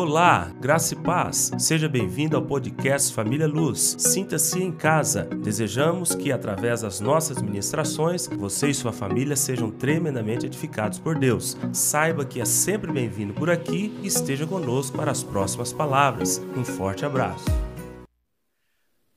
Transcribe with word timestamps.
Olá, 0.00 0.52
graça 0.60 0.94
e 0.94 0.96
paz. 0.96 1.50
Seja 1.58 1.88
bem-vindo 1.88 2.36
ao 2.36 2.42
podcast 2.46 3.12
Família 3.12 3.48
Luz. 3.48 3.96
Sinta-se 3.98 4.62
em 4.62 4.70
casa. 4.70 5.24
Desejamos 5.24 6.14
que, 6.14 6.30
através 6.30 6.82
das 6.82 7.00
nossas 7.00 7.42
ministrações, 7.42 8.28
você 8.28 8.68
e 8.68 8.74
sua 8.74 8.92
família 8.92 9.34
sejam 9.34 9.72
tremendamente 9.72 10.46
edificados 10.46 11.00
por 11.00 11.18
Deus. 11.18 11.56
Saiba 11.72 12.24
que 12.24 12.40
é 12.40 12.44
sempre 12.44 12.92
bem-vindo 12.92 13.34
por 13.34 13.50
aqui 13.50 13.92
e 14.00 14.06
esteja 14.06 14.46
conosco 14.46 14.96
para 14.96 15.10
as 15.10 15.24
próximas 15.24 15.72
palavras. 15.72 16.40
Um 16.56 16.64
forte 16.64 17.04
abraço. 17.04 17.46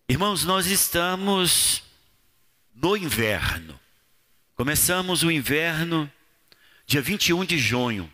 Irmãos, 0.10 0.44
nós 0.46 0.66
estamos 0.66 1.84
no 2.74 2.98
inverno. 2.98 3.80
Começamos 4.56 5.22
o 5.22 5.30
inverno 5.30 6.10
dia 6.88 7.04
21 7.04 7.46
de 7.46 7.60
junho 7.60 8.10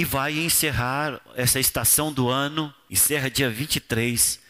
e 0.00 0.04
vai 0.04 0.32
encerrar 0.32 1.20
essa 1.34 1.60
estação 1.60 2.10
do 2.10 2.30
ano, 2.30 2.74
encerra 2.88 3.30
dia 3.30 3.50
23 3.50 4.40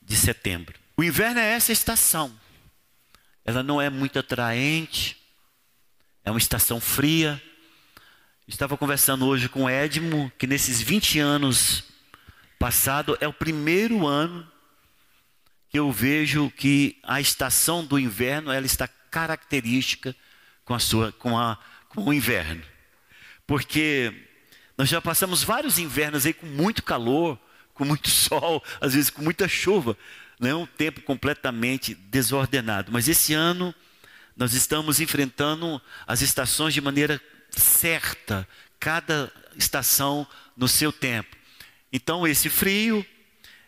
de 0.00 0.16
setembro. 0.16 0.80
O 0.96 1.04
inverno 1.04 1.40
é 1.40 1.52
essa 1.52 1.72
estação. 1.72 2.34
Ela 3.44 3.62
não 3.62 3.82
é 3.82 3.90
muito 3.90 4.18
atraente, 4.18 5.18
é 6.24 6.30
uma 6.30 6.38
estação 6.38 6.80
fria. 6.80 7.38
Estava 8.48 8.78
conversando 8.78 9.26
hoje 9.26 9.46
com 9.46 9.64
o 9.64 9.68
Edmo 9.68 10.32
que 10.38 10.46
nesses 10.46 10.80
20 10.80 11.18
anos 11.18 11.84
passado 12.58 13.14
é 13.20 13.28
o 13.28 13.32
primeiro 13.32 14.06
ano 14.06 14.50
que 15.68 15.78
eu 15.78 15.92
vejo 15.92 16.50
que 16.50 16.98
a 17.02 17.20
estação 17.20 17.84
do 17.84 17.98
inverno 17.98 18.50
ela 18.50 18.64
está 18.64 18.88
característica 18.88 20.16
com 20.64 20.72
a 20.72 20.78
sua 20.78 21.12
com 21.12 21.36
a 21.36 21.58
com 21.90 22.04
o 22.04 22.12
inverno. 22.14 22.62
Porque 23.46 24.23
nós 24.76 24.88
já 24.88 25.00
passamos 25.00 25.42
vários 25.42 25.78
invernos 25.78 26.26
aí 26.26 26.32
com 26.32 26.46
muito 26.46 26.82
calor, 26.82 27.38
com 27.72 27.84
muito 27.84 28.08
sol, 28.10 28.62
às 28.80 28.94
vezes 28.94 29.10
com 29.10 29.22
muita 29.22 29.48
chuva, 29.48 29.96
não 30.38 30.50
é 30.50 30.54
um 30.54 30.66
tempo 30.66 31.00
completamente 31.02 31.94
desordenado. 31.94 32.90
Mas 32.92 33.08
esse 33.08 33.34
ano 33.34 33.74
nós 34.36 34.52
estamos 34.52 35.00
enfrentando 35.00 35.80
as 36.06 36.20
estações 36.20 36.74
de 36.74 36.80
maneira 36.80 37.20
certa, 37.50 38.46
cada 38.80 39.32
estação 39.56 40.26
no 40.56 40.66
seu 40.66 40.92
tempo. 40.92 41.36
Então 41.92 42.26
esse 42.26 42.50
frio, 42.50 43.06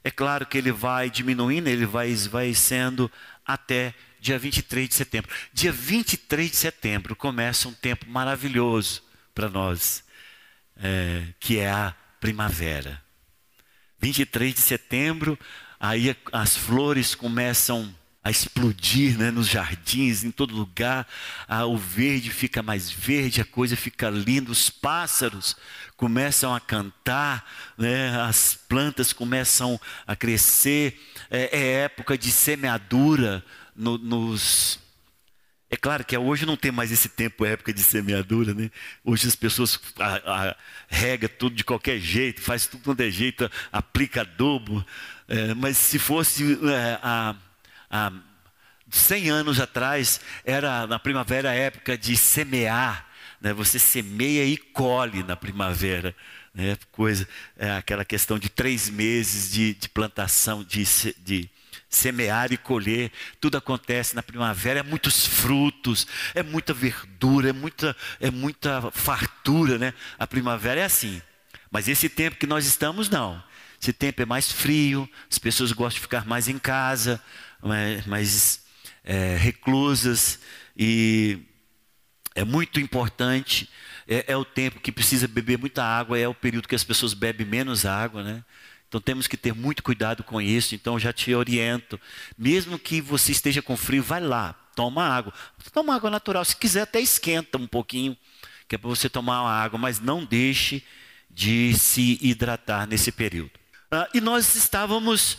é 0.03 0.11
claro 0.11 0.45
que 0.45 0.59
ele 0.59 0.73
vai 0.73 1.09
diminuindo, 1.09 1.69
ele 1.69 1.87
vai, 1.87 2.13
sendo 2.53 3.11
até 3.45 3.95
dia 4.21 4.39
23 4.39 4.89
de 4.89 4.95
setembro. 4.95 5.31
Dia 5.53 5.71
23 5.71 6.51
de 6.51 6.57
setembro 6.57 7.15
começa 7.15 7.69
um 7.69 7.73
tempo 7.73 8.09
maravilhoso 8.09 9.05
para 9.33 9.49
nós 9.49 10.06
é, 10.83 11.23
que 11.41 11.59
é 11.59 11.71
a 11.71 11.95
primavera. 12.21 13.03
23 14.01 14.55
de 14.55 14.61
setembro, 14.61 15.39
aí 15.81 16.17
as 16.33 16.57
flores 16.57 17.15
começam 17.15 17.95
a 18.27 18.31
explodir 18.31 19.17
né, 19.17 19.31
nos 19.31 19.47
jardins, 19.47 20.25
em 20.25 20.33
todo 20.33 20.53
lugar, 20.53 21.07
ah, 21.47 21.65
o 21.65 21.77
verde 21.77 22.29
fica 22.29 22.61
mais 22.61 22.91
verde, 22.91 23.41
a 23.41 23.45
coisa 23.45 23.77
fica 23.77 24.11
linda, 24.11 24.51
os 24.51 24.69
pássaros 24.69 25.57
começam 25.97 26.53
a 26.53 26.59
cantar, 26.59 27.49
né, 27.79 28.21
as 28.21 28.59
plantas 28.69 29.13
começam 29.13 29.81
a 30.05 30.17
crescer, 30.17 31.01
é, 31.31 31.57
é 31.57 31.73
época 31.85 32.19
de 32.19 32.33
semeadura 32.33 33.45
no, 33.77 33.97
nos, 33.97 34.81
é 35.77 35.79
claro 35.79 36.03
que 36.03 36.17
hoje 36.17 36.47
não 36.47 36.57
tem 36.57 36.73
mais 36.73 36.91
esse 36.91 37.07
tempo, 37.07 37.45
época 37.45 37.71
de 37.71 37.83
semeadura, 37.83 38.55
né? 38.55 38.71
Hoje 39.05 39.29
as 39.29 39.37
pessoas 39.37 39.79
a, 39.99 40.49
a, 40.49 40.57
rega 40.89 41.29
tudo 41.29 41.55
de 41.55 41.63
qualquer 41.63 41.99
jeito, 41.99 42.41
faz 42.41 42.67
tudo 42.67 42.83
quanto 42.83 43.03
é 43.03 43.11
jeito, 43.11 43.51
aplica 43.71 44.23
adubo. 44.23 44.85
É, 45.29 45.53
mas 45.53 45.77
se 45.77 45.99
fosse 45.99 46.59
é, 46.67 46.99
há, 47.03 47.37
há 47.91 48.13
100 48.89 49.29
anos 49.29 49.61
atrás, 49.61 50.19
era 50.47 50.87
na 50.87 50.99
primavera 50.99 51.51
a 51.51 51.55
época 51.55 51.99
de 51.99 52.17
semear. 52.17 53.07
Né? 53.39 53.53
Você 53.53 53.79
semeia 53.79 54.47
e 54.47 54.57
colhe 54.57 55.23
na 55.23 55.37
primavera. 55.37 56.17
Né? 56.55 56.79
Coisa, 56.91 57.29
é 57.59 57.71
aquela 57.73 58.05
questão 58.05 58.39
de 58.39 58.49
três 58.49 58.89
meses 58.89 59.53
de, 59.53 59.75
de 59.75 59.91
plantação, 59.91 60.65
de, 60.65 60.85
de 61.23 61.51
semear 61.97 62.53
e 62.53 62.57
colher, 62.57 63.11
tudo 63.41 63.57
acontece 63.57 64.15
na 64.15 64.23
primavera, 64.23 64.81
é 64.81 64.83
muitos 64.83 65.27
frutos, 65.27 66.07
é 66.35 66.43
muita 66.43 66.75
verdura, 66.75 67.51
é 67.51 67.53
muita, 67.53 67.97
é 68.21 68.31
muita 68.31 68.91
fartura, 68.91 69.79
né? 69.79 69.95
A 70.19 70.27
primavera 70.27 70.81
é 70.81 70.85
assim. 70.85 71.21
Mas 71.71 71.89
esse 71.89 72.09
tempo 72.09 72.37
que 72.37 72.47
nós 72.47 72.67
estamos, 72.67 73.09
não. 73.09 73.43
Esse 73.81 73.93
tempo 73.93 74.23
é 74.23 74.27
mais 74.27 74.51
frio, 74.51 75.09
as 75.31 75.39
pessoas 75.39 75.73
gostam 75.73 75.97
de 75.97 76.01
ficar 76.01 76.27
mais 76.27 76.49
em 76.49 76.59
casa, 76.59 77.23
mais, 78.07 78.63
é, 79.05 79.37
reclusas, 79.37 80.39
e 80.77 81.39
é 82.35 82.45
muito 82.45 82.81
importante. 82.81 83.69
É, 84.09 84.33
é 84.33 84.37
o 84.37 84.45
tempo 84.45 84.81
que 84.81 84.93
precisa 84.93 85.27
beber 85.27 85.59
muita 85.59 85.83
água, 85.83 86.19
é 86.19 86.29
o 86.29 86.35
período 86.35 86.69
que 86.69 86.75
as 86.75 86.85
pessoas 86.85 87.13
bebem 87.13 87.47
menos 87.47 87.85
água, 87.85 88.23
né? 88.23 88.45
Então 88.89 89.01
temos 89.01 89.27
que 89.27 89.37
ter 89.37 89.55
muito 89.55 89.83
cuidado 89.83 90.23
com 90.23 90.41
isso. 90.41 90.75
Então 90.75 90.99
já 90.99 91.13
te 91.13 91.35
oriento. 91.35 92.01
Mesmo 92.37 92.79
que 92.79 93.01
você 93.01 93.33
esteja 93.33 93.61
com 93.61 93.77
frio, 93.77 94.03
vai 94.03 94.21
lá, 94.21 94.55
toma 94.75 95.05
água. 95.05 95.33
Toma 95.73 95.95
água 95.95 96.11
natural. 96.11 96.45
Se 96.45 96.57
quiser, 96.57 96.83
até 96.83 97.01
esquenta 97.01 97.59
um 97.59 97.67
pouquinho, 97.67 98.17
que 98.69 98.75
é 98.75 98.79
para 98.79 98.89
você 98.89 99.09
tomar 99.09 99.43
uma 99.43 99.53
água, 99.53 99.79
mas 99.79 100.01
não 100.01 100.25
deixe 100.25 100.83
de 101.31 101.75
se 101.75 102.19
hidratar 102.23 102.87
nesse 102.87 103.13
período. 103.13 103.53
Ah, 103.91 104.09
e 104.15 104.21
nós 104.21 104.55
estávamos, 104.55 105.39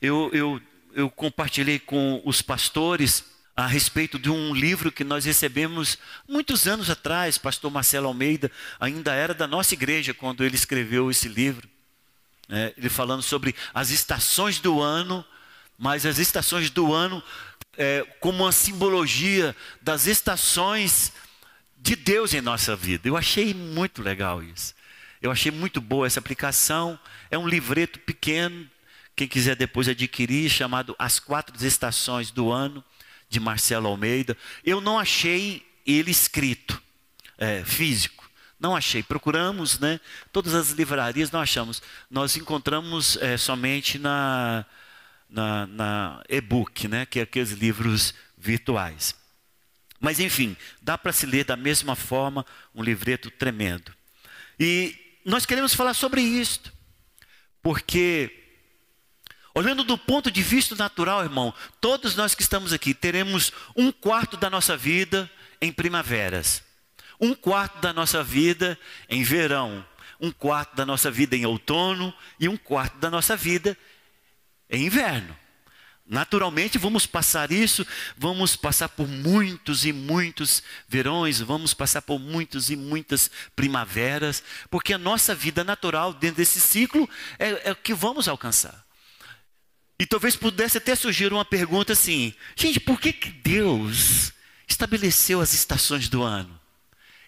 eu, 0.00 0.30
eu, 0.32 0.60
eu 0.92 1.10
compartilhei 1.10 1.78
com 1.78 2.20
os 2.24 2.42
pastores 2.42 3.24
a 3.56 3.66
respeito 3.66 4.18
de 4.18 4.30
um 4.30 4.54
livro 4.54 4.92
que 4.92 5.02
nós 5.02 5.24
recebemos 5.24 5.98
muitos 6.28 6.68
anos 6.68 6.90
atrás. 6.90 7.38
Pastor 7.38 7.70
Marcelo 7.70 8.06
Almeida 8.06 8.50
ainda 8.78 9.14
era 9.14 9.34
da 9.34 9.46
nossa 9.46 9.74
igreja 9.74 10.14
quando 10.14 10.44
ele 10.44 10.54
escreveu 10.54 11.10
esse 11.10 11.28
livro 11.28 11.68
é, 12.48 12.72
ele 12.76 12.88
falando 12.88 13.22
sobre 13.22 13.54
as 13.74 13.90
estações 13.90 14.58
do 14.58 14.80
ano, 14.80 15.24
mas 15.76 16.06
as 16.06 16.18
estações 16.18 16.70
do 16.70 16.92
ano 16.92 17.22
é, 17.76 18.04
como 18.20 18.44
uma 18.44 18.52
simbologia 18.52 19.54
das 19.80 20.06
estações 20.06 21.12
de 21.76 21.94
Deus 21.94 22.34
em 22.34 22.40
nossa 22.40 22.74
vida. 22.74 23.08
Eu 23.08 23.16
achei 23.16 23.54
muito 23.54 24.02
legal 24.02 24.42
isso. 24.42 24.74
Eu 25.22 25.30
achei 25.30 25.50
muito 25.52 25.80
boa 25.80 26.06
essa 26.06 26.18
aplicação. 26.18 26.98
É 27.30 27.38
um 27.38 27.48
livreto 27.48 27.98
pequeno, 28.00 28.68
quem 29.14 29.28
quiser 29.28 29.56
depois 29.56 29.88
adquirir, 29.88 30.50
chamado 30.50 30.94
As 30.98 31.18
Quatro 31.20 31.54
Estações 31.64 32.30
do 32.30 32.50
Ano, 32.50 32.84
de 33.28 33.38
Marcelo 33.38 33.88
Almeida. 33.88 34.36
Eu 34.64 34.80
não 34.80 34.98
achei 34.98 35.66
ele 35.86 36.10
escrito, 36.10 36.80
é, 37.36 37.64
físico. 37.64 38.17
Não 38.58 38.74
achei. 38.74 39.02
Procuramos, 39.02 39.78
né? 39.78 40.00
Todas 40.32 40.54
as 40.54 40.70
livrarias 40.70 41.30
não 41.30 41.40
achamos. 41.40 41.80
Nós 42.10 42.36
encontramos 42.36 43.16
é, 43.18 43.36
somente 43.36 43.98
na, 43.98 44.66
na, 45.30 45.66
na 45.66 46.24
e-book, 46.28 46.88
né? 46.88 47.06
Que 47.06 47.20
é 47.20 47.22
aqueles 47.22 47.52
livros 47.52 48.14
virtuais. 48.36 49.14
Mas 50.00 50.18
enfim, 50.18 50.56
dá 50.82 50.98
para 50.98 51.12
se 51.12 51.26
ler 51.26 51.44
da 51.44 51.56
mesma 51.56 51.94
forma 51.94 52.44
um 52.74 52.82
livreto 52.82 53.30
tremendo. 53.30 53.92
E 54.58 54.96
nós 55.24 55.46
queremos 55.46 55.74
falar 55.74 55.94
sobre 55.94 56.20
isto, 56.20 56.72
porque 57.62 58.44
olhando 59.54 59.84
do 59.84 59.98
ponto 59.98 60.30
de 60.30 60.42
vista 60.42 60.74
natural, 60.74 61.22
irmão, 61.22 61.52
todos 61.80 62.14
nós 62.16 62.34
que 62.34 62.42
estamos 62.42 62.72
aqui 62.72 62.94
teremos 62.94 63.52
um 63.76 63.90
quarto 63.90 64.36
da 64.36 64.48
nossa 64.48 64.76
vida 64.76 65.30
em 65.60 65.72
primaveras 65.72 66.67
um 67.20 67.34
quarto 67.34 67.80
da 67.80 67.92
nossa 67.92 68.22
vida 68.22 68.78
em 69.08 69.22
verão, 69.22 69.84
um 70.20 70.30
quarto 70.30 70.74
da 70.74 70.84
nossa 70.84 71.10
vida 71.10 71.36
em 71.36 71.46
outono 71.46 72.12
e 72.38 72.48
um 72.48 72.56
quarto 72.56 72.98
da 72.98 73.10
nossa 73.10 73.36
vida 73.36 73.76
em 74.70 74.86
inverno. 74.86 75.36
Naturalmente, 76.10 76.78
vamos 76.78 77.04
passar 77.04 77.52
isso, 77.52 77.86
vamos 78.16 78.56
passar 78.56 78.88
por 78.88 79.06
muitos 79.06 79.84
e 79.84 79.92
muitos 79.92 80.62
verões, 80.88 81.38
vamos 81.38 81.74
passar 81.74 82.00
por 82.00 82.18
muitos 82.18 82.70
e 82.70 82.76
muitas 82.76 83.30
primaveras, 83.54 84.42
porque 84.70 84.94
a 84.94 84.98
nossa 84.98 85.34
vida 85.34 85.62
natural 85.62 86.14
dentro 86.14 86.38
desse 86.38 86.60
ciclo 86.60 87.08
é, 87.38 87.68
é 87.68 87.72
o 87.72 87.76
que 87.76 87.92
vamos 87.92 88.26
alcançar. 88.26 88.86
E 89.98 90.06
talvez 90.06 90.34
pudesse 90.34 90.78
até 90.78 90.94
surgir 90.94 91.30
uma 91.30 91.44
pergunta 91.44 91.92
assim: 91.92 92.32
gente, 92.56 92.80
por 92.80 92.98
que, 92.98 93.12
que 93.12 93.30
Deus 93.30 94.32
estabeleceu 94.66 95.42
as 95.42 95.52
estações 95.52 96.08
do 96.08 96.22
ano? 96.22 96.57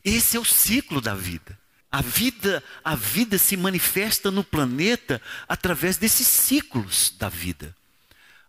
Esse 0.05 0.37
é 0.37 0.41
o 0.41 0.45
ciclo 0.45 1.01
da 1.01 1.15
vida. 1.15 1.59
A 1.93 2.01
vida, 2.01 2.63
a 2.85 2.95
vida 2.95 3.37
se 3.37 3.57
manifesta 3.57 4.31
no 4.31 4.45
planeta 4.45 5.21
através 5.49 5.97
desses 5.97 6.27
ciclos 6.27 7.13
da 7.19 7.29
vida. 7.29 7.75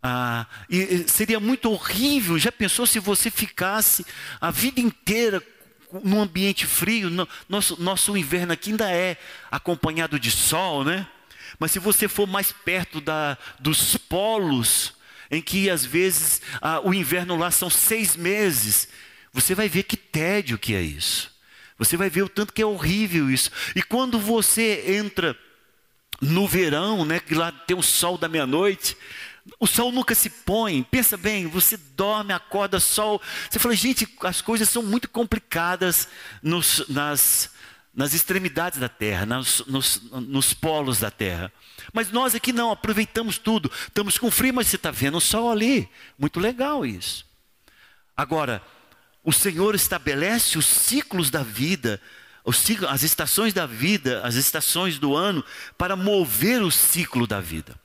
Ah, 0.04 0.46
seria 1.08 1.40
muito 1.40 1.70
horrível. 1.70 2.38
Já 2.38 2.52
pensou 2.52 2.86
se 2.86 3.00
você 3.00 3.30
ficasse 3.32 4.06
a 4.40 4.52
vida 4.52 4.80
inteira 4.80 5.42
num 6.04 6.22
ambiente 6.22 6.66
frio, 6.66 7.10
no, 7.10 7.28
nosso, 7.50 7.82
nosso 7.82 8.16
inverno 8.16 8.54
aqui 8.54 8.72
ainda 8.72 8.90
é 8.92 9.18
acompanhado 9.50 10.20
de 10.20 10.32
sol, 10.32 10.84
né? 10.84 11.08
Mas 11.60 11.72
se 11.72 11.80
você 11.80 12.08
for 12.08 12.28
mais 12.28 12.52
perto 12.52 13.02
da, 13.02 13.38
dos 13.60 13.98
polos, 13.98 14.94
em 15.30 15.42
que 15.42 15.70
às 15.70 15.84
vezes 15.86 16.42
ah, 16.62 16.80
o 16.84 16.94
inverno 16.94 17.36
lá 17.36 17.52
são 17.52 17.70
seis 17.70 18.16
meses, 18.16 18.88
você 19.34 19.54
vai 19.54 19.68
ver 19.68 19.84
que 19.84 19.98
tédio 19.98 20.58
que 20.58 20.74
é 20.74 20.82
isso. 20.82 21.32
Você 21.82 21.98
vai 21.98 22.12
ver 22.12 22.22
o 22.22 22.30
tanto 22.30 22.54
que 22.54 22.62
é 22.62 22.66
horrível 22.66 23.28
isso. 23.28 23.50
E 23.76 23.82
quando 23.82 24.20
você 24.20 24.84
entra 25.00 25.36
no 26.22 26.48
verão, 26.48 27.04
né, 27.04 27.20
que 27.20 27.34
lá 27.34 27.52
tem 27.52 27.76
o 27.76 27.82
sol 27.82 28.20
da 28.20 28.30
meia-noite, 28.30 28.96
o 29.60 29.66
sol 29.66 29.92
nunca 29.92 30.14
se 30.14 30.30
põe. 30.30 30.84
Pensa 30.84 31.18
bem, 31.18 31.48
você 31.48 31.76
dorme, 31.78 32.34
acorda, 32.34 32.80
sol. 32.80 33.20
Você 33.50 33.58
fala, 33.58 33.74
gente, 33.74 34.08
as 34.22 34.42
coisas 34.42 34.70
são 34.70 34.84
muito 34.84 35.10
complicadas 35.10 36.08
nos, 36.44 36.88
nas, 36.88 37.50
nas 37.92 38.14
extremidades 38.14 38.78
da 38.78 38.88
terra, 38.88 39.26
nos, 39.26 39.64
nos, 39.66 40.04
nos, 40.12 40.54
polos 40.54 41.00
da 41.00 41.10
terra. 41.10 41.52
Mas 41.92 42.12
nós 42.12 42.36
aqui 42.36 42.54
não, 42.54 42.70
aproveitamos 42.70 43.40
tudo. 43.40 43.72
Estamos 43.88 44.20
com 44.20 44.30
frio, 44.30 44.54
mas 44.54 44.68
você 44.68 44.76
está 44.76 44.92
vendo 44.92 45.18
o 45.18 45.22
sol 45.22 45.52
ali. 45.52 45.90
Muito 46.16 46.40
legal 46.40 46.86
isso. 46.86 47.26
Agora, 48.16 48.62
o 49.24 49.32
Senhor 49.32 49.76
estabelece 49.76 50.58
os 50.58 50.66
ciclos 50.66 51.30
da 51.30 51.44
vida, 51.44 52.02
as 52.90 53.04
estações 53.04 53.54
da 53.54 53.66
vida, 53.66 54.22
as 54.24 54.36
estações 54.36 54.98
do 54.98 55.16
ano, 55.16 55.44
para 55.78 55.96
mover 55.96 56.62
o 56.62 56.72
ciclo 56.72 57.28
da 57.28 57.40
vida. 57.40 57.76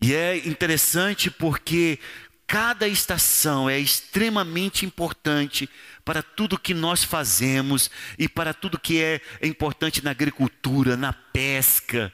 E 0.00 0.14
é 0.14 0.36
interessante 0.36 1.30
porque 1.30 1.98
cada 2.46 2.86
estação 2.86 3.70
é 3.70 3.78
extremamente 3.78 4.84
importante 4.84 5.68
para 6.04 6.22
tudo 6.22 6.58
que 6.58 6.74
nós 6.74 7.02
fazemos 7.02 7.90
e 8.18 8.28
para 8.28 8.52
tudo 8.52 8.78
que 8.78 9.00
é 9.02 9.20
importante 9.42 10.04
na 10.04 10.10
agricultura, 10.10 10.94
na 10.94 11.12
pesca, 11.12 12.12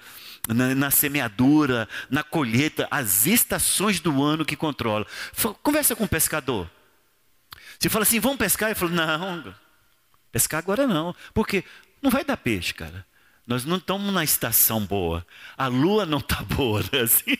na, 0.48 0.72
na, 0.74 0.90
semeadura, 0.90 1.88
na 2.08 2.22
colheita, 2.22 2.86
as 2.92 3.26
estações 3.26 3.98
do 3.98 4.22
ano 4.22 4.44
que 4.44 4.54
controla. 4.54 5.04
Conversa 5.62 5.96
com 5.96 6.04
o 6.04 6.08
pescador. 6.08 6.70
Você 7.80 7.88
fala 7.88 8.02
assim, 8.02 8.20
vamos 8.20 8.36
pescar? 8.36 8.68
Ele 8.68 8.78
falou, 8.78 8.94
não, 8.94 9.54
pescar 10.30 10.58
agora 10.58 10.86
não. 10.86 11.16
Porque 11.32 11.64
não 12.02 12.10
vai 12.10 12.22
dar 12.22 12.36
peixe, 12.36 12.74
cara. 12.74 13.06
Nós 13.46 13.64
não 13.64 13.78
estamos 13.78 14.12
na 14.12 14.22
estação 14.22 14.84
boa. 14.84 15.26
A 15.56 15.66
lua 15.66 16.04
não 16.04 16.18
está 16.18 16.42
boa, 16.44 16.82
né? 16.92 17.00
assim. 17.00 17.38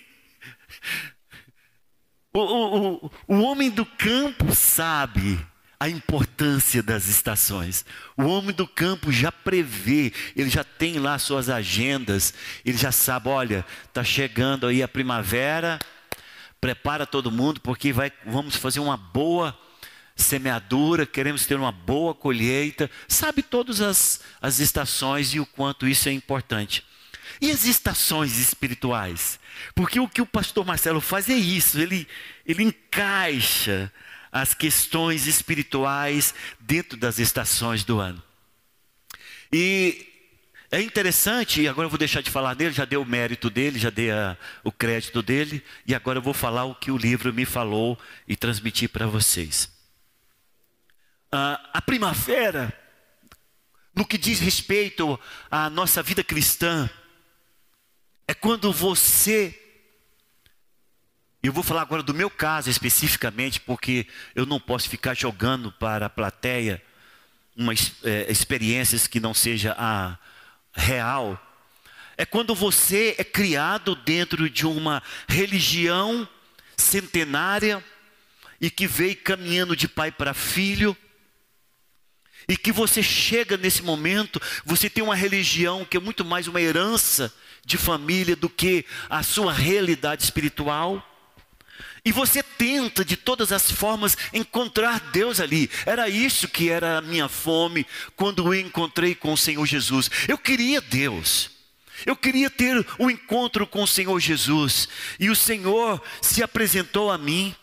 O, 2.33 2.39
o, 2.39 2.95
o, 2.95 3.11
o 3.29 3.41
homem 3.43 3.69
do 3.69 3.85
campo 3.85 4.55
sabe 4.55 5.39
a 5.79 5.91
importância 5.91 6.83
das 6.83 7.07
estações. 7.07 7.85
O 8.17 8.25
homem 8.25 8.55
do 8.55 8.67
campo 8.67 9.13
já 9.13 9.31
prevê, 9.31 10.13
ele 10.35 10.49
já 10.49 10.65
tem 10.65 10.99
lá 10.99 11.19
suas 11.19 11.51
agendas, 11.51 12.33
ele 12.65 12.79
já 12.79 12.93
sabe, 12.93 13.29
olha, 13.29 13.65
está 13.85 14.03
chegando 14.03 14.67
aí 14.67 14.83
a 14.83 14.89
primavera, 14.89 15.79
prepara 16.61 17.07
todo 17.07 17.31
mundo, 17.31 17.61
porque 17.61 17.93
vai, 17.93 18.11
vamos 18.25 18.57
fazer 18.57 18.81
uma 18.81 18.97
boa 18.97 19.59
semeadura, 20.21 21.07
queremos 21.07 21.47
ter 21.47 21.57
uma 21.57 21.73
boa 21.73 22.15
colheita, 22.15 22.91
sabe 23.09 23.43
todas 23.43 23.81
as, 23.81 24.21
as 24.41 24.61
estações 24.61 25.35
e 25.35 25.41
o 25.41 25.47
quanto 25.47 25.89
isso 25.89 26.09
é 26.09 26.13
importante. 26.13 26.85
E 27.41 27.51
as 27.51 27.65
estações 27.65 28.39
espirituais? 28.39 29.41
Porque 29.75 29.99
o 29.99 30.09
que 30.09 30.23
o 30.23 30.27
pastor 30.27 30.65
Marcelo 30.65 31.01
faz 31.01 31.29
é 31.29 31.35
isso, 31.35 31.79
ele, 31.79 32.07
ele 32.47 32.63
encaixa 32.63 33.93
as 34.31 34.55
questões 34.55 35.27
espirituais 35.27 36.35
dentro 36.61 36.97
das 36.97 37.19
estações 37.19 37.83
do 37.83 37.99
ano. 37.99 38.23
E 39.53 40.07
é 40.71 40.81
interessante, 40.81 41.63
e 41.63 41.69
agora 41.69 41.87
eu 41.87 41.91
vou 41.91 41.99
deixar 41.99 42.23
de 42.23 42.31
falar 42.31 42.55
dele, 42.55 42.73
já 42.73 42.85
dei 42.85 42.99
o 42.99 43.05
mérito 43.05 43.51
dele, 43.51 43.79
já 43.79 43.91
dei 43.91 44.11
a, 44.13 44.37
o 44.63 44.71
crédito 44.71 45.21
dele, 45.21 45.65
e 45.87 45.95
agora 45.95 46.19
eu 46.19 46.23
vou 46.23 46.35
falar 46.35 46.65
o 46.65 46.75
que 46.75 46.91
o 46.91 46.97
livro 46.97 47.33
me 47.33 47.45
falou 47.45 47.99
e 48.29 48.37
transmitir 48.37 48.89
para 48.89 49.07
vocês 49.07 49.80
a 51.33 51.83
primavera, 51.83 52.77
no 53.95 54.05
que 54.05 54.19
diz 54.19 54.41
respeito 54.41 55.19
à 55.51 55.71
nossa 55.71 56.03
vida 56.03 56.25
cristã, 56.25 56.89
é 58.27 58.35
quando 58.35 58.73
você. 58.73 59.57
Eu 61.43 61.53
vou 61.53 61.63
falar 61.63 61.83
agora 61.83 62.03
do 62.03 62.15
meu 62.15 62.29
caso 62.29 62.69
especificamente, 62.69 63.61
porque 63.61 64.07
eu 64.35 64.45
não 64.45 64.61
posso 64.61 64.89
ficar 64.89 65.15
jogando 65.15 65.73
para 65.73 66.07
a 66.07 66.11
plateia 66.11 66.83
umas 67.57 67.93
é, 68.05 68.31
experiências 68.31 69.07
que 69.07 69.21
não 69.21 69.35
seja 69.35 69.75
a 69.79 70.19
real. 70.73 71.41
É 72.17 72.25
quando 72.27 72.55
você 72.55 73.15
é 73.19 73.25
criado 73.25 73.95
dentro 73.95 74.49
de 74.51 74.67
uma 74.67 75.03
religião 75.29 76.29
centenária 76.77 77.83
e 78.61 78.71
que 78.71 78.87
veio 78.87 79.17
caminhando 79.17 79.75
de 79.75 79.89
pai 79.89 80.13
para 80.13 80.35
filho 80.35 80.97
e 82.51 82.57
que 82.57 82.73
você 82.73 83.01
chega 83.01 83.57
nesse 83.57 83.81
momento, 83.81 84.43
você 84.65 84.91
tem 84.91 85.05
uma 85.05 85.15
religião 85.15 85.85
que 85.85 85.97
é 85.97 86.01
muito 86.01 86.25
mais 86.25 86.49
uma 86.49 86.61
herança 86.61 87.33
de 87.65 87.79
família 87.79 88.35
do 88.35 88.49
que 88.49 88.85
a 89.09 89.23
sua 89.23 89.53
realidade 89.53 90.25
espiritual. 90.25 91.01
E 92.05 92.11
você 92.11 92.43
tenta 92.43 93.05
de 93.05 93.17
todas 93.17 93.53
as 93.53 93.71
formas 93.71 94.17
encontrar 94.33 94.99
Deus 95.13 95.39
ali. 95.39 95.71
Era 95.87 96.09
isso 96.09 96.49
que 96.49 96.69
era 96.69 96.99
a 96.99 97.01
minha 97.01 97.29
fome 97.29 97.87
quando 98.17 98.53
eu 98.53 98.61
encontrei 98.61 99.15
com 99.15 99.33
o 99.33 99.39
Senhor 99.39 99.65
Jesus. 99.65 100.11
Eu 100.27 100.37
queria 100.37 100.81
Deus. 100.81 101.53
Eu 102.05 102.17
queria 102.17 102.51
ter 102.51 102.85
um 102.99 103.09
encontro 103.09 103.65
com 103.65 103.85
o 103.85 103.89
Senhor 103.89 104.19
Jesus. 104.19 104.89
E 105.21 105.31
o 105.31 105.37
Senhor 105.37 106.03
se 106.21 106.43
apresentou 106.43 107.13
a 107.13 107.19
mim. 107.19 107.55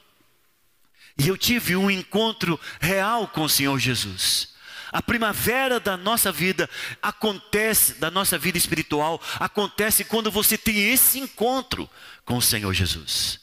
E 1.18 1.28
eu 1.28 1.36
tive 1.36 1.76
um 1.76 1.92
encontro 1.92 2.58
real 2.80 3.28
com 3.28 3.44
o 3.44 3.50
Senhor 3.50 3.78
Jesus. 3.78 4.56
A 4.92 5.02
primavera 5.02 5.80
da 5.80 5.98
nossa 5.98 6.32
vida 6.32 6.70
acontece, 7.02 7.96
da 7.96 8.10
nossa 8.10 8.38
vida 8.38 8.58
espiritual, 8.58 9.22
acontece 9.40 10.04
quando 10.04 10.32
você 10.32 10.58
tem 10.58 10.92
esse 10.92 11.20
encontro 11.20 11.90
com 12.26 12.38
o 12.38 12.42
Senhor 12.42 12.74
Jesus. 12.74 13.40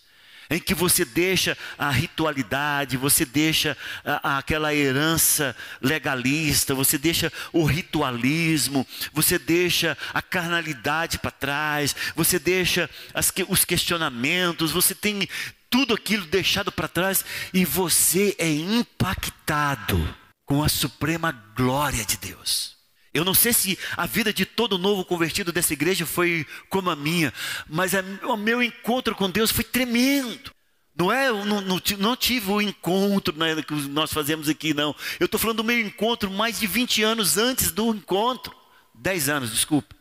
Em 0.51 0.61
que 0.61 0.75
você 0.75 1.05
deixa 1.05 1.57
a 1.79 1.91
ritualidade, 1.91 2.99
você 2.99 3.25
deixa 3.25 3.77
a, 4.05 4.35
a, 4.35 4.39
aquela 4.39 4.75
herança 4.75 5.57
legalista, 5.81 6.75
você 6.75 6.99
deixa 6.99 7.33
o 7.53 7.65
ritualismo, 7.65 8.87
você 9.13 9.39
deixa 9.39 9.97
a 10.13 10.21
carnalidade 10.21 11.19
para 11.19 11.31
trás, 11.31 11.97
você 12.15 12.39
deixa 12.39 12.91
as, 13.15 13.33
os 13.49 13.65
questionamentos, 13.65 14.71
você 14.71 14.95
tem 14.95 15.27
tudo 15.71 15.95
aquilo 15.95 16.27
deixado 16.27 16.71
para 16.71 16.89
trás 16.89 17.25
e 17.53 17.65
você 17.65 18.37
é 18.39 18.49
impactado 18.49 20.24
com 20.45 20.63
a 20.63 20.69
suprema 20.69 21.33
glória 21.57 22.05
de 22.05 22.17
Deus. 22.17 22.75
Eu 23.13 23.25
não 23.25 23.33
sei 23.33 23.53
se 23.53 23.79
a 23.97 24.07
vida 24.07 24.33
de 24.33 24.45
todo 24.45 24.77
novo 24.77 25.05
convertido 25.05 25.53
dessa 25.53 25.73
igreja 25.73 26.05
foi 26.05 26.45
como 26.69 26.91
a 26.91 26.97
minha, 26.97 27.33
mas 27.69 27.95
a, 27.95 28.03
o 28.25 28.37
meu 28.37 28.61
encontro 28.61 29.15
com 29.15 29.31
Deus 29.31 29.53
foi 29.53 29.63
tremendo. 29.63 30.53
Não 30.97 31.11
é, 31.11 31.29
não, 31.29 31.61
não, 31.61 31.81
não 31.99 32.17
tive 32.17 32.51
o 32.51 32.61
encontro 32.61 33.37
né, 33.37 33.61
que 33.63 33.75
nós 33.89 34.13
fazemos 34.13 34.49
aqui, 34.49 34.75
não. 34.75 34.95
Eu 35.19 35.27
estou 35.27 35.39
falando 35.39 35.59
do 35.59 35.65
meu 35.65 35.79
encontro 35.81 36.31
mais 36.31 36.59
de 36.59 36.67
20 36.67 37.03
anos 37.03 37.37
antes 37.37 37.71
do 37.71 37.95
encontro. 37.95 38.55
10 38.95 39.29
anos, 39.29 39.51
desculpa. 39.53 39.95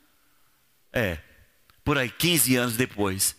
É, 0.91 1.19
por 1.83 1.97
aí, 1.97 2.09
15 2.09 2.55
anos 2.55 2.77
depois. 2.77 3.35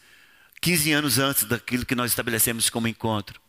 15 0.61 0.92
anos 0.92 1.18
antes 1.18 1.44
daquilo 1.44 1.87
que 1.87 1.94
nós 1.94 2.11
estabelecemos 2.11 2.70
como 2.70 2.88
encontro. 2.88 3.40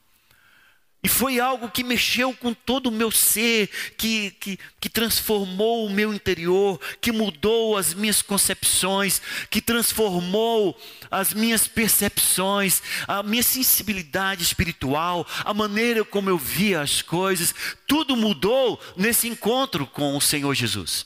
E 1.06 1.08
foi 1.08 1.40
algo 1.40 1.70
que 1.70 1.84
mexeu 1.84 2.34
com 2.34 2.52
todo 2.52 2.88
o 2.88 2.92
meu 2.92 3.12
ser, 3.12 3.70
que, 3.96 4.32
que, 4.40 4.58
que, 4.80 4.90
transformou 4.90 5.86
o 5.86 5.90
meu 5.92 6.12
interior, 6.12 6.82
que 7.00 7.12
mudou 7.12 7.78
as 7.78 7.94
minhas 7.94 8.24
concepções, 8.24 9.22
que 9.52 9.62
transformou 9.62 10.76
as 11.12 11.32
minhas 11.32 11.68
percepções, 11.68 12.82
a 13.08 13.22
minha 13.22 13.44
sensibilidade 13.44 14.42
espiritual, 14.42 15.28
a 15.44 15.54
maneira 15.54 16.04
como 16.04 16.28
eu 16.28 16.40
via 16.40 16.82
as 16.82 17.04
coisas. 17.04 17.54
Tudo 17.88 18.18
mudou 18.18 18.82
nesse 18.98 19.28
encontro 19.28 19.86
com 19.86 20.18
o 20.18 20.22
Senhor 20.22 20.56
Jesus. 20.56 21.06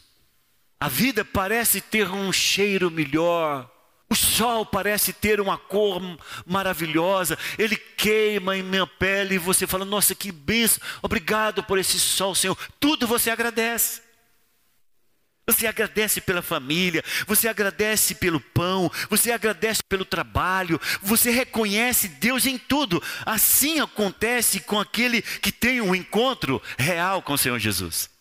A 0.79 0.87
vida 0.87 1.25
parece 1.25 1.81
ter 1.81 2.09
um 2.09 2.31
cheiro 2.31 2.89
melhor 2.89 3.69
o 4.09 4.15
sol 4.15 4.65
parece 4.65 5.13
ter 5.13 5.39
uma 5.39 5.57
cor 5.57 6.01
maravilhosa, 6.45 7.37
ele 7.57 7.75
queima 7.75 8.57
em 8.57 8.63
minha 8.63 8.87
pele 8.87 9.35
e 9.35 9.39
você 9.39 9.67
fala: 9.67 9.85
Nossa, 9.85 10.15
que 10.15 10.31
benção, 10.31 10.81
obrigado 11.01 11.63
por 11.63 11.77
esse 11.77 11.99
sol, 11.99 12.33
Senhor. 12.33 12.57
Tudo 12.79 13.05
você 13.05 13.29
agradece. 13.29 14.01
Você 15.45 15.65
agradece 15.65 16.21
pela 16.21 16.43
família, 16.43 17.03
você 17.25 17.47
agradece 17.47 18.13
pelo 18.13 18.39
pão, 18.39 18.91
você 19.09 19.31
agradece 19.31 19.81
pelo 19.81 20.05
trabalho, 20.05 20.79
você 21.01 21.31
reconhece 21.31 22.07
Deus 22.07 22.45
em 22.45 22.55
tudo. 22.55 23.01
Assim 23.25 23.79
acontece 23.79 24.59
com 24.59 24.79
aquele 24.79 25.23
que 25.23 25.51
tem 25.51 25.81
um 25.81 25.95
encontro 25.95 26.61
real 26.77 27.23
com 27.23 27.33
o 27.33 27.37
Senhor 27.37 27.57
Jesus. 27.57 28.11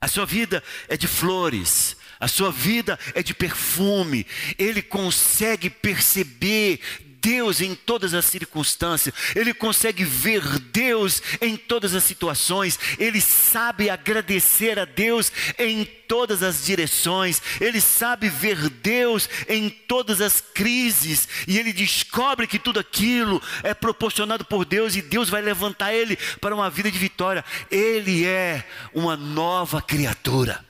A 0.00 0.06
sua 0.06 0.24
vida 0.24 0.62
é 0.86 0.96
de 0.96 1.08
flores, 1.08 1.96
a 2.20 2.28
sua 2.28 2.50
vida 2.50 2.98
é 3.14 3.22
de 3.22 3.34
perfume. 3.34 4.26
Ele 4.58 4.82
consegue 4.82 5.70
perceber 5.70 6.80
Deus 7.20 7.60
em 7.60 7.74
todas 7.74 8.14
as 8.14 8.24
circunstâncias, 8.24 9.14
ele 9.34 9.52
consegue 9.52 10.04
ver 10.04 10.42
Deus 10.58 11.20
em 11.40 11.56
todas 11.56 11.94
as 11.94 12.04
situações, 12.04 12.78
ele 12.98 13.20
sabe 13.20 13.90
agradecer 13.90 14.78
a 14.78 14.84
Deus 14.84 15.32
em 15.58 15.84
todas 15.84 16.42
as 16.42 16.64
direções, 16.64 17.42
ele 17.60 17.80
sabe 17.80 18.28
ver 18.28 18.68
Deus 18.70 19.28
em 19.48 19.68
todas 19.68 20.20
as 20.20 20.40
crises, 20.40 21.28
e 21.46 21.58
ele 21.58 21.72
descobre 21.72 22.46
que 22.46 22.58
tudo 22.58 22.80
aquilo 22.80 23.42
é 23.62 23.74
proporcionado 23.74 24.44
por 24.44 24.64
Deus 24.64 24.94
e 24.94 25.02
Deus 25.02 25.28
vai 25.28 25.42
levantar 25.42 25.92
ele 25.92 26.16
para 26.40 26.54
uma 26.54 26.70
vida 26.70 26.90
de 26.90 26.98
vitória. 26.98 27.44
Ele 27.70 28.24
é 28.24 28.64
uma 28.94 29.16
nova 29.16 29.82
criatura. 29.82 30.67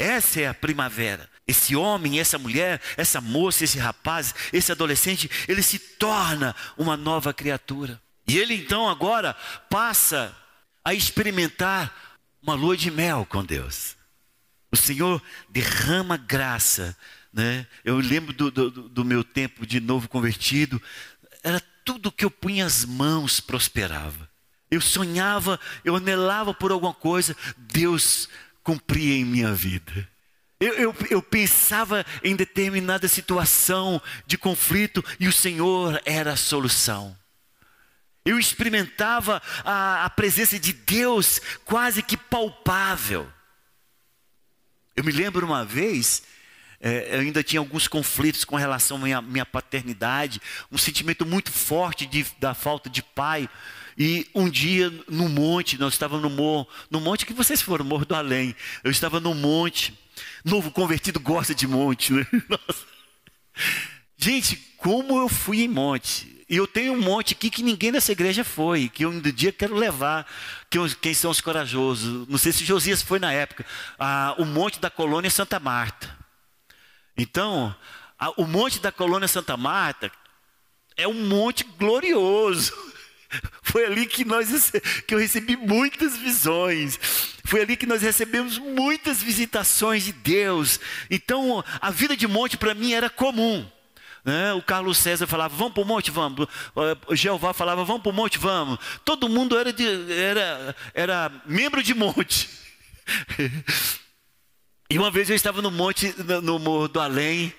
Essa 0.00 0.40
é 0.40 0.48
a 0.48 0.54
primavera. 0.54 1.28
Esse 1.46 1.76
homem, 1.76 2.18
essa 2.18 2.38
mulher, 2.38 2.80
essa 2.96 3.20
moça, 3.20 3.64
esse 3.64 3.78
rapaz, 3.78 4.34
esse 4.50 4.72
adolescente, 4.72 5.30
ele 5.46 5.62
se 5.62 5.78
torna 5.78 6.56
uma 6.78 6.96
nova 6.96 7.34
criatura. 7.34 8.00
E 8.26 8.38
ele 8.38 8.54
então 8.54 8.88
agora 8.88 9.36
passa 9.68 10.34
a 10.82 10.94
experimentar 10.94 11.94
uma 12.42 12.54
lua 12.54 12.78
de 12.78 12.90
mel 12.90 13.26
com 13.28 13.44
Deus. 13.44 13.94
O 14.72 14.76
Senhor 14.76 15.22
derrama 15.50 16.16
graça. 16.16 16.96
Né? 17.30 17.66
Eu 17.84 17.98
lembro 17.98 18.32
do, 18.32 18.50
do, 18.50 18.70
do 18.70 19.04
meu 19.04 19.22
tempo 19.22 19.66
de 19.66 19.80
novo 19.80 20.08
convertido, 20.08 20.80
era 21.44 21.60
tudo 21.84 22.10
que 22.10 22.24
eu 22.24 22.30
punha 22.30 22.64
as 22.64 22.86
mãos 22.86 23.38
prosperava. 23.38 24.30
Eu 24.70 24.80
sonhava, 24.80 25.60
eu 25.84 25.94
anelava 25.94 26.54
por 26.54 26.72
alguma 26.72 26.94
coisa, 26.94 27.36
Deus 27.58 28.28
cumpria 28.70 29.16
em 29.16 29.24
minha 29.24 29.52
vida. 29.52 30.08
Eu, 30.60 30.74
eu, 30.74 30.94
eu, 31.10 31.22
pensava 31.22 32.06
em 32.22 32.36
determinada 32.36 33.08
situação 33.08 34.00
de 34.28 34.38
conflito 34.38 35.04
e 35.18 35.26
o 35.26 35.32
Senhor 35.32 36.00
era 36.04 36.34
a 36.34 36.36
solução. 36.36 37.16
Eu 38.24 38.38
experimentava 38.38 39.42
a, 39.64 40.04
a 40.04 40.10
presença 40.10 40.56
de 40.56 40.72
Deus 40.72 41.40
quase 41.64 42.00
que 42.00 42.16
palpável. 42.16 43.28
Eu 44.94 45.02
me 45.02 45.10
lembro 45.10 45.44
uma 45.44 45.64
vez, 45.64 46.22
é, 46.80 47.16
eu 47.16 47.20
ainda 47.20 47.42
tinha 47.42 47.58
alguns 47.58 47.88
conflitos 47.88 48.44
com 48.44 48.54
relação 48.54 48.98
à 48.98 49.00
minha, 49.00 49.22
minha 49.22 49.46
paternidade, 49.46 50.40
um 50.70 50.78
sentimento 50.78 51.26
muito 51.26 51.50
forte 51.50 52.06
de, 52.06 52.24
da 52.38 52.54
falta 52.54 52.88
de 52.88 53.02
pai. 53.02 53.48
E 54.00 54.26
um 54.34 54.48
dia 54.48 54.90
no 55.08 55.28
monte, 55.28 55.78
nós 55.78 55.92
estávamos 55.92 56.22
no 56.22 56.34
morro, 56.34 56.66
no 56.90 57.00
monte 57.00 57.26
que 57.26 57.34
vocês 57.34 57.60
foram, 57.60 57.84
Morro 57.84 58.06
do 58.06 58.14
Além. 58.14 58.56
Eu 58.82 58.90
estava 58.90 59.20
no 59.20 59.34
monte 59.34 59.92
Novo 60.44 60.70
convertido 60.70 61.20
gosta 61.20 61.54
de 61.54 61.66
monte, 61.66 62.12
né? 62.12 62.26
Nossa. 62.48 62.86
Gente, 64.16 64.56
como 64.76 65.18
eu 65.18 65.28
fui 65.28 65.62
em 65.62 65.68
monte. 65.68 66.44
E 66.48 66.56
eu 66.56 66.66
tenho 66.66 66.94
um 66.94 67.00
monte 67.00 67.34
aqui 67.34 67.48
que 67.48 67.62
ninguém 67.62 67.92
dessa 67.92 68.10
igreja 68.10 68.42
foi, 68.42 68.88
que 68.88 69.04
eu 69.04 69.10
um 69.10 69.20
dia 69.20 69.52
quero 69.52 69.74
levar. 69.74 70.26
Que, 70.68 70.78
quem 70.96 71.14
são 71.14 71.30
os 71.30 71.40
corajosos? 71.40 72.26
Não 72.28 72.38
sei 72.38 72.52
se 72.52 72.64
Josias 72.64 73.02
foi 73.02 73.18
na 73.18 73.32
época. 73.32 73.64
Ah, 73.98 74.34
o 74.38 74.44
monte 74.44 74.80
da 74.80 74.90
colônia 74.90 75.30
Santa 75.30 75.60
Marta. 75.60 76.18
Então, 77.16 77.74
a, 78.18 78.30
o 78.30 78.46
monte 78.46 78.80
da 78.80 78.90
colônia 78.90 79.28
Santa 79.28 79.56
Marta 79.56 80.10
é 80.96 81.06
um 81.06 81.26
monte 81.26 81.64
glorioso. 81.64 82.72
Foi 83.62 83.84
ali 83.84 84.06
que, 84.06 84.24
nós, 84.24 84.72
que 85.06 85.14
eu 85.14 85.18
recebi 85.18 85.56
muitas 85.56 86.16
visões. 86.16 86.98
Foi 87.44 87.62
ali 87.62 87.76
que 87.76 87.86
nós 87.86 88.02
recebemos 88.02 88.58
muitas 88.58 89.22
visitações 89.22 90.04
de 90.04 90.12
Deus. 90.12 90.80
Então, 91.10 91.64
a 91.80 91.90
vida 91.90 92.16
de 92.16 92.26
monte 92.26 92.56
para 92.56 92.74
mim 92.74 92.92
era 92.92 93.08
comum. 93.08 93.66
Né? 94.24 94.52
O 94.52 94.62
Carlos 94.62 94.98
César 94.98 95.26
falava, 95.26 95.56
vamos 95.56 95.72
para 95.72 95.82
o 95.82 95.86
monte, 95.86 96.10
vamos. 96.10 96.46
O 97.06 97.16
Jeová 97.16 97.52
falava, 97.52 97.84
vamos 97.84 98.02
para 98.02 98.10
o 98.10 98.14
monte, 98.14 98.38
vamos. 98.38 98.78
Todo 99.04 99.28
mundo 99.28 99.58
era, 99.58 99.72
de, 99.72 100.12
era, 100.12 100.76
era 100.94 101.32
membro 101.46 101.82
de 101.82 101.94
monte. 101.94 102.48
e 104.90 104.98
uma 104.98 105.10
vez 105.10 105.30
eu 105.30 105.36
estava 105.36 105.62
no 105.62 105.70
monte, 105.70 106.14
no, 106.18 106.42
no 106.42 106.58
Morro 106.58 106.88
do 106.88 107.00
Além, 107.00 107.52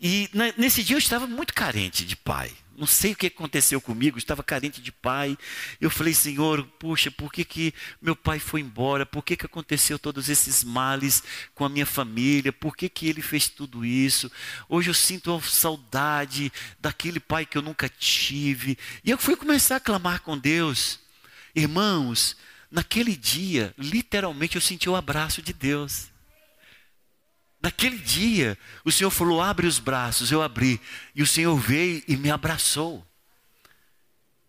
e 0.00 0.28
nesse 0.56 0.82
dia 0.82 0.96
eu 0.96 0.98
estava 0.98 1.26
muito 1.26 1.54
carente 1.54 2.04
de 2.04 2.16
pai. 2.16 2.52
Não 2.76 2.86
sei 2.86 3.12
o 3.12 3.16
que 3.16 3.28
aconteceu 3.28 3.80
comigo, 3.80 4.18
estava 4.18 4.42
carente 4.42 4.82
de 4.82 4.90
pai. 4.90 5.38
Eu 5.80 5.88
falei, 5.90 6.12
Senhor, 6.12 6.64
puxa, 6.78 7.08
por 7.08 7.32
que, 7.32 7.44
que 7.44 7.72
meu 8.02 8.16
pai 8.16 8.40
foi 8.40 8.60
embora? 8.60 9.06
Por 9.06 9.22
que, 9.22 9.36
que 9.36 9.46
aconteceu 9.46 9.96
todos 9.96 10.28
esses 10.28 10.64
males 10.64 11.22
com 11.54 11.64
a 11.64 11.68
minha 11.68 11.86
família? 11.86 12.52
Por 12.52 12.76
que, 12.76 12.88
que 12.88 13.08
ele 13.08 13.22
fez 13.22 13.48
tudo 13.48 13.84
isso? 13.84 14.30
Hoje 14.68 14.90
eu 14.90 14.94
sinto 14.94 15.40
saudade 15.42 16.52
daquele 16.80 17.20
pai 17.20 17.46
que 17.46 17.56
eu 17.56 17.62
nunca 17.62 17.88
tive. 17.88 18.76
E 19.04 19.10
eu 19.10 19.18
fui 19.18 19.36
começar 19.36 19.76
a 19.76 19.80
clamar 19.80 20.22
com 20.22 20.36
Deus. 20.36 20.98
Irmãos, 21.54 22.36
naquele 22.68 23.14
dia, 23.14 23.72
literalmente 23.78 24.56
eu 24.56 24.60
senti 24.60 24.90
o 24.90 24.96
abraço 24.96 25.40
de 25.40 25.52
Deus. 25.52 26.12
Naquele 27.64 27.96
dia, 27.96 28.58
o 28.84 28.92
Senhor 28.92 29.10
falou: 29.10 29.40
abre 29.40 29.66
os 29.66 29.78
braços, 29.78 30.30
eu 30.30 30.42
abri. 30.42 30.78
E 31.14 31.22
o 31.22 31.26
Senhor 31.26 31.56
veio 31.56 32.02
e 32.06 32.14
me 32.14 32.30
abraçou. 32.30 33.02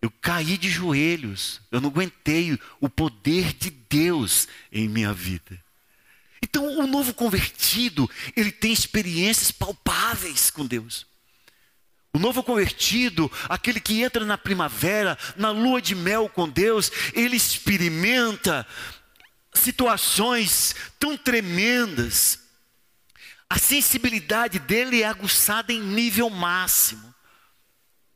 Eu 0.02 0.12
caí 0.12 0.58
de 0.58 0.70
joelhos, 0.70 1.62
eu 1.72 1.80
não 1.80 1.90
aguentei 1.90 2.60
o 2.78 2.90
poder 2.90 3.54
de 3.54 3.70
Deus 3.70 4.50
em 4.70 4.90
minha 4.90 5.14
vida. 5.14 5.58
Então, 6.44 6.78
o 6.78 6.86
novo 6.86 7.14
convertido, 7.14 8.12
ele 8.36 8.52
tem 8.52 8.74
experiências 8.74 9.50
palpáveis 9.50 10.52
com 10.52 10.66
Deus. 10.66 11.08
O 12.12 12.20
novo 12.20 12.44
convertido, 12.44 13.32
aquele 13.48 13.80
que 13.80 14.02
entra 14.02 14.26
na 14.26 14.38
primavera, 14.38 15.18
na 15.38 15.52
lua 15.52 15.82
de 15.82 15.96
mel 15.96 16.28
com 16.28 16.50
Deus, 16.50 16.92
ele 17.14 17.38
experimenta 17.38 18.68
situações 19.54 20.76
tão 21.00 21.16
tremendas, 21.16 22.45
a 23.50 23.58
sensibilidade 23.58 24.60
dele 24.60 25.04
é 25.04 25.08
aguçada 25.08 25.72
em 25.72 25.80
nível 25.80 26.30
máximo. 26.30 27.14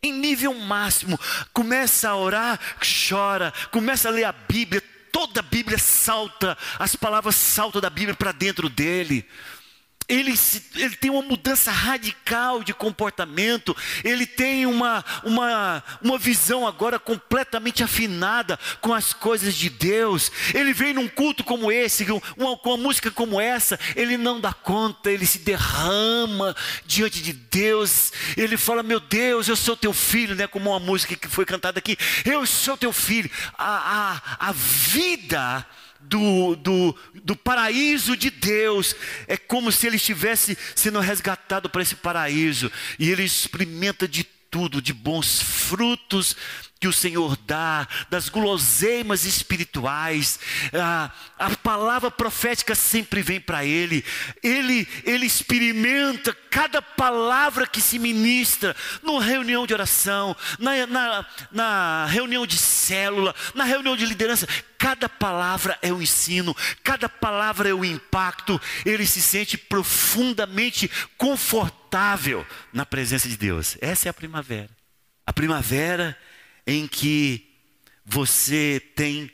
Em 0.01 0.13
nível 0.13 0.53
máximo. 0.53 1.19
Começa 1.53 2.09
a 2.09 2.15
orar, 2.15 2.59
chora. 2.79 3.53
Começa 3.71 4.09
a 4.09 4.11
ler 4.11 4.23
a 4.25 4.31
Bíblia. 4.31 4.81
Toda 5.11 5.39
a 5.39 5.43
Bíblia 5.43 5.77
salta, 5.77 6.57
as 6.77 6.95
palavras 6.95 7.35
saltam 7.35 7.81
da 7.81 7.89
Bíblia 7.89 8.13
para 8.13 8.31
dentro 8.31 8.69
dele 8.69 9.27
ele, 10.09 10.33
ele 10.75 10.95
tem 10.95 11.11
uma 11.11 11.21
mudança 11.21 11.71
radical 11.71 12.63
de 12.63 12.73
comportamento, 12.73 13.77
ele 14.03 14.25
tem 14.25 14.65
uma, 14.65 15.05
uma, 15.23 15.83
uma 16.01 16.17
visão 16.17 16.67
agora 16.67 16.97
completamente 16.97 17.83
afinada 17.83 18.57
com 18.81 18.91
as 18.91 19.13
coisas 19.13 19.53
de 19.53 19.69
Deus. 19.69 20.31
Ele 20.53 20.73
vem 20.73 20.93
num 20.93 21.07
culto 21.07 21.43
como 21.43 21.71
esse, 21.71 22.05
uma, 22.35 22.57
com 22.57 22.69
uma 22.69 22.77
música 22.77 23.11
como 23.11 23.39
essa, 23.39 23.79
ele 23.95 24.17
não 24.17 24.41
dá 24.41 24.51
conta, 24.51 25.11
ele 25.11 25.27
se 25.27 25.39
derrama 25.39 26.55
diante 26.85 27.21
de 27.21 27.31
Deus. 27.31 28.11
Ele 28.35 28.57
fala: 28.57 28.81
Meu 28.81 28.99
Deus, 28.99 29.47
eu 29.47 29.55
sou 29.55 29.77
teu 29.77 29.93
filho, 29.93 30.35
né? 30.35 30.47
Como 30.47 30.71
uma 30.71 30.79
música 30.79 31.15
que 31.15 31.27
foi 31.27 31.45
cantada 31.45 31.77
aqui, 31.77 31.95
eu 32.25 32.45
sou 32.47 32.75
teu 32.75 32.91
filho. 32.91 33.29
A, 33.55 34.21
a, 34.39 34.49
a 34.49 34.51
vida 34.51 35.65
do, 36.01 36.55
do, 36.55 36.95
do 37.23 37.35
paraíso 37.35 38.15
de 38.15 38.29
Deus. 38.29 38.95
É 39.27 39.37
como 39.37 39.71
se 39.71 39.87
ele 39.87 39.97
estivesse 39.97 40.57
sendo 40.75 40.99
resgatado 40.99 41.69
para 41.69 41.81
esse 41.81 41.95
paraíso. 41.95 42.71
E 42.97 43.09
ele 43.09 43.23
experimenta 43.23 44.07
de 44.07 44.23
tudo, 44.23 44.81
de 44.81 44.93
bons 44.93 45.41
frutos 45.41 46.35
que 46.79 46.87
o 46.87 46.93
Senhor 46.93 47.37
dá, 47.45 47.85
das 48.09 48.29
guloseimas 48.29 49.25
espirituais, 49.25 50.39
a, 50.73 51.11
a 51.37 51.49
palavra 51.57 52.09
profética 52.09 52.73
sempre 52.73 53.21
vem 53.21 53.39
para 53.41 53.65
ele. 53.65 54.03
ele, 54.41 54.87
ele 55.03 55.25
experimenta 55.25 56.33
cada 56.49 56.81
palavra 56.81 57.67
que 57.67 57.81
se 57.81 57.99
ministra 57.99 58.73
na 59.03 59.19
reunião 59.19 59.67
de 59.67 59.73
oração, 59.73 60.35
na, 60.57 60.87
na, 60.87 61.25
na 61.51 62.05
reunião 62.05 62.47
de 62.47 62.57
célula, 62.57 63.35
na 63.53 63.65
reunião 63.65 63.97
de 63.97 64.05
liderança, 64.05 64.47
cada 64.77 65.09
palavra 65.09 65.77
é 65.81 65.91
um 65.91 66.01
ensino, 66.01 66.55
cada 66.81 67.09
palavra 67.09 67.67
é 67.67 67.73
um 67.73 67.83
impacto, 67.83 68.59
ele 68.85 69.05
se 69.05 69.21
sente 69.21 69.57
profundamente 69.57 70.89
confortável 71.17 72.47
na 72.71 72.85
presença 72.85 73.27
de 73.27 73.35
Deus. 73.35 73.77
Essa 73.81 74.07
é 74.07 74.09
a 74.09 74.13
primavera. 74.13 74.69
A 75.27 75.33
primavera 75.33 76.17
em 76.65 76.87
que 76.87 77.47
você 78.05 78.81
tem 78.95 79.31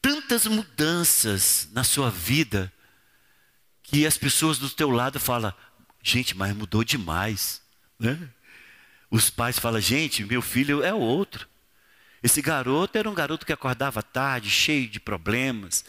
tantas 0.00 0.46
mudanças 0.46 1.68
na 1.72 1.84
sua 1.84 2.10
vida 2.10 2.72
que 3.82 4.06
as 4.06 4.16
pessoas 4.16 4.58
do 4.58 4.70
teu 4.70 4.90
lado 4.90 5.18
falam, 5.18 5.52
gente, 6.02 6.36
mas 6.36 6.54
mudou 6.54 6.84
demais, 6.84 7.60
né? 7.98 8.18
Os 9.10 9.28
pais 9.28 9.58
falam, 9.58 9.80
gente, 9.80 10.24
meu 10.24 10.40
filho 10.40 10.82
é 10.82 10.94
outro. 10.94 11.48
Esse 12.22 12.40
garoto 12.40 12.96
era 12.96 13.10
um 13.10 13.14
garoto 13.14 13.44
que 13.44 13.52
acordava 13.52 14.02
tarde, 14.02 14.48
cheio 14.48 14.88
de 14.88 15.00
problemas, 15.00 15.84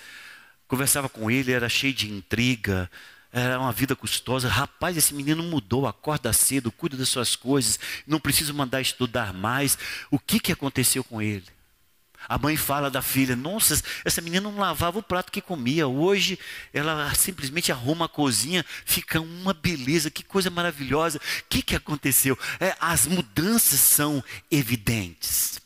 Conversava 0.72 1.10
com 1.10 1.30
ele, 1.30 1.51
era 1.51 1.68
cheio 1.68 1.94
de 1.94 2.10
intriga, 2.10 2.90
era 3.32 3.60
uma 3.60 3.72
vida 3.72 3.96
custosa. 3.96 4.50
Rapaz, 4.50 4.98
esse 4.98 5.14
menino 5.14 5.42
mudou, 5.44 5.88
acorda 5.88 6.34
cedo, 6.34 6.72
cuida 6.72 6.98
das 6.98 7.10
suas 7.10 7.36
coisas, 7.36 7.80
não 8.06 8.20
preciso 8.20 8.54
mandar 8.54 8.82
estudar 8.82 9.34
mais. 9.34 9.78
O 10.10 10.20
que, 10.20 10.40
que 10.40 10.52
aconteceu 10.52 11.04
com 11.04 11.22
ele? 11.22 11.46
A 12.28 12.38
mãe 12.38 12.56
fala 12.56 12.92
da 12.92 13.02
filha: 13.02 13.36
Nossa, 13.36 13.82
essa 14.06 14.22
menina 14.22 14.50
não 14.50 14.58
lavava 14.58 15.00
o 15.00 15.04
prato 15.04 15.32
que 15.32 15.42
comia. 15.42 15.88
Hoje 15.88 16.38
ela 16.74 17.14
simplesmente 17.16 17.72
arruma 17.72 18.06
a 18.06 18.10
cozinha, 18.10 18.66
fica 18.86 19.20
uma 19.20 19.54
beleza, 19.54 20.12
que 20.12 20.24
coisa 20.24 20.50
maravilhosa. 20.50 21.18
O 21.18 21.22
que, 21.50 21.62
que 21.62 21.76
aconteceu? 21.76 22.38
É, 22.60 22.76
as 22.80 23.08
mudanças 23.08 23.80
são 23.80 24.24
evidentes. 24.50 25.60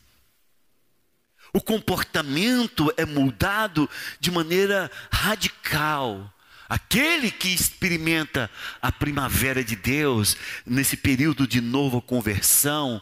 O 1.52 1.62
comportamento 1.62 2.94
é 2.98 3.06
mudado 3.06 3.90
de 4.20 4.30
maneira 4.30 4.92
radical. 5.12 6.32
Aquele 6.68 7.30
que 7.30 7.50
experimenta 7.50 8.50
a 8.82 8.92
primavera 8.92 9.64
de 9.64 9.76
Deus, 9.76 10.36
nesse 10.66 10.98
período 10.98 11.48
de 11.48 11.62
nova 11.62 12.02
conversão, 12.02 13.02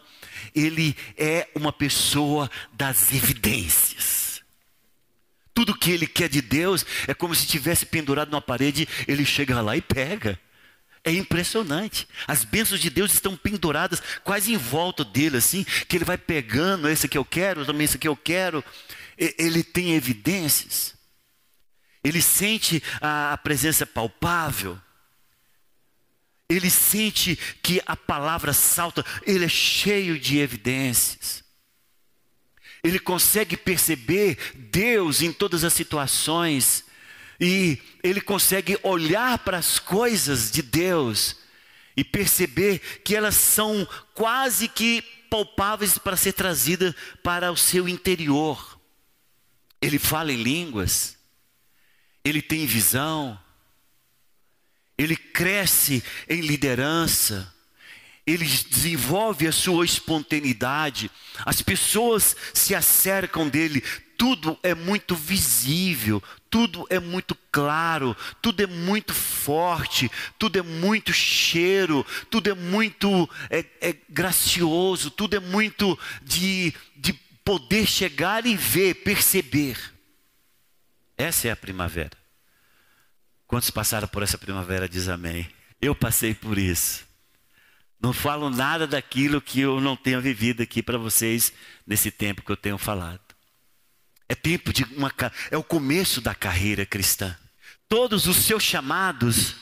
ele 0.54 0.96
é 1.18 1.48
uma 1.56 1.72
pessoa 1.72 2.52
das 2.74 3.14
evidências. 3.14 4.42
Tudo 5.54 5.78
que 5.78 5.92
ele 5.92 6.08
quer 6.08 6.28
de 6.28 6.42
Deus 6.42 6.86
é 7.08 7.14
como 7.14 7.36
se 7.36 7.46
tivesse 7.46 7.86
pendurado 7.86 8.32
numa 8.32 8.42
parede, 8.42 8.88
ele 9.08 9.26
chega 9.26 9.62
lá 9.62 9.78
e 9.78 9.82
pega. 9.82 10.40
É 11.04 11.12
impressionante. 11.12 12.08
As 12.26 12.44
bênçãos 12.44 12.80
de 12.80 12.90
Deus 12.90 13.14
estão 13.14 13.36
penduradas 13.36 14.02
quase 14.24 14.54
em 14.54 14.58
volta 14.58 15.04
dele, 15.04 15.38
assim, 15.38 15.64
que 15.88 15.98
ele 15.98 16.06
vai 16.06 16.18
pegando, 16.18 16.90
esse 16.90 17.08
que 17.08 17.18
eu 17.18 17.26
quero, 17.26 17.66
também 17.66 17.86
esse 17.86 17.98
que 17.98 18.08
eu 18.08 18.16
quero. 18.16 18.64
Ele 19.18 19.64
tem 19.64 19.94
evidências. 19.94 20.96
Ele 22.04 22.22
sente 22.22 22.84
a 23.00 23.38
presença 23.42 23.86
palpável. 23.86 24.80
Ele 26.50 26.70
sente 26.70 27.38
que 27.62 27.82
a 27.86 27.96
palavra 27.96 28.52
salta, 28.52 29.06
ele 29.26 29.46
é 29.46 29.50
cheio 29.50 30.20
de 30.20 30.38
evidências. 30.40 31.44
Ele 32.84 33.00
consegue 33.00 33.56
perceber 33.56 34.38
Deus 34.54 35.22
em 35.22 35.32
todas 35.32 35.64
as 35.64 35.72
situações 35.72 36.84
e 37.40 37.80
ele 38.04 38.20
consegue 38.20 38.78
olhar 38.84 39.40
para 39.40 39.58
as 39.58 39.80
coisas 39.80 40.52
de 40.52 40.62
Deus 40.62 41.38
e 41.96 42.04
perceber 42.04 42.80
que 43.04 43.16
elas 43.16 43.36
são 43.36 43.88
quase 44.14 44.68
que 44.68 45.02
palpáveis 45.30 45.98
para 45.98 46.18
ser 46.18 46.34
trazidas 46.34 46.94
para 47.24 47.52
o 47.52 47.58
seu 47.58 47.88
interior. 47.88 48.80
Ele 49.82 49.98
fala 49.98 50.34
em 50.34 50.44
línguas 50.44 51.18
ele 52.24 52.42
tem 52.42 52.66
visão, 52.66 53.40
ele 54.98 55.16
cresce 55.16 56.04
em 56.30 56.42
liderança, 56.42 57.54
ele 58.26 58.46
desenvolve 58.46 59.46
a 59.48 59.52
sua 59.52 59.84
espontaneidade, 59.84 61.12
as 61.46 61.62
pessoas 61.62 62.36
se 62.54 62.74
acercam 62.74 63.50
dele, 63.50 63.84
tudo 64.18 64.58
é 64.64 64.74
muito 64.74 65.16
visível, 65.16 66.24
tudo 66.50 66.86
é 66.90 67.00
muito 67.00 67.36
claro, 67.52 68.16
tudo 68.42 68.64
é 68.64 68.68
muito 68.68 69.14
forte, 69.14 70.10
tudo 70.40 70.58
é 70.58 70.62
muito 70.62 71.12
cheiro, 71.12 72.06
tudo 72.30 72.50
é 72.50 72.54
muito 72.54 73.30
é, 73.50 73.66
é 73.82 73.96
gracioso, 74.10 75.12
tudo 75.12 75.36
é 75.36 75.40
muito 75.40 76.00
de, 76.22 76.74
de 76.96 77.12
poder 77.44 77.86
chegar 77.86 78.46
e 78.46 78.56
ver, 78.56 78.94
perceber. 79.04 79.93
Essa 81.18 81.48
é 81.48 81.52
a 81.52 81.56
primavera. 81.56 82.18
Quantos 83.48 83.70
passaram 83.70 84.08
por 84.08 84.24
essa 84.24 84.38
primavera, 84.38 84.90
diz 84.90 85.08
amém. 85.08 85.50
Eu 85.82 85.94
passei 85.94 86.34
por 86.34 86.58
isso. 86.58 87.06
Não 88.02 88.12
falo 88.12 88.50
nada 88.50 88.86
daquilo 88.86 89.42
que 89.42 89.62
eu 89.62 89.80
não 89.80 89.96
tenho 89.96 90.22
vivido 90.22 90.62
aqui 90.62 90.84
para 90.84 90.98
vocês 90.98 91.54
nesse 91.86 92.12
tempo 92.12 92.42
que 92.42 92.52
eu 92.52 92.58
tenho 92.58 92.78
falado. 92.78 93.22
É 94.28 94.36
tempo 94.36 94.74
de 94.74 94.84
uma 94.96 95.12
é 95.52 95.58
o 95.58 95.64
começo 95.64 96.20
da 96.20 96.34
carreira 96.34 96.86
cristã. 96.86 97.38
Todos 97.88 98.28
os 98.28 98.38
seus 98.38 98.64
chamados 98.64 99.56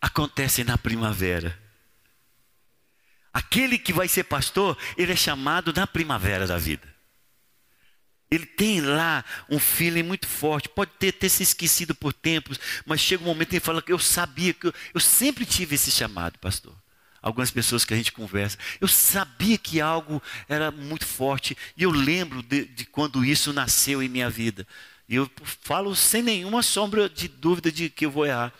acontecem 0.00 0.64
na 0.64 0.76
primavera. 0.76 1.58
Aquele 3.32 3.78
que 3.78 3.92
vai 3.92 4.08
ser 4.08 4.24
pastor, 4.24 4.76
ele 4.96 5.12
é 5.12 5.16
chamado 5.16 5.72
na 5.72 5.86
primavera 5.86 6.46
da 6.46 6.58
vida. 6.58 6.93
Ele 8.34 8.46
tem 8.46 8.80
lá 8.80 9.24
um 9.48 9.58
feeling 9.58 10.02
muito 10.02 10.26
forte. 10.26 10.68
Pode 10.68 10.90
ter, 10.98 11.12
ter 11.12 11.28
se 11.28 11.42
esquecido 11.42 11.94
por 11.94 12.12
tempos, 12.12 12.58
mas 12.84 13.00
chega 13.00 13.22
um 13.22 13.26
momento 13.26 13.48
que 13.48 13.56
ele 13.56 13.64
fala 13.64 13.82
que 13.82 13.92
eu 13.92 13.98
sabia 13.98 14.52
que 14.52 14.66
eu, 14.66 14.74
eu 14.92 15.00
sempre 15.00 15.46
tive 15.46 15.74
esse 15.74 15.90
chamado, 15.90 16.38
pastor. 16.38 16.74
Algumas 17.22 17.50
pessoas 17.50 17.84
que 17.84 17.94
a 17.94 17.96
gente 17.96 18.12
conversa, 18.12 18.58
eu 18.80 18.86
sabia 18.86 19.56
que 19.56 19.80
algo 19.80 20.22
era 20.46 20.70
muito 20.70 21.06
forte 21.06 21.56
e 21.74 21.82
eu 21.82 21.90
lembro 21.90 22.42
de, 22.42 22.66
de 22.66 22.84
quando 22.84 23.24
isso 23.24 23.50
nasceu 23.52 24.02
em 24.02 24.08
minha 24.08 24.28
vida. 24.28 24.66
E 25.08 25.14
eu 25.14 25.30
falo 25.42 25.94
sem 25.94 26.22
nenhuma 26.22 26.62
sombra 26.62 27.08
de 27.08 27.28
dúvida 27.28 27.70
de 27.72 27.88
que 27.88 28.04
eu 28.06 28.10
vou 28.10 28.26
errar. 28.26 28.52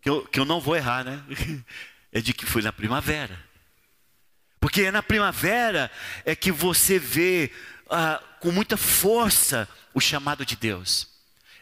Que 0.00 0.08
eu, 0.08 0.26
que 0.26 0.40
eu 0.40 0.44
não 0.44 0.60
vou 0.60 0.76
errar, 0.76 1.04
né? 1.04 1.22
É 2.12 2.20
de 2.20 2.34
que 2.34 2.44
foi 2.44 2.60
na 2.60 2.72
primavera. 2.72 3.38
Porque 4.58 4.82
é 4.82 4.90
na 4.90 5.02
primavera 5.02 5.90
é 6.24 6.34
que 6.34 6.50
você 6.50 6.98
vê 6.98 7.52
ah, 7.90 8.22
com 8.40 8.52
muita 8.52 8.76
força 8.76 9.68
o 9.92 10.00
chamado 10.00 10.46
de 10.46 10.56
Deus. 10.56 11.08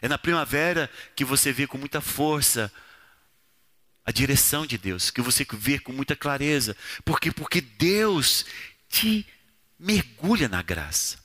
É 0.01 0.07
na 0.07 0.17
primavera 0.17 0.89
que 1.15 1.25
você 1.25 1.51
vê 1.51 1.67
com 1.67 1.77
muita 1.77 1.99
força 1.99 2.71
a 4.05 4.11
direção 4.11 4.65
de 4.65 4.77
Deus, 4.77 5.11
que 5.11 5.21
você 5.21 5.45
vê 5.51 5.77
com 5.77 5.91
muita 5.91 6.15
clareza. 6.15 6.75
Por 7.03 7.19
quê? 7.19 7.31
Porque 7.31 7.61
Deus 7.61 8.45
te 8.87 9.25
mergulha 9.77 10.47
na 10.47 10.61
graça. 10.61 11.17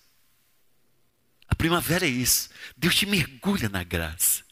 A 1.49 1.55
primavera 1.55 2.05
é 2.05 2.09
isso. 2.09 2.51
Deus 2.77 2.95
te 2.95 3.07
mergulha 3.07 3.69
na 3.69 3.83
graça. 3.83 4.44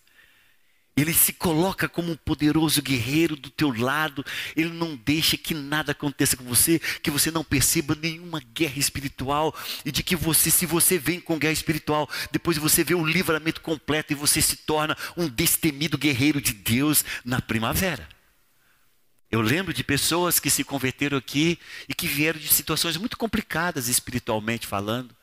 Ele 0.94 1.14
se 1.14 1.33
coloca 1.33 1.88
como 1.88 2.12
um 2.12 2.16
poderoso 2.16 2.83
guerreiro 2.83 3.35
do 3.35 3.48
teu 3.48 3.72
lado. 3.72 4.24
Ele 4.55 4.68
não 4.68 4.94
deixa 4.94 5.38
que 5.38 5.55
nada 5.55 5.92
aconteça 5.92 6.37
com 6.37 6.44
você, 6.44 6.78
que 7.02 7.11
você 7.11 7.31
não 7.31 7.42
perceba 7.42 7.94
nenhuma 7.94 8.40
guerra 8.52 8.78
espiritual 8.78 9.55
e 9.87 9.90
de 9.90 10.02
que 10.02 10.14
você, 10.14 10.50
se 10.50 10.66
você 10.66 10.98
vem 10.98 11.18
com 11.18 11.38
guerra 11.38 11.55
espiritual, 11.55 12.09
depois 12.31 12.59
você 12.59 12.85
vê 12.85 12.94
o 12.94 13.07
livramento 13.07 13.62
completo 13.62 14.12
e 14.12 14.16
você 14.16 14.42
se 14.42 14.57
torna 14.57 14.96
um 15.16 15.28
destemido 15.28 15.96
guerreiro 15.96 16.42
de 16.42 16.52
Deus 16.52 17.05
na 17.24 17.40
primavera. 17.40 18.07
Eu 19.31 19.40
lembro 19.40 19.72
de 19.72 19.83
pessoas 19.83 20.38
que 20.38 20.50
se 20.50 20.62
converteram 20.62 21.16
aqui 21.16 21.59
e 21.88 21.94
que 21.94 22.07
vieram 22.07 22.38
de 22.38 22.48
situações 22.48 22.98
muito 22.98 23.16
complicadas 23.16 23.88
espiritualmente 23.88 24.66
falando 24.66 25.16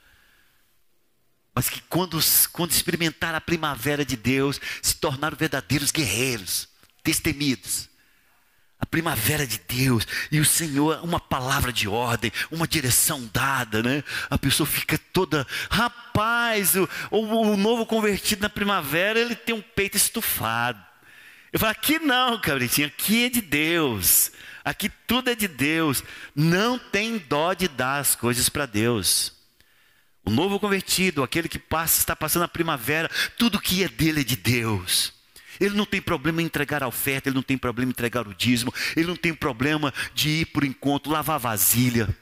mas 1.60 1.68
que 1.68 1.82
quando, 1.90 2.18
quando 2.54 2.72
experimentaram 2.72 3.38
a 3.38 3.42
primavera 3.42 4.06
de 4.06 4.16
Deus, 4.16 4.62
se 4.82 4.96
tornaram 4.96 5.36
verdadeiros 5.36 5.92
guerreiros, 5.92 6.70
destemidos. 7.04 7.90
A 8.80 8.86
primavera 8.86 9.46
de 9.46 9.60
Deus 9.68 10.08
e 10.32 10.40
o 10.40 10.46
Senhor, 10.46 11.04
uma 11.04 11.20
palavra 11.20 11.74
de 11.74 11.86
ordem, 11.86 12.32
uma 12.50 12.66
direção 12.66 13.30
dada, 13.34 13.84
né? 13.84 14.06
A 14.30 14.38
pessoa 14.38 14.66
fica 14.66 14.98
toda, 15.12 15.46
rapaz, 15.70 16.78
o, 16.78 16.88
o, 17.12 17.52
o 17.52 17.58
novo 17.58 17.86
convertido 17.86 18.42
na 18.42 18.50
primavera, 18.50 19.20
ele 19.20 19.36
tem 19.36 19.54
um 19.54 19.62
peito 19.62 19.98
estufado. 19.98 20.82
Eu 21.52 21.60
falo, 21.60 21.74
aqui 21.74 22.00
não, 22.00 22.40
cabritinho, 22.40 22.88
aqui 22.88 23.26
é 23.26 23.30
de 23.30 23.42
Deus. 23.42 24.32
Aqui 24.64 24.88
tudo 25.06 25.30
é 25.30 25.36
de 25.36 25.50
Deus. 25.50 26.06
Não 26.34 26.80
tem 26.80 27.18
dó 27.18 27.54
de 27.54 27.68
dar 27.68 28.00
as 28.00 28.16
coisas 28.16 28.48
para 28.48 28.66
Deus. 28.66 29.38
O 30.30 30.32
novo 30.32 30.60
convertido, 30.60 31.24
aquele 31.24 31.50
que 31.50 31.58
passa, 31.58 31.98
está 31.98 32.16
passando 32.16 32.44
a 32.44 32.48
primavera, 32.48 33.10
tudo 33.36 33.60
que 33.60 33.84
é 33.84 33.88
dele 33.88 34.22
é 34.22 34.24
de 34.24 34.36
Deus. 34.36 35.12
Ele 35.60 35.76
não 35.76 35.88
tem 35.88 36.00
problema 36.00 36.40
em 36.40 36.46
entregar 36.46 36.84
a 36.84 36.88
oferta, 36.88 37.28
ele 37.28 37.36
não 37.36 37.42
tem 37.42 37.58
problema 37.58 37.90
em 37.90 37.94
entregar 37.94 38.28
o 38.28 38.36
dízimo, 38.36 38.72
ele 38.96 39.08
não 39.08 39.16
tem 39.16 39.34
problema 39.34 39.92
de 40.14 40.30
ir 40.30 40.48
o 40.56 40.64
encontro, 40.64 41.12
lavar 41.12 41.40
vasilha. 41.40 42.16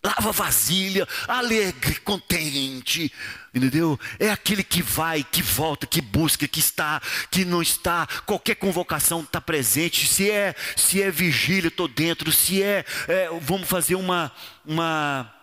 Lava 0.00 0.30
vasilha, 0.30 1.08
alegre, 1.26 1.96
contente, 1.96 3.12
entendeu? 3.52 3.98
É 4.20 4.30
aquele 4.30 4.62
que 4.62 4.80
vai, 4.80 5.24
que 5.24 5.42
volta, 5.42 5.88
que 5.88 6.00
busca, 6.00 6.46
que 6.46 6.60
está, 6.60 7.02
que 7.32 7.44
não 7.44 7.62
está, 7.62 8.06
qualquer 8.24 8.54
convocação 8.54 9.22
está 9.22 9.40
presente. 9.40 10.06
Se 10.06 10.30
é, 10.30 10.54
se 10.76 11.02
é 11.02 11.10
vigília, 11.10 11.66
estou 11.66 11.88
dentro. 11.88 12.30
Se 12.30 12.62
é, 12.62 12.84
é, 13.08 13.28
vamos 13.40 13.68
fazer 13.68 13.96
uma, 13.96 14.30
uma 14.64 15.34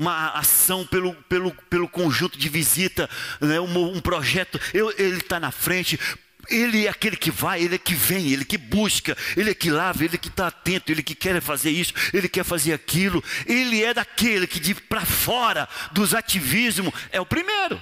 uma 0.00 0.30
ação 0.30 0.86
pelo, 0.86 1.14
pelo, 1.24 1.52
pelo 1.68 1.86
conjunto 1.86 2.38
de 2.38 2.48
visita, 2.48 3.08
né, 3.38 3.60
um, 3.60 3.96
um 3.96 4.00
projeto, 4.00 4.58
eu, 4.72 4.90
ele 4.96 5.18
está 5.18 5.38
na 5.38 5.50
frente. 5.50 6.00
Ele 6.48 6.86
é 6.86 6.88
aquele 6.88 7.16
que 7.16 7.30
vai, 7.30 7.62
ele 7.62 7.74
é 7.74 7.78
que 7.78 7.94
vem, 7.94 8.32
ele 8.32 8.46
que 8.46 8.56
busca, 8.56 9.14
ele 9.36 9.50
é 9.50 9.54
que 9.54 9.70
lava, 9.70 10.02
ele 10.02 10.16
que 10.16 10.28
está 10.28 10.46
atento, 10.46 10.90
ele 10.90 11.02
que 11.02 11.14
quer 11.14 11.40
fazer 11.42 11.70
isso, 11.70 11.92
ele 12.14 12.30
quer 12.30 12.44
fazer 12.44 12.72
aquilo. 12.72 13.22
Ele 13.46 13.84
é 13.84 13.92
daquele 13.92 14.46
que 14.46 14.58
de 14.58 14.74
para 14.74 15.04
fora 15.04 15.68
dos 15.92 16.14
ativismos 16.14 16.94
é 17.12 17.20
o 17.20 17.26
primeiro. 17.26 17.80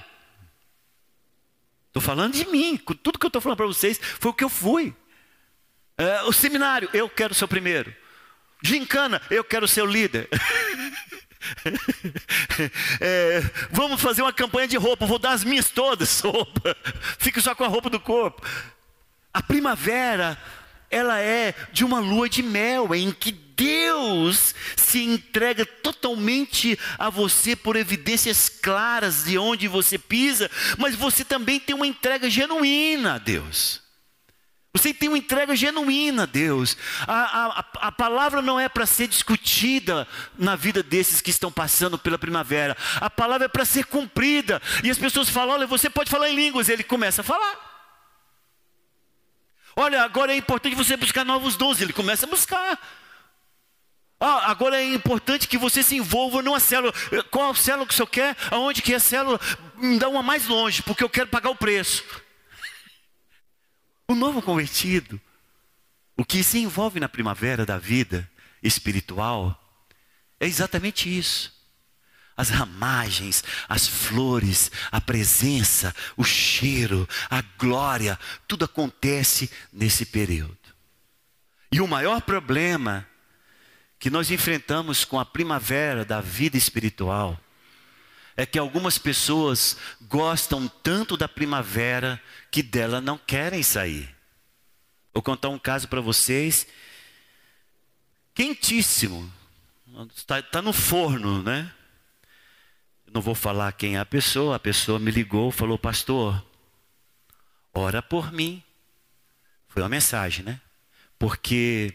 Estou 1.87 2.01
falando 2.01 2.33
de 2.33 2.45
mim. 2.47 2.77
Tudo 3.01 3.17
que 3.17 3.25
eu 3.25 3.29
estou 3.29 3.41
falando 3.41 3.57
para 3.57 3.65
vocês 3.65 3.99
foi 4.19 4.31
o 4.31 4.33
que 4.33 4.43
eu 4.43 4.49
fui. 4.49 4.93
É, 5.97 6.23
o 6.23 6.33
seminário, 6.33 6.89
eu 6.93 7.09
quero 7.09 7.33
ser 7.33 7.45
o 7.45 7.47
primeiro. 7.47 7.95
Gincana, 8.61 9.21
eu 9.31 9.43
quero 9.43 9.67
ser 9.69 9.81
o 9.83 9.85
líder. 9.85 10.27
é, 12.99 13.41
vamos 13.71 14.01
fazer 14.01 14.21
uma 14.21 14.33
campanha 14.33 14.67
de 14.67 14.77
roupa, 14.77 15.05
vou 15.05 15.19
dar 15.19 15.31
as 15.31 15.43
minhas 15.43 15.69
todas 15.69 16.19
roupa. 16.21 16.75
Fique 17.17 17.41
só 17.41 17.55
com 17.55 17.63
a 17.63 17.67
roupa 17.67 17.89
do 17.89 17.99
corpo. 17.99 18.41
A 19.33 19.41
primavera, 19.41 20.37
ela 20.89 21.19
é 21.19 21.53
de 21.71 21.85
uma 21.85 21.99
lua 21.99 22.27
de 22.27 22.41
mel 22.41 22.93
em 22.95 23.11
que 23.11 23.31
Deus 23.31 24.55
se 24.77 25.03
entrega 25.03 25.65
totalmente 25.65 26.79
a 26.97 27.09
você 27.09 27.55
por 27.55 27.75
evidências 27.75 28.47
claras 28.47 29.25
de 29.25 29.37
onde 29.37 29.67
você 29.67 29.97
pisa, 29.97 30.49
mas 30.77 30.95
você 30.95 31.25
também 31.25 31.59
tem 31.59 31.75
uma 31.75 31.85
entrega 31.85 32.29
genuína 32.29 33.15
a 33.15 33.17
Deus. 33.17 33.88
Você 34.73 34.93
tem 34.93 35.09
uma 35.09 35.17
entrega 35.17 35.55
genuína 35.55 36.23
a 36.23 36.25
Deus. 36.27 36.77
A, 37.07 37.15
a, 37.15 37.87
a 37.87 37.91
palavra 37.91 38.41
não 38.41 38.59
é 38.59 38.69
para 38.69 38.85
ser 38.85 39.07
discutida 39.07 40.07
na 40.37 40.55
vida 40.55 40.83
desses 40.83 41.21
que 41.21 41.31
estão 41.31 41.51
passando 41.51 41.97
pela 41.97 42.19
primavera. 42.19 42.77
A 43.01 43.09
palavra 43.09 43.45
é 43.45 43.49
para 43.49 43.65
ser 43.65 43.85
cumprida. 43.85 44.61
E 44.83 44.89
as 44.89 44.97
pessoas 44.97 45.27
falam: 45.27 45.55
olha, 45.55 45.65
você 45.67 45.89
pode 45.89 46.11
falar 46.11 46.29
em 46.29 46.35
línguas. 46.35 46.69
Ele 46.69 46.83
começa 46.83 47.21
a 47.21 47.23
falar. 47.23 47.67
Olha, 49.75 50.03
agora 50.03 50.33
é 50.33 50.35
importante 50.35 50.75
você 50.75 50.95
buscar 50.95 51.25
novos 51.25 51.55
dons. 51.55 51.81
Ele 51.81 51.93
começa 51.93 52.27
a 52.27 52.29
buscar. 52.29 52.79
Ah, 54.19 54.51
agora 54.51 54.79
é 54.79 54.93
importante 54.93 55.47
que 55.47 55.57
você 55.57 55.81
se 55.81 55.95
envolva 55.95 56.43
numa 56.43 56.59
célula. 56.59 56.93
Qual 57.31 57.55
célula 57.55 57.87
que 57.87 57.93
o 57.93 57.95
senhor 57.95 58.07
quer? 58.07 58.37
Aonde 58.51 58.83
que 58.83 58.93
é 58.93 58.97
a 58.97 58.99
célula? 58.99 59.39
Me 59.77 59.97
dá 59.97 60.09
uma 60.09 60.21
mais 60.21 60.45
longe, 60.45 60.83
porque 60.83 61.03
eu 61.03 61.09
quero 61.09 61.29
pagar 61.29 61.49
o 61.49 61.55
preço. 61.55 62.03
O 64.09 64.15
novo 64.15 64.41
convertido, 64.41 65.21
o 66.17 66.25
que 66.25 66.43
se 66.43 66.57
envolve 66.57 66.99
na 66.99 67.07
primavera 67.07 67.63
da 67.63 67.77
vida 67.77 68.27
espiritual, 68.63 69.55
é 70.39 70.47
exatamente 70.47 71.15
isso. 71.15 71.53
As 72.35 72.49
ramagens, 72.49 73.43
as 73.67 73.87
flores, 73.87 74.71
a 74.91 74.99
presença, 74.99 75.95
o 76.17 76.23
cheiro, 76.23 77.07
a 77.29 77.43
glória, 77.59 78.17
tudo 78.47 78.65
acontece 78.65 79.47
nesse 79.71 80.07
período. 80.07 80.57
E 81.71 81.79
o 81.79 81.87
maior 81.87 82.19
problema 82.19 83.07
que 83.99 84.09
nós 84.09 84.31
enfrentamos 84.31 85.05
com 85.05 85.19
a 85.19 85.25
primavera 85.25 86.03
da 86.03 86.19
vida 86.19 86.57
espiritual 86.57 87.39
é 88.39 88.45
que 88.45 88.57
algumas 88.57 88.97
pessoas 88.97 89.75
gostam 90.03 90.65
tanto 90.65 91.17
da 91.17 91.27
primavera 91.27 92.23
que 92.49 92.63
dela 92.63 93.01
não 93.01 93.17
querem 93.17 93.61
sair. 93.61 94.15
Vou 95.13 95.21
contar 95.21 95.49
um 95.49 95.59
caso 95.59 95.89
para 95.89 95.99
vocês, 95.99 96.65
quentíssimo, 98.33 99.29
está, 100.15 100.39
está 100.39 100.61
no 100.61 100.71
forno, 100.71 101.43
né? 101.43 101.69
Não 103.11 103.19
vou 103.19 103.35
falar 103.35 103.73
quem 103.73 103.97
é 103.97 103.99
a 103.99 104.05
pessoa, 104.05 104.55
a 104.55 104.59
pessoa 104.59 104.99
me 104.99 105.11
ligou, 105.11 105.51
falou, 105.51 105.77
pastor, 105.77 106.41
ora 107.73 108.01
por 108.01 108.31
mim. 108.31 108.63
Foi 109.67 109.81
uma 109.81 109.89
mensagem, 109.89 110.45
né? 110.45 110.61
Porque 111.17 111.93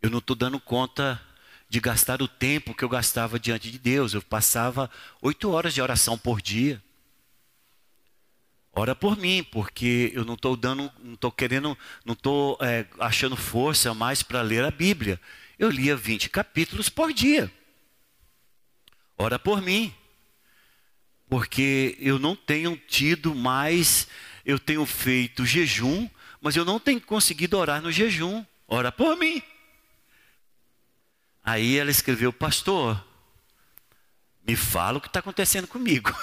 eu 0.00 0.08
não 0.08 0.20
estou 0.20 0.34
dando 0.34 0.58
conta 0.58 1.20
de 1.72 1.80
gastar 1.80 2.20
o 2.20 2.28
tempo 2.28 2.74
que 2.74 2.84
eu 2.84 2.88
gastava 2.88 3.40
diante 3.40 3.70
de 3.70 3.78
Deus. 3.78 4.12
Eu 4.12 4.20
passava 4.20 4.90
oito 5.22 5.50
horas 5.50 5.72
de 5.72 5.80
oração 5.80 6.18
por 6.18 6.38
dia. 6.38 6.82
Ora 8.74 8.94
por 8.94 9.16
mim, 9.16 9.42
porque 9.42 10.12
eu 10.14 10.22
não 10.22 10.34
estou 10.34 10.54
dando, 10.54 10.92
não 11.02 11.14
estou 11.14 11.32
querendo, 11.32 11.76
não 12.04 12.12
estou 12.12 12.58
é, 12.60 12.84
achando 13.00 13.36
força 13.36 13.94
mais 13.94 14.22
para 14.22 14.42
ler 14.42 14.62
a 14.62 14.70
Bíblia. 14.70 15.18
Eu 15.58 15.70
lia 15.70 15.96
20 15.96 16.28
capítulos 16.28 16.90
por 16.90 17.10
dia. 17.10 17.50
Ora 19.16 19.38
por 19.38 19.62
mim, 19.62 19.94
porque 21.26 21.96
eu 21.98 22.18
não 22.18 22.36
tenho 22.36 22.76
tido 22.76 23.34
mais, 23.34 24.06
eu 24.44 24.58
tenho 24.58 24.84
feito 24.84 25.46
jejum, 25.46 26.06
mas 26.38 26.54
eu 26.54 26.66
não 26.66 26.78
tenho 26.78 27.00
conseguido 27.00 27.56
orar 27.56 27.80
no 27.80 27.90
jejum. 27.90 28.44
Ora 28.68 28.92
por 28.92 29.16
mim. 29.16 29.42
Aí 31.42 31.76
ela 31.76 31.90
escreveu, 31.90 32.32
pastor, 32.32 33.04
me 34.46 34.54
fala 34.54 34.98
o 34.98 35.00
que 35.00 35.08
está 35.08 35.20
acontecendo 35.20 35.66
comigo. 35.66 36.14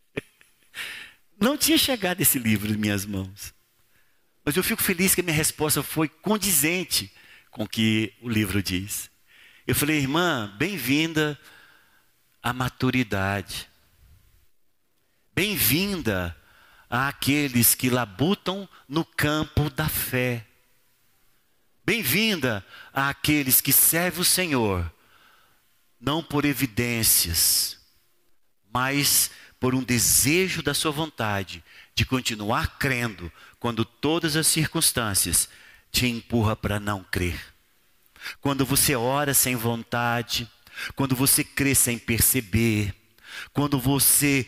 Não 1.40 1.56
tinha 1.56 1.78
chegado 1.78 2.20
esse 2.20 2.38
livro 2.38 2.72
em 2.72 2.76
minhas 2.76 3.04
mãos. 3.06 3.54
Mas 4.44 4.56
eu 4.56 4.62
fico 4.62 4.82
feliz 4.82 5.14
que 5.14 5.20
a 5.20 5.24
minha 5.24 5.36
resposta 5.36 5.82
foi 5.82 6.08
condizente 6.08 7.12
com 7.50 7.64
o 7.64 7.68
que 7.68 8.14
o 8.20 8.28
livro 8.28 8.62
diz. 8.62 9.10
Eu 9.66 9.74
falei, 9.74 9.98
irmã, 9.98 10.54
bem-vinda 10.58 11.38
à 12.42 12.52
maturidade. 12.52 13.68
Bem-vinda 15.34 16.36
àqueles 16.88 17.74
que 17.74 17.90
labutam 17.90 18.68
no 18.88 19.04
campo 19.04 19.68
da 19.68 19.88
fé. 19.88 20.46
Bem-vinda 21.86 22.66
àqueles 22.92 23.60
que 23.60 23.72
servem 23.72 24.20
o 24.20 24.24
Senhor, 24.24 24.92
não 26.00 26.20
por 26.20 26.44
evidências, 26.44 27.78
mas 28.74 29.30
por 29.60 29.72
um 29.72 29.84
desejo 29.84 30.64
da 30.64 30.74
sua 30.74 30.90
vontade 30.90 31.62
de 31.94 32.04
continuar 32.04 32.76
crendo 32.76 33.30
quando 33.60 33.84
todas 33.84 34.34
as 34.34 34.48
circunstâncias 34.48 35.48
te 35.92 36.08
empurram 36.08 36.56
para 36.56 36.80
não 36.80 37.04
crer. 37.04 37.40
Quando 38.40 38.66
você 38.66 38.96
ora 38.96 39.32
sem 39.32 39.54
vontade, 39.54 40.50
quando 40.96 41.14
você 41.14 41.44
crê 41.44 41.72
sem 41.72 42.00
perceber, 42.00 42.92
quando 43.52 43.78
você 43.78 44.44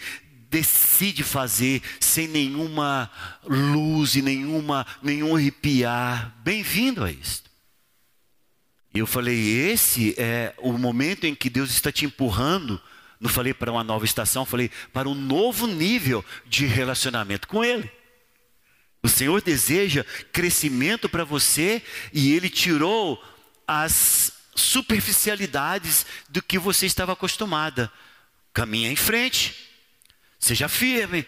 decide 0.51 1.23
fazer 1.23 1.83
sem 2.01 2.27
nenhuma 2.27 3.11
luz 3.45 4.15
e 4.15 4.23
nenhuma, 4.23 4.87
nenhum 5.03 5.37
arrepiar. 5.37 6.35
Bem-vindo 6.43 7.05
a 7.05 7.11
isto. 7.11 7.51
E 8.95 8.99
eu 8.99 9.07
falei, 9.07 9.71
esse 9.71 10.15
é 10.19 10.55
o 10.59 10.73
momento 10.73 11.25
em 11.25 11.35
que 11.35 11.51
Deus 11.51 11.71
está 11.71 11.93
te 11.93 12.07
empurrando. 12.07 12.81
Não 13.21 13.29
falei 13.29 13.53
para 13.53 13.71
uma 13.71 13.85
nova 13.85 14.05
estação, 14.05 14.47
falei 14.47 14.71
para 14.93 15.09
um 15.09 15.15
novo 15.15 15.67
nível 15.67 16.25
de 16.47 16.67
relacionamento 16.67 17.47
com 17.47 17.65
Ele. 17.65 17.91
O 19.03 19.09
Senhor 19.09 19.41
deseja 19.43 20.05
crescimento 20.33 21.09
para 21.09 21.25
você 21.25 21.83
e 22.13 22.33
Ele 22.33 22.49
tirou 22.49 23.23
as 23.67 24.33
superficialidades 24.55 26.07
do 26.29 26.43
que 26.43 26.59
você 26.59 26.87
estava 26.87 27.13
acostumada. 27.13 27.93
Caminha 28.53 28.91
em 28.91 28.97
frente, 28.97 29.68
Seja 30.39 30.69
firme. 30.69 31.27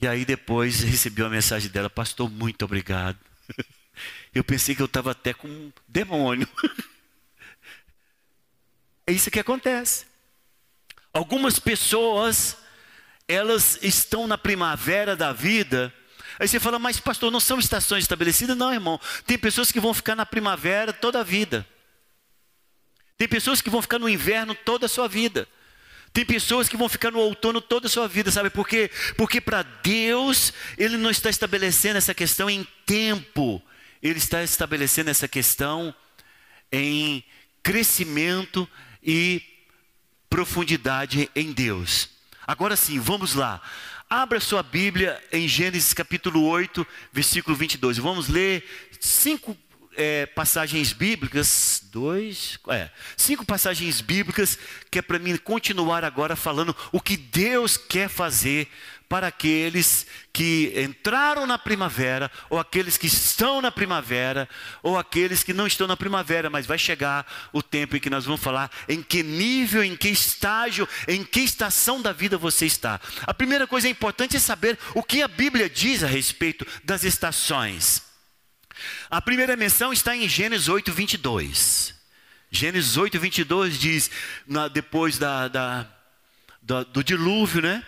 E 0.00 0.06
aí 0.06 0.24
depois 0.24 0.80
recebi 0.82 1.22
uma 1.22 1.30
mensagem 1.30 1.70
dela, 1.70 1.90
pastor, 1.90 2.30
muito 2.30 2.64
obrigado. 2.64 3.18
Eu 4.34 4.44
pensei 4.44 4.74
que 4.74 4.82
eu 4.82 4.86
estava 4.86 5.10
até 5.10 5.34
com 5.34 5.48
um 5.48 5.72
demônio. 5.88 6.48
É 9.06 9.12
isso 9.12 9.30
que 9.30 9.40
acontece. 9.40 10.04
Algumas 11.14 11.58
pessoas, 11.58 12.58
elas 13.26 13.78
estão 13.80 14.26
na 14.26 14.36
primavera 14.36 15.16
da 15.16 15.32
vida. 15.32 15.90
Aí 16.38 16.46
você 16.46 16.60
fala, 16.60 16.78
mas 16.78 17.00
pastor, 17.00 17.30
não 17.30 17.40
são 17.40 17.58
estações 17.58 18.04
estabelecidas? 18.04 18.54
Não, 18.54 18.70
irmão. 18.70 19.00
Tem 19.26 19.38
pessoas 19.38 19.72
que 19.72 19.80
vão 19.80 19.94
ficar 19.94 20.14
na 20.14 20.26
primavera 20.26 20.92
toda 20.92 21.20
a 21.20 21.24
vida. 21.24 21.66
Tem 23.16 23.26
pessoas 23.26 23.62
que 23.62 23.70
vão 23.70 23.80
ficar 23.80 23.98
no 23.98 24.10
inverno 24.10 24.54
toda 24.54 24.84
a 24.84 24.90
sua 24.90 25.08
vida. 25.08 25.48
Tem 26.12 26.24
pessoas 26.24 26.68
que 26.68 26.76
vão 26.76 26.88
ficar 26.88 27.10
no 27.10 27.18
outono 27.18 27.60
toda 27.60 27.86
a 27.86 27.90
sua 27.90 28.08
vida, 28.08 28.30
sabe 28.30 28.50
por 28.50 28.66
quê? 28.66 28.90
Porque 29.16 29.40
para 29.40 29.62
Deus, 29.62 30.52
Ele 30.76 30.96
não 30.96 31.10
está 31.10 31.30
estabelecendo 31.30 31.98
essa 31.98 32.14
questão 32.14 32.48
em 32.48 32.66
tempo, 32.84 33.62
Ele 34.02 34.18
está 34.18 34.42
estabelecendo 34.42 35.10
essa 35.10 35.28
questão 35.28 35.94
em 36.72 37.22
crescimento 37.62 38.68
e 39.02 39.42
profundidade 40.28 41.30
em 41.34 41.52
Deus. 41.52 42.08
Agora 42.46 42.76
sim, 42.76 42.98
vamos 42.98 43.34
lá. 43.34 43.60
Abra 44.10 44.40
sua 44.40 44.62
Bíblia 44.62 45.22
em 45.30 45.46
Gênesis 45.46 45.92
capítulo 45.92 46.42
8, 46.44 46.86
versículo 47.12 47.54
22. 47.54 47.98
Vamos 47.98 48.28
ler 48.28 48.64
cinco 49.00 49.56
é, 49.98 50.26
passagens 50.26 50.92
bíblicas, 50.92 51.82
dois, 51.90 52.56
é, 52.68 52.88
cinco 53.16 53.44
passagens 53.44 54.00
bíblicas 54.00 54.56
que 54.90 55.00
é 55.00 55.02
para 55.02 55.18
mim 55.18 55.36
continuar 55.36 56.04
agora 56.04 56.36
falando 56.36 56.74
o 56.92 57.00
que 57.00 57.16
Deus 57.16 57.76
quer 57.76 58.08
fazer 58.08 58.68
para 59.08 59.26
aqueles 59.28 60.06
que 60.32 60.72
entraram 60.76 61.46
na 61.46 61.58
primavera, 61.58 62.30
ou 62.50 62.58
aqueles 62.58 62.98
que 62.98 63.06
estão 63.06 63.60
na 63.60 63.72
primavera, 63.72 64.48
ou 64.82 64.98
aqueles 64.98 65.42
que 65.42 65.54
não 65.54 65.66
estão 65.66 65.86
na 65.86 65.96
primavera, 65.96 66.50
mas 66.50 66.66
vai 66.66 66.78
chegar 66.78 67.26
o 67.52 67.62
tempo 67.62 67.96
em 67.96 68.00
que 68.00 68.10
nós 68.10 68.26
vamos 68.26 68.40
falar 68.40 68.70
em 68.88 69.02
que 69.02 69.22
nível, 69.22 69.82
em 69.82 69.96
que 69.96 70.08
estágio, 70.08 70.86
em 71.08 71.24
que 71.24 71.40
estação 71.40 72.02
da 72.02 72.12
vida 72.12 72.36
você 72.36 72.66
está. 72.66 73.00
A 73.26 73.32
primeira 73.32 73.66
coisa 73.66 73.88
importante 73.88 74.36
é 74.36 74.40
saber 74.40 74.78
o 74.94 75.02
que 75.02 75.22
a 75.22 75.28
Bíblia 75.28 75.68
diz 75.70 76.04
a 76.04 76.06
respeito 76.06 76.66
das 76.84 77.02
estações. 77.02 78.07
A 79.10 79.20
primeira 79.20 79.56
menção 79.56 79.92
está 79.92 80.16
em 80.16 80.28
Gênesis 80.28 80.68
8, 80.68 80.92
22. 80.92 81.94
Gênesis 82.50 82.96
8, 82.96 83.18
22 83.18 83.78
diz, 83.78 84.10
na, 84.46 84.68
depois 84.68 85.18
da, 85.18 85.48
da, 85.48 85.86
da, 86.62 86.82
do 86.82 87.04
dilúvio, 87.04 87.60
né? 87.60 87.84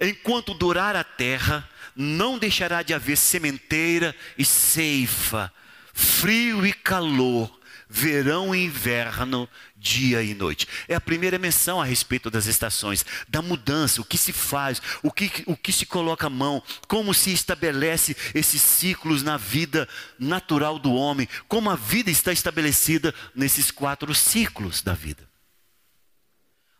Enquanto 0.00 0.54
durar 0.54 0.96
a 0.96 1.04
terra, 1.04 1.68
não 1.94 2.38
deixará 2.38 2.82
de 2.82 2.94
haver 2.94 3.16
sementeira 3.16 4.14
e 4.38 4.44
ceifa, 4.44 5.52
frio 5.92 6.66
e 6.66 6.72
calor, 6.72 7.59
verão 7.92 8.54
e 8.54 8.64
inverno, 8.66 9.48
dia 9.76 10.22
e 10.22 10.32
noite. 10.32 10.68
É 10.86 10.94
a 10.94 11.00
primeira 11.00 11.40
menção 11.40 11.80
a 11.80 11.84
respeito 11.84 12.30
das 12.30 12.46
estações, 12.46 13.04
da 13.28 13.42
mudança, 13.42 14.00
o 14.00 14.04
que 14.04 14.16
se 14.16 14.32
faz, 14.32 14.80
o 15.02 15.10
que, 15.10 15.42
o 15.44 15.56
que 15.56 15.72
se 15.72 15.84
coloca 15.84 16.28
a 16.28 16.30
mão, 16.30 16.62
como 16.86 17.12
se 17.12 17.32
estabelece 17.32 18.16
esses 18.32 18.62
ciclos 18.62 19.24
na 19.24 19.36
vida 19.36 19.88
natural 20.16 20.78
do 20.78 20.94
homem, 20.94 21.28
como 21.48 21.68
a 21.68 21.74
vida 21.74 22.12
está 22.12 22.32
estabelecida 22.32 23.12
nesses 23.34 23.72
quatro 23.72 24.14
ciclos 24.14 24.82
da 24.82 24.94
vida. 24.94 25.28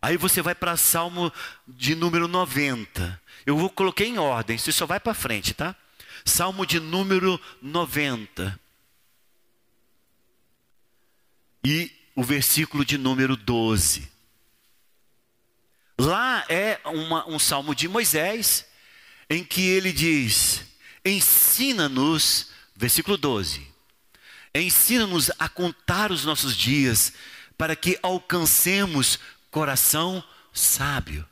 Aí 0.00 0.16
você 0.16 0.40
vai 0.40 0.54
para 0.54 0.76
Salmo 0.76 1.32
de 1.66 1.96
número 1.96 2.28
90. 2.28 3.20
Eu 3.44 3.58
vou 3.58 3.68
coloquei 3.68 4.06
em 4.06 4.18
ordem, 4.18 4.56
você 4.56 4.70
só 4.70 4.86
vai 4.86 5.00
para 5.00 5.12
frente, 5.12 5.52
tá? 5.52 5.74
Salmo 6.24 6.64
de 6.64 6.78
número 6.78 7.38
90. 7.60 8.58
E 11.64 11.90
o 12.14 12.22
versículo 12.22 12.84
de 12.84 12.98
número 12.98 13.36
12. 13.36 14.10
Lá 15.98 16.44
é 16.48 16.80
uma, 16.84 17.28
um 17.28 17.38
salmo 17.38 17.74
de 17.74 17.86
Moisés, 17.86 18.66
em 19.28 19.44
que 19.44 19.62
ele 19.62 19.92
diz: 19.92 20.64
Ensina-nos, 21.04 22.48
versículo 22.74 23.16
12, 23.16 23.66
ensina-nos 24.54 25.30
a 25.38 25.48
contar 25.48 26.10
os 26.10 26.24
nossos 26.24 26.56
dias, 26.56 27.12
para 27.56 27.76
que 27.76 27.98
alcancemos 28.02 29.18
coração 29.50 30.24
sábio. 30.52 31.28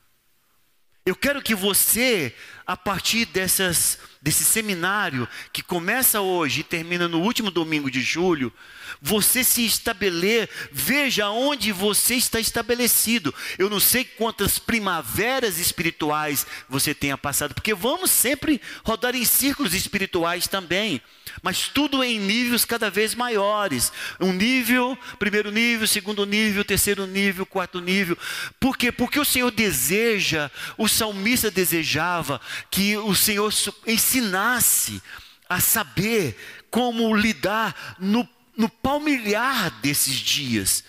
Eu 1.09 1.16
quero 1.16 1.40
que 1.40 1.55
você, 1.55 2.35
a 2.66 2.77
partir 2.77 3.25
dessas, 3.25 3.99
desse 4.21 4.44
seminário 4.44 5.27
que 5.55 5.62
começa 5.62 6.21
hoje 6.21 6.61
e 6.61 6.64
termina 6.64 7.09
no 7.09 7.23
último 7.23 7.51
domingo 7.51 7.90
de 7.90 8.03
julho, 8.03 8.53
você 9.01 9.42
se 9.42 9.64
estabelecer, 9.64 10.51
veja 10.71 11.31
onde 11.31 11.73
você 11.73 12.14
está 12.16 12.38
estabelecido. 12.38 13.35
Eu 13.59 13.71
não 13.71 13.81
sei 13.81 14.05
quantas 14.05 14.59
primaveras 14.59 15.59
espirituais 15.59 16.47
você 16.68 16.94
tenha 16.94 17.16
passado, 17.16 17.55
porque 17.55 17.73
vamos 17.73 18.11
sempre 18.11 18.61
rodar 18.85 19.16
em 19.16 19.25
círculos 19.25 19.73
espirituais 19.73 20.47
também, 20.47 21.01
mas 21.42 21.68
tudo 21.68 22.03
em 22.03 22.18
níveis 22.18 22.64
cada 22.64 22.90
vez 22.90 23.14
maiores. 23.14 23.92
Um 24.20 24.33
nível, 24.33 24.96
primeiro 25.18 25.51
nível, 25.51 25.87
segundo 25.87 26.24
nível, 26.27 26.64
terceiro 26.64 27.07
nível, 27.07 27.46
quarto 27.46 27.81
nível. 27.81 28.16
Por 28.59 28.77
quê? 28.77 28.90
Porque 28.90 29.20
o 29.20 29.24
Senhor 29.24 29.51
deseja, 29.51 30.51
o 30.77 30.88
salmista 30.88 31.51
desejava 31.51 32.40
que 32.70 32.96
o 32.96 33.14
Senhor 33.14 33.53
ensinasse 33.87 35.03
a 35.48 35.61
saber 35.61 36.37
como 36.70 37.14
lidar 37.14 37.96
no 37.98 38.29
no 38.59 38.68
palmilhar 38.68 39.70
desses 39.81 40.16
dias. 40.16 40.83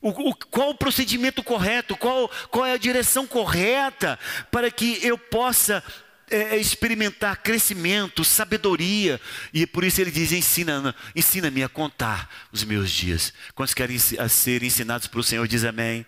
O, 0.00 0.30
o, 0.30 0.34
qual 0.34 0.70
o 0.70 0.74
procedimento 0.74 1.40
correto, 1.44 1.96
qual, 1.96 2.28
qual 2.50 2.66
é 2.66 2.72
a 2.72 2.76
direção 2.76 3.24
correta 3.28 4.18
para 4.50 4.68
que 4.68 4.98
eu 5.06 5.16
possa 5.16 5.84
é, 6.32 6.54
é 6.54 6.56
experimentar 6.56 7.42
crescimento, 7.42 8.24
sabedoria. 8.24 9.20
E 9.52 9.66
por 9.66 9.84
isso 9.84 10.00
ele 10.00 10.10
diz: 10.10 10.32
ensina-me 10.32 10.94
ensina 11.14 11.52
a 11.64 11.68
contar 11.68 12.28
os 12.50 12.64
meus 12.64 12.90
dias. 12.90 13.32
Quantos 13.54 13.74
querem 13.74 13.98
ser 13.98 14.62
ensinados 14.62 15.06
pelo 15.06 15.22
Senhor? 15.22 15.46
Diz 15.46 15.64
amém. 15.64 16.06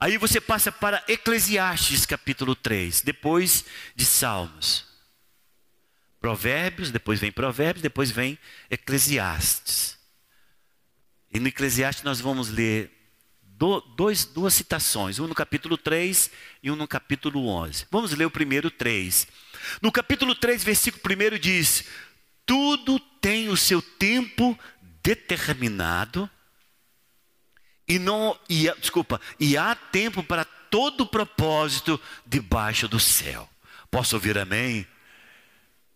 Aí 0.00 0.16
você 0.18 0.40
passa 0.40 0.70
para 0.70 1.02
Eclesiastes 1.08 2.06
capítulo 2.06 2.54
3, 2.54 3.00
depois 3.00 3.64
de 3.96 4.04
Salmos. 4.04 4.86
Provérbios, 6.20 6.90
depois 6.90 7.20
vem 7.20 7.32
Provérbios, 7.32 7.82
depois 7.82 8.10
vem 8.10 8.38
Eclesiastes. 8.70 9.96
E 11.32 11.38
no 11.38 11.48
Eclesiastes 11.48 12.04
nós 12.04 12.20
vamos 12.20 12.48
ler 12.48 12.97
do, 13.58 13.80
dois, 13.80 14.24
duas 14.24 14.54
citações, 14.54 15.18
um 15.18 15.26
no 15.26 15.34
capítulo 15.34 15.76
3 15.76 16.30
e 16.62 16.70
um 16.70 16.76
no 16.76 16.86
capítulo 16.86 17.48
11. 17.48 17.86
Vamos 17.90 18.12
ler 18.12 18.24
o 18.24 18.30
primeiro 18.30 18.70
3. 18.70 19.26
No 19.82 19.90
capítulo 19.90 20.32
3, 20.32 20.62
versículo 20.62 21.02
1 21.04 21.38
diz: 21.40 21.84
Tudo 22.46 23.00
tem 23.20 23.48
o 23.48 23.56
seu 23.56 23.82
tempo 23.82 24.56
determinado, 25.02 26.30
e 27.88 27.98
não, 27.98 28.38
e, 28.48 28.72
desculpa, 28.78 29.20
e 29.40 29.56
há 29.56 29.74
tempo 29.74 30.22
para 30.22 30.44
todo 30.44 31.04
propósito 31.04 32.00
debaixo 32.24 32.86
do 32.86 33.00
céu. 33.00 33.50
Posso 33.90 34.14
ouvir 34.14 34.38
amém? 34.38 34.86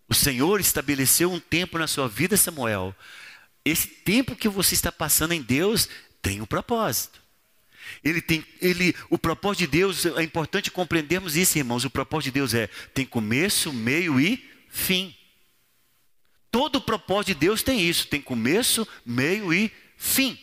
O 0.09 0.15
Senhor 0.15 0.59
estabeleceu 0.59 1.31
um 1.31 1.39
tempo 1.39 1.79
na 1.79 1.87
sua 1.87 2.09
vida, 2.09 2.37
Samuel. 2.37 2.93
Esse 3.65 3.87
tempo 3.87 4.35
que 4.35 4.49
você 4.49 4.75
está 4.75 4.91
passando 4.91 5.33
em 5.33 5.41
Deus 5.41 5.89
tem 6.21 6.41
um 6.41 6.47
propósito. 6.47 7.22
Ele 8.03 8.21
tem, 8.21 8.45
ele, 8.61 8.95
o 9.11 9.19
propósito 9.19 9.61
de 9.61 9.67
Deus 9.67 10.07
é 10.07 10.23
importante 10.23 10.71
compreendermos 10.71 11.37
isso, 11.37 11.59
irmãos. 11.59 11.85
O 11.85 11.91
propósito 11.91 12.27
de 12.27 12.33
Deus 12.33 12.55
é 12.55 12.69
tem 12.95 13.05
começo, 13.05 13.73
meio 13.73 14.21
e 14.21 14.45
fim. 14.69 15.15
Todo 16.51 16.77
o 16.77 16.81
propósito 16.81 17.29
de 17.29 17.47
Deus 17.47 17.63
tem 17.63 17.81
isso, 17.81 18.07
tem 18.07 18.21
começo, 18.21 18.87
meio 19.07 19.53
e 19.53 19.73
fim. 19.97 20.39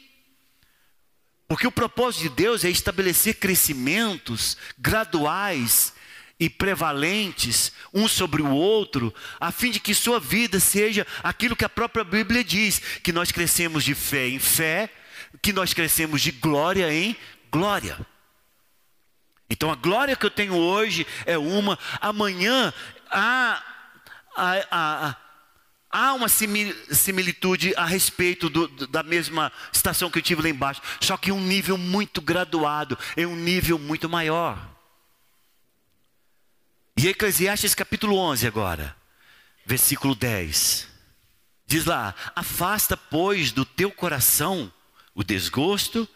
Porque 1.47 1.67
o 1.67 1.71
propósito 1.71 2.23
de 2.23 2.30
Deus 2.30 2.63
é 2.63 2.69
estabelecer 2.69 3.36
crescimentos 3.36 4.56
graduais 4.78 5.93
e 6.39 6.49
prevalentes 6.49 7.71
um 7.93 8.08
sobre 8.08 8.41
o 8.41 8.49
outro, 8.49 9.13
a 9.39 9.52
fim 9.52 9.71
de 9.71 9.80
que 9.80 9.93
sua 9.93 10.19
vida 10.19 10.60
seja 10.60 11.06
aquilo 11.21 11.56
que 11.56 11.65
a 11.65 11.69
própria 11.69 12.04
Bíblia 12.04 12.43
diz: 12.43 12.80
que 13.04 13.12
nós 13.12 13.32
crescemos 13.32 13.84
de 13.84 13.93
fé 13.93 14.28
em 14.28 14.39
fé, 14.39 14.89
que 15.42 15.54
nós 15.54 15.74
crescemos 15.74 16.22
de 16.22 16.32
glória 16.32 16.92
em 16.94 17.15
glória. 17.52 17.98
Então 19.50 19.72
a 19.72 19.76
glória 19.76 20.15
que 20.15 20.26
eu 20.26 20.32
tenho 20.32 20.56
hoje 20.56 21.08
é 21.26 21.38
uma, 21.38 21.78
amanhã 22.00 22.72
há, 23.10 23.63
há, 24.36 24.68
há, 24.70 25.15
há 25.89 26.13
uma 26.13 26.28
similitude 26.30 27.74
a 27.76 27.86
respeito 27.86 28.50
do, 28.50 28.68
da 28.88 29.02
mesma 29.02 29.52
estação 29.74 30.12
que 30.12 30.20
eu 30.20 30.24
tive 30.24 30.44
lá 30.44 30.50
embaixo, 30.50 30.82
só 31.02 31.18
que 31.18 31.32
um 31.32 31.42
nível 31.42 31.78
muito 31.78 32.22
graduado, 32.22 32.98
é 33.18 33.26
um 33.26 33.36
nível 33.36 33.80
muito 33.80 34.08
maior. 34.08 34.60
E 36.96 37.08
Eclesiastes 37.08 37.74
capítulo 37.74 38.18
11 38.18 38.46
agora, 38.46 38.96
versículo 39.65 40.13
10. 40.13 40.88
Diz 41.65 41.86
lá: 41.86 42.13
Afasta, 42.36 42.98
pois, 42.98 43.52
do 43.52 43.63
teu 43.63 43.89
coração 43.89 44.72
o 45.19 45.23
desgosto 45.23 46.08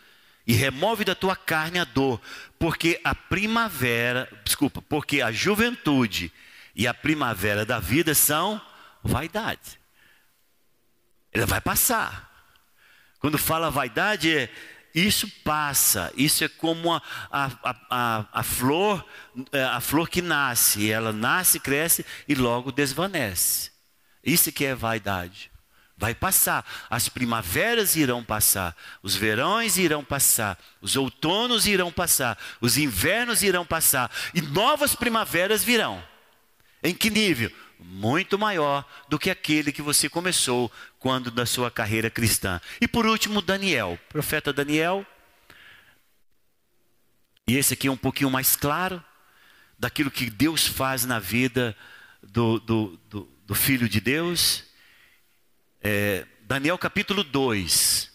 e 0.48 0.54
remove 0.54 1.04
da 1.04 1.14
tua 1.14 1.36
carne 1.36 1.78
a 1.78 1.84
dor, 1.84 2.22
porque 2.58 3.02
a 3.04 3.14
primavera, 3.14 4.30
desculpa, 4.46 4.82
porque 4.82 5.22
a 5.22 5.30
juventude 5.30 6.32
e 6.74 6.88
a 6.88 6.94
primavera 6.94 7.66
da 7.66 7.80
vida 7.80 8.16
são 8.16 8.62
vaidade. 9.04 9.78
Ela 11.34 11.46
vai 11.46 11.60
passar. 11.60 12.32
Quando 13.20 13.38
fala 13.38 13.70
vaidade, 13.70 14.34
é 14.34 14.50
isso 14.96 15.28
passa, 15.44 16.10
isso 16.16 16.46
é 16.46 16.48
como 16.48 16.94
a, 16.94 17.02
a, 17.30 17.52
a, 17.90 18.26
a, 18.32 18.44
flor, 18.44 19.06
é, 19.52 19.64
a 19.66 19.82
flor 19.82 20.08
que 20.08 20.22
nasce, 20.22 20.90
ela 20.90 21.12
nasce, 21.12 21.60
cresce 21.60 22.06
e 22.26 22.36
logo 22.36 22.72
desvanece. 22.72 23.70
Isso 24.24 24.50
que 24.50 24.64
é 24.64 24.74
vaidade. 24.74 25.52
Vai 25.96 26.16
passar, 26.16 26.66
as 26.90 27.08
primaveras 27.08 27.96
irão 27.96 28.24
passar, 28.24 28.76
os 29.02 29.16
verões 29.16 29.78
irão 29.78 30.04
passar, 30.04 30.60
os 30.82 30.96
outonos 30.96 31.68
irão 31.68 31.92
passar, 31.92 32.38
os 32.60 32.78
invernos 32.78 33.44
irão 33.44 33.66
passar 33.66 34.12
e 34.34 34.42
novas 34.42 34.96
primaveras 34.96 35.64
virão. 35.64 36.04
Em 36.84 36.94
que 36.94 37.10
nível? 37.10 37.52
muito 37.84 38.40
maior 38.40 38.88
do 39.10 39.20
que 39.20 39.30
aquele 39.30 39.72
que 39.72 39.82
você 39.82 40.10
começou 40.10 40.72
quando 41.00 41.30
da 41.30 41.46
sua 41.46 41.70
carreira 41.70 42.10
cristã. 42.10 42.62
E 42.80 42.88
por 42.88 43.06
último, 43.06 43.42
Daniel, 43.42 44.00
profeta 44.10 44.54
Daniel. 44.54 45.06
E 47.48 47.58
esse 47.58 47.74
aqui 47.74 47.88
é 47.88 47.92
um 47.92 47.98
pouquinho 47.98 48.30
mais 48.30 48.56
claro. 48.56 49.04
daquilo 49.78 50.10
que 50.10 50.30
Deus 50.30 50.66
faz 50.66 51.04
na 51.04 51.20
vida 51.20 51.76
do, 52.22 52.60
do, 52.60 53.00
do, 53.10 53.30
do 53.46 53.56
Filho 53.56 53.90
de 53.90 54.00
Deus. 54.00 54.64
É, 55.86 56.26
Daniel 56.44 56.78
capítulo 56.78 57.26
2. 57.26 58.10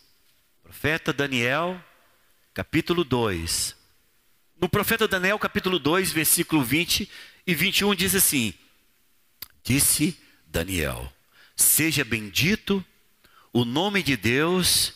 Profeta 0.62 1.12
Daniel, 1.12 1.78
capítulo 2.54 3.04
2. 3.04 3.76
No 4.58 4.70
profeta 4.70 5.06
Daniel, 5.06 5.38
capítulo 5.38 5.78
2, 5.78 6.10
versículo 6.10 6.64
20 6.64 7.10
e 7.46 7.54
21, 7.54 7.94
diz 7.94 8.14
assim: 8.14 8.54
Disse 9.62 10.18
Daniel: 10.46 11.12
Seja 11.54 12.06
bendito 12.06 12.82
o 13.52 13.66
nome 13.66 14.02
de 14.02 14.16
Deus 14.16 14.94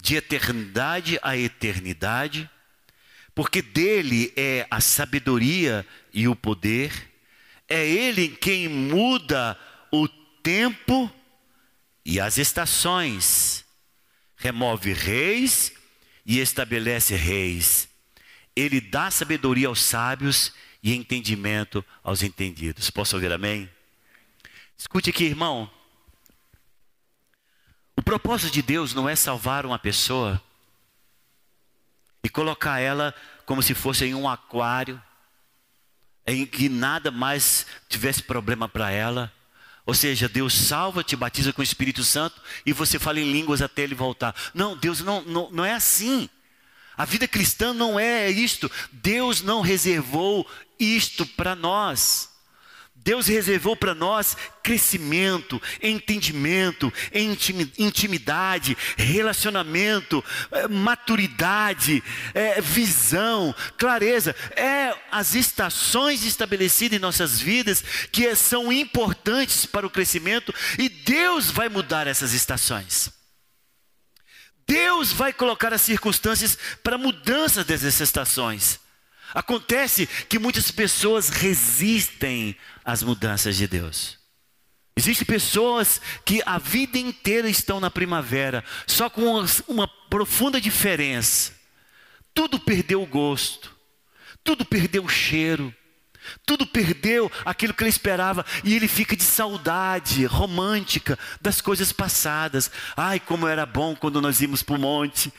de 0.00 0.14
eternidade 0.14 1.18
a 1.20 1.36
eternidade, 1.36 2.48
porque 3.34 3.60
dele 3.60 4.32
é 4.36 4.68
a 4.70 4.80
sabedoria 4.80 5.84
e 6.12 6.28
o 6.28 6.36
poder, 6.36 7.10
é 7.68 7.84
ele 7.84 8.28
quem 8.28 8.68
muda 8.68 9.58
o 9.90 10.06
tempo 10.06 11.12
e 12.04 12.20
as 12.20 12.38
estações, 12.38 13.64
remove 14.36 14.92
reis 14.92 15.72
e 16.26 16.38
estabelece 16.38 17.14
reis. 17.14 17.88
Ele 18.54 18.80
dá 18.80 19.10
sabedoria 19.10 19.68
aos 19.68 19.82
sábios 19.82 20.52
e 20.82 20.94
entendimento 20.94 21.84
aos 22.02 22.22
entendidos. 22.22 22.90
Posso 22.90 23.16
ouvir 23.16 23.32
amém? 23.32 23.70
Escute 24.76 25.10
aqui, 25.10 25.24
irmão. 25.24 25.70
O 27.96 28.02
propósito 28.02 28.52
de 28.52 28.60
Deus 28.60 28.92
não 28.92 29.08
é 29.08 29.16
salvar 29.16 29.64
uma 29.64 29.78
pessoa 29.78 30.42
e 32.22 32.28
colocar 32.28 32.80
ela 32.80 33.14
como 33.46 33.62
se 33.62 33.74
fosse 33.74 34.04
em 34.04 34.14
um 34.14 34.28
aquário, 34.28 35.00
em 36.26 36.44
que 36.44 36.68
nada 36.68 37.10
mais 37.10 37.66
tivesse 37.88 38.22
problema 38.22 38.68
para 38.68 38.90
ela. 38.90 39.32
Ou 39.86 39.92
seja, 39.92 40.28
Deus 40.28 40.54
salva, 40.54 41.04
te 41.04 41.14
batiza 41.14 41.52
com 41.52 41.60
o 41.60 41.64
Espírito 41.64 42.02
Santo 42.02 42.40
e 42.64 42.72
você 42.72 42.98
fala 42.98 43.20
em 43.20 43.30
línguas 43.30 43.60
até 43.60 43.82
ele 43.82 43.94
voltar. 43.94 44.34
Não, 44.54 44.76
Deus 44.76 45.00
não, 45.00 45.22
não, 45.22 45.50
não 45.50 45.64
é 45.64 45.72
assim. 45.72 46.28
A 46.96 47.04
vida 47.04 47.28
cristã 47.28 47.74
não 47.74 47.98
é 47.98 48.30
isto. 48.30 48.70
Deus 48.90 49.42
não 49.42 49.60
reservou 49.60 50.48
isto 50.78 51.26
para 51.26 51.54
nós. 51.54 52.30
Deus 53.04 53.26
reservou 53.26 53.76
para 53.76 53.94
nós 53.94 54.34
crescimento, 54.62 55.60
entendimento, 55.82 56.90
intimidade, 57.78 58.74
relacionamento, 58.96 60.24
eh, 60.50 60.68
maturidade, 60.68 62.02
é, 62.32 62.62
visão, 62.62 63.54
clareza. 63.76 64.34
É 64.56 64.96
as 65.12 65.34
estações 65.34 66.24
estabelecidas 66.24 66.96
em 66.96 67.00
nossas 67.00 67.38
vidas 67.38 67.84
que 68.10 68.34
são 68.34 68.72
importantes 68.72 69.66
para 69.66 69.86
o 69.86 69.90
crescimento 69.90 70.54
e 70.78 70.88
Deus 70.88 71.50
vai 71.50 71.68
mudar 71.68 72.06
essas 72.06 72.32
estações. 72.32 73.12
Deus 74.66 75.12
vai 75.12 75.30
colocar 75.30 75.74
as 75.74 75.82
circunstâncias 75.82 76.56
para 76.82 76.96
mudança 76.96 77.62
dessas 77.62 78.00
estações. 78.00 78.80
Acontece 79.34 80.06
que 80.28 80.38
muitas 80.38 80.70
pessoas 80.70 81.28
resistem 81.28 82.56
às 82.84 83.02
mudanças 83.02 83.56
de 83.56 83.66
Deus. 83.66 84.18
Existem 84.96 85.26
pessoas 85.26 86.00
que 86.24 86.40
a 86.46 86.58
vida 86.58 86.98
inteira 86.98 87.48
estão 87.48 87.80
na 87.80 87.90
primavera, 87.90 88.62
só 88.86 89.10
com 89.10 89.44
uma 89.66 89.88
profunda 90.08 90.60
diferença. 90.60 91.52
Tudo 92.32 92.60
perdeu 92.60 93.02
o 93.02 93.06
gosto, 93.06 93.74
tudo 94.44 94.64
perdeu 94.64 95.04
o 95.04 95.08
cheiro, 95.08 95.74
tudo 96.46 96.66
perdeu 96.66 97.30
aquilo 97.44 97.74
que 97.74 97.82
ele 97.82 97.90
esperava 97.90 98.44
e 98.62 98.74
ele 98.74 98.88
fica 98.88 99.16
de 99.16 99.22
saudade 99.22 100.24
romântica 100.24 101.18
das 101.40 101.60
coisas 101.60 101.92
passadas. 101.92 102.70
Ai, 102.96 103.20
como 103.20 103.48
era 103.48 103.66
bom 103.66 103.94
quando 103.94 104.20
nós 104.20 104.40
íamos 104.40 104.62
para 104.62 104.76
o 104.76 104.80
monte. 104.80 105.32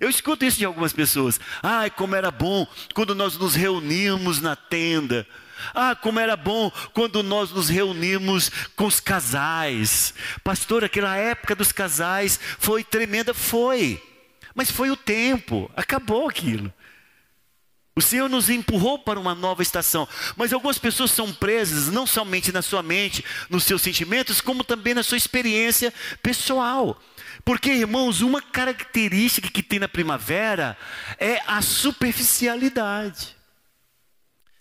Eu 0.00 0.08
escuto 0.08 0.44
isso 0.44 0.58
de 0.58 0.64
algumas 0.64 0.92
pessoas. 0.92 1.38
Ai, 1.62 1.90
como 1.90 2.14
era 2.14 2.30
bom 2.30 2.66
quando 2.94 3.14
nós 3.14 3.36
nos 3.36 3.54
reuníamos 3.54 4.40
na 4.40 4.56
tenda. 4.56 5.26
Ah, 5.74 5.94
como 5.94 6.20
era 6.20 6.36
bom 6.36 6.70
quando 6.92 7.22
nós 7.22 7.50
nos 7.50 7.68
reunimos 7.68 8.50
com 8.74 8.86
os 8.86 9.00
casais. 9.00 10.14
Pastor, 10.42 10.84
aquela 10.84 11.16
época 11.16 11.54
dos 11.54 11.72
casais 11.72 12.38
foi 12.58 12.84
tremenda, 12.84 13.32
foi. 13.34 14.02
Mas 14.54 14.70
foi 14.70 14.90
o 14.90 14.96
tempo, 14.96 15.70
acabou 15.76 16.28
aquilo. 16.28 16.72
O 17.98 18.02
Senhor 18.02 18.28
nos 18.28 18.50
empurrou 18.50 18.98
para 18.98 19.18
uma 19.18 19.34
nova 19.34 19.62
estação, 19.62 20.06
mas 20.36 20.52
algumas 20.52 20.76
pessoas 20.76 21.10
são 21.10 21.32
presas 21.32 21.88
não 21.88 22.06
somente 22.06 22.52
na 22.52 22.60
sua 22.60 22.82
mente, 22.82 23.24
nos 23.48 23.64
seus 23.64 23.80
sentimentos, 23.80 24.38
como 24.40 24.62
também 24.62 24.92
na 24.92 25.02
sua 25.02 25.16
experiência 25.16 25.92
pessoal. 26.22 27.00
Porque, 27.42 27.70
irmãos, 27.70 28.20
uma 28.20 28.42
característica 28.42 29.48
que 29.48 29.62
tem 29.62 29.78
na 29.78 29.88
primavera 29.88 30.76
é 31.18 31.40
a 31.46 31.62
superficialidade. 31.62 33.35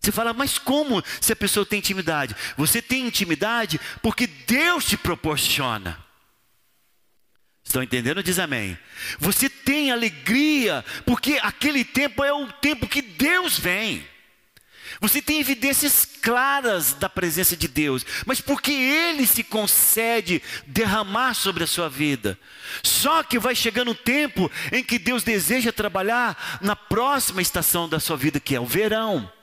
Você 0.05 0.11
fala, 0.11 0.33
mas 0.33 0.59
como 0.59 1.03
se 1.19 1.33
a 1.33 1.35
pessoa 1.35 1.65
tem 1.65 1.79
intimidade? 1.79 2.35
Você 2.55 2.79
tem 2.79 3.07
intimidade 3.07 3.81
porque 4.03 4.27
Deus 4.27 4.85
te 4.85 4.95
proporciona. 4.95 5.97
Estão 7.63 7.81
entendendo? 7.81 8.21
Diz 8.21 8.37
amém. 8.37 8.77
Você 9.17 9.49
tem 9.49 9.89
alegria, 9.89 10.85
porque 11.07 11.39
aquele 11.41 11.83
tempo 11.83 12.23
é 12.23 12.31
o 12.31 12.45
tempo 12.51 12.87
que 12.87 13.01
Deus 13.01 13.57
vem. 13.57 14.07
Você 15.01 15.23
tem 15.23 15.39
evidências 15.39 16.07
claras 16.21 16.93
da 16.93 17.09
presença 17.09 17.57
de 17.57 17.67
Deus, 17.67 18.05
mas 18.27 18.39
porque 18.39 18.71
Ele 18.71 19.25
se 19.25 19.43
concede 19.43 20.39
derramar 20.67 21.33
sobre 21.33 21.63
a 21.63 21.67
sua 21.67 21.89
vida. 21.89 22.37
Só 22.83 23.23
que 23.23 23.39
vai 23.39 23.55
chegando 23.55 23.89
um 23.89 23.95
tempo 23.95 24.51
em 24.71 24.83
que 24.83 24.99
Deus 24.99 25.23
deseja 25.23 25.71
trabalhar 25.71 26.59
na 26.61 26.75
próxima 26.75 27.41
estação 27.41 27.89
da 27.89 27.99
sua 27.99 28.15
vida, 28.15 28.39
que 28.39 28.53
é 28.53 28.59
o 28.59 28.67
verão. 28.67 29.33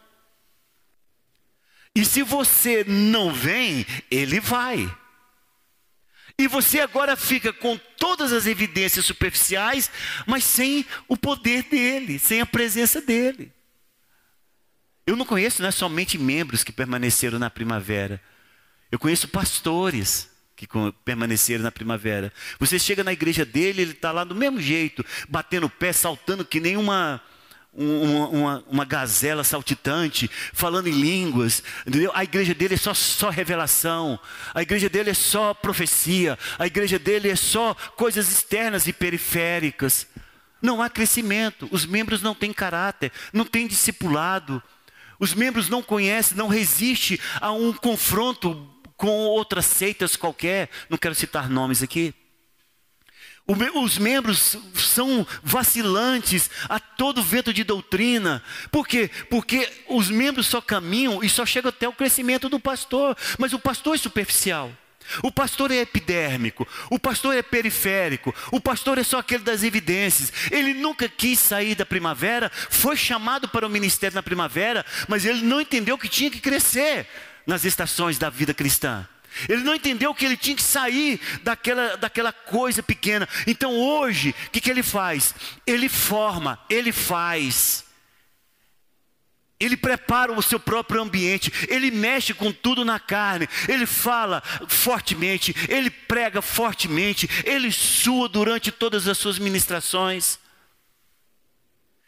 E 1.94 2.04
se 2.04 2.22
você 2.22 2.84
não 2.84 3.32
vem, 3.32 3.86
Ele 4.10 4.40
vai. 4.40 4.90
E 6.38 6.48
você 6.48 6.80
agora 6.80 7.16
fica 7.16 7.52
com 7.52 7.78
todas 7.98 8.32
as 8.32 8.46
evidências 8.46 9.04
superficiais, 9.04 9.90
mas 10.26 10.44
sem 10.44 10.86
o 11.06 11.16
poder 11.16 11.64
dele, 11.64 12.18
sem 12.18 12.40
a 12.40 12.46
presença 12.46 13.00
dele. 13.00 13.52
Eu 15.06 15.16
não 15.16 15.26
conheço 15.26 15.60
não 15.60 15.68
é 15.68 15.72
somente 15.72 16.16
membros 16.16 16.64
que 16.64 16.72
permaneceram 16.72 17.38
na 17.38 17.50
primavera. 17.50 18.20
Eu 18.90 18.98
conheço 18.98 19.28
pastores 19.28 20.30
que 20.56 20.66
permaneceram 21.04 21.64
na 21.64 21.72
primavera. 21.72 22.32
Você 22.58 22.78
chega 22.78 23.02
na 23.02 23.12
igreja 23.12 23.44
dele, 23.44 23.82
ele 23.82 23.92
está 23.92 24.12
lá 24.12 24.22
do 24.22 24.34
mesmo 24.34 24.60
jeito, 24.60 25.04
batendo 25.28 25.66
o 25.66 25.70
pé, 25.70 25.92
saltando 25.92 26.44
que 26.44 26.60
nem 26.60 26.76
uma, 27.74 28.28
uma, 28.28 28.64
uma, 28.68 28.84
gazela 28.84 29.42
saltitante, 29.42 30.30
falando 30.52 30.88
em 30.88 30.92
línguas. 30.92 31.62
Entendeu? 31.86 32.10
A 32.14 32.22
igreja 32.22 32.54
dele 32.54 32.74
é 32.74 32.76
só, 32.76 32.92
só 32.92 33.30
revelação, 33.30 34.18
a 34.54 34.62
igreja 34.62 34.88
dele 34.88 35.10
é 35.10 35.14
só 35.14 35.54
profecia, 35.54 36.38
a 36.58 36.66
igreja 36.66 36.98
dele 36.98 37.30
é 37.30 37.36
só 37.36 37.74
coisas 37.96 38.30
externas 38.30 38.86
e 38.86 38.92
periféricas. 38.92 40.06
Não 40.60 40.80
há 40.80 40.88
crescimento, 40.88 41.68
os 41.72 41.86
membros 41.86 42.22
não 42.22 42.34
têm 42.34 42.52
caráter, 42.52 43.10
não 43.32 43.44
têm 43.44 43.66
discipulado, 43.66 44.62
os 45.18 45.34
membros 45.34 45.68
não 45.68 45.82
conhecem, 45.82 46.36
não 46.36 46.48
resistem 46.48 47.18
a 47.40 47.52
um 47.52 47.72
confronto 47.72 48.68
com 48.96 49.08
outras 49.08 49.66
seitas 49.66 50.14
qualquer, 50.14 50.68
não 50.88 50.98
quero 50.98 51.14
citar 51.14 51.48
nomes 51.48 51.82
aqui. 51.82 52.14
Os 53.46 53.98
membros 53.98 54.56
são 54.74 55.26
vacilantes 55.42 56.48
a 56.68 56.78
todo 56.78 57.22
vento 57.22 57.52
de 57.52 57.64
doutrina. 57.64 58.42
Por 58.70 58.86
quê? 58.86 59.10
Porque 59.28 59.68
os 59.88 60.08
membros 60.08 60.46
só 60.46 60.60
caminham 60.60 61.22
e 61.22 61.28
só 61.28 61.44
chegam 61.44 61.68
até 61.68 61.88
o 61.88 61.92
crescimento 61.92 62.48
do 62.48 62.60
pastor. 62.60 63.16
Mas 63.38 63.52
o 63.52 63.58
pastor 63.58 63.96
é 63.96 63.98
superficial. 63.98 64.72
O 65.22 65.32
pastor 65.32 65.72
é 65.72 65.78
epidérmico, 65.78 66.66
o 66.88 66.98
pastor 66.98 67.34
é 67.36 67.42
periférico, 67.42 68.32
o 68.52 68.60
pastor 68.60 68.98
é 68.98 69.02
só 69.02 69.18
aquele 69.18 69.42
das 69.42 69.64
evidências. 69.64 70.32
Ele 70.50 70.74
nunca 70.74 71.08
quis 71.08 71.40
sair 71.40 71.74
da 71.74 71.84
primavera, 71.84 72.50
foi 72.70 72.96
chamado 72.96 73.48
para 73.48 73.66
o 73.66 73.70
ministério 73.70 74.14
na 74.14 74.22
primavera, 74.22 74.86
mas 75.08 75.24
ele 75.24 75.42
não 75.42 75.60
entendeu 75.60 75.98
que 75.98 76.08
tinha 76.08 76.30
que 76.30 76.40
crescer 76.40 77.06
nas 77.44 77.64
estações 77.64 78.16
da 78.16 78.30
vida 78.30 78.54
cristã. 78.54 79.06
Ele 79.48 79.62
não 79.62 79.74
entendeu 79.74 80.14
que 80.14 80.24
ele 80.24 80.36
tinha 80.36 80.56
que 80.56 80.62
sair 80.62 81.20
daquela, 81.42 81.96
daquela 81.96 82.32
coisa 82.32 82.82
pequena. 82.82 83.28
Então 83.46 83.74
hoje, 83.74 84.34
o 84.46 84.50
que, 84.50 84.60
que 84.60 84.70
ele 84.70 84.82
faz? 84.82 85.34
Ele 85.66 85.88
forma, 85.88 86.58
ele 86.68 86.92
faz. 86.92 87.84
Ele 89.58 89.76
prepara 89.76 90.32
o 90.32 90.42
seu 90.42 90.58
próprio 90.58 91.00
ambiente, 91.00 91.52
ele 91.68 91.90
mexe 91.92 92.34
com 92.34 92.50
tudo 92.50 92.84
na 92.84 92.98
carne, 92.98 93.48
ele 93.68 93.86
fala 93.86 94.42
fortemente, 94.66 95.54
ele 95.68 95.88
prega 95.88 96.42
fortemente, 96.42 97.30
ele 97.44 97.70
sua 97.70 98.28
durante 98.28 98.72
todas 98.72 99.06
as 99.06 99.16
suas 99.16 99.38
ministrações. 99.38 100.41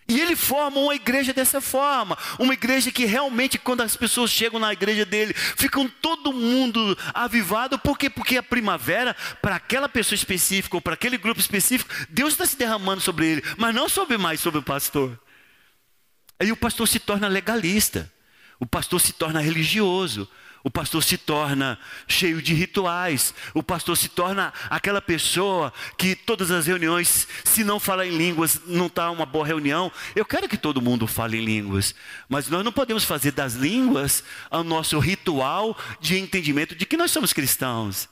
E 0.07 0.21
ele 0.21 0.37
forma 0.37 0.79
uma 0.79 0.95
igreja 0.95 1.33
dessa 1.33 1.63
forma, 1.63 2.17
uma 2.39 2.53
igreja 2.53 2.91
que 2.91 3.07
realmente, 3.07 3.59
quando 3.59 3.81
as 3.81 3.97
pessoas 3.97 4.31
chegam 4.31 4.61
na 4.61 4.73
igreja 4.73 5.05
dele, 5.05 5.33
ficam 5.33 5.89
todo 5.89 6.33
mundo 6.33 6.97
avivado, 7.15 7.79
por 7.79 7.97
quê? 7.97 8.11
Porque 8.11 8.37
a 8.37 8.43
primavera, 8.43 9.17
para 9.41 9.57
aquela 9.57 9.89
pessoa 9.89 10.15
específica 10.15 10.77
ou 10.77 10.83
para 10.83 10.93
aquele 10.93 11.17
grupo 11.17 11.41
específico, 11.41 11.91
Deus 12.11 12.35
está 12.35 12.45
se 12.45 12.57
derramando 12.57 13.01
sobre 13.01 13.27
ele, 13.27 13.43
mas 13.57 13.75
não 13.75 13.89
sobre 13.89 14.19
mais 14.19 14.41
sobre 14.41 14.61
o 14.61 14.63
pastor. 14.63 15.19
Aí 16.39 16.53
o 16.53 16.57
pastor 16.57 16.87
se 16.87 16.99
torna 16.99 17.27
legalista, 17.27 18.13
o 18.61 18.67
pastor 18.67 19.01
se 19.01 19.13
torna 19.13 19.41
religioso, 19.41 20.29
o 20.65 20.71
pastor 20.71 21.05
se 21.05 21.19
torna 21.19 21.79
cheio 22.09 22.41
de 22.41 22.55
rituais, 22.55 23.35
o 23.53 23.63
pastor 23.63 23.99
se 23.99 24.09
torna 24.09 24.51
aquela 24.71 25.03
pessoa 25.03 25.71
que 25.99 26.17
todas 26.17 26.51
as 26.51 26.67
reuniões, 26.67 27.29
se 27.45 27.63
não 27.63 27.79
falar 27.79 28.07
em 28.07 28.17
línguas, 28.17 28.63
não 28.67 28.87
está 28.87 29.11
uma 29.11 29.27
boa 29.27 29.47
reunião. 29.47 29.93
Eu 30.17 30.25
quero 30.25 30.49
que 30.49 30.57
todo 30.57 30.81
mundo 30.81 31.07
fale 31.07 31.37
em 31.37 31.45
línguas, 31.45 31.95
mas 32.31 32.49
nós 32.49 32.65
não 32.65 32.73
podemos 32.73 33.05
fazer 33.05 33.33
das 33.33 33.53
línguas 33.53 34.25
o 34.51 34.65
nosso 34.65 34.99
ritual 34.99 35.77
de 36.01 36.19
entendimento 36.19 36.75
de 36.75 36.87
que 36.87 36.97
nós 36.97 37.11
somos 37.11 37.35
cristãos. 37.35 38.09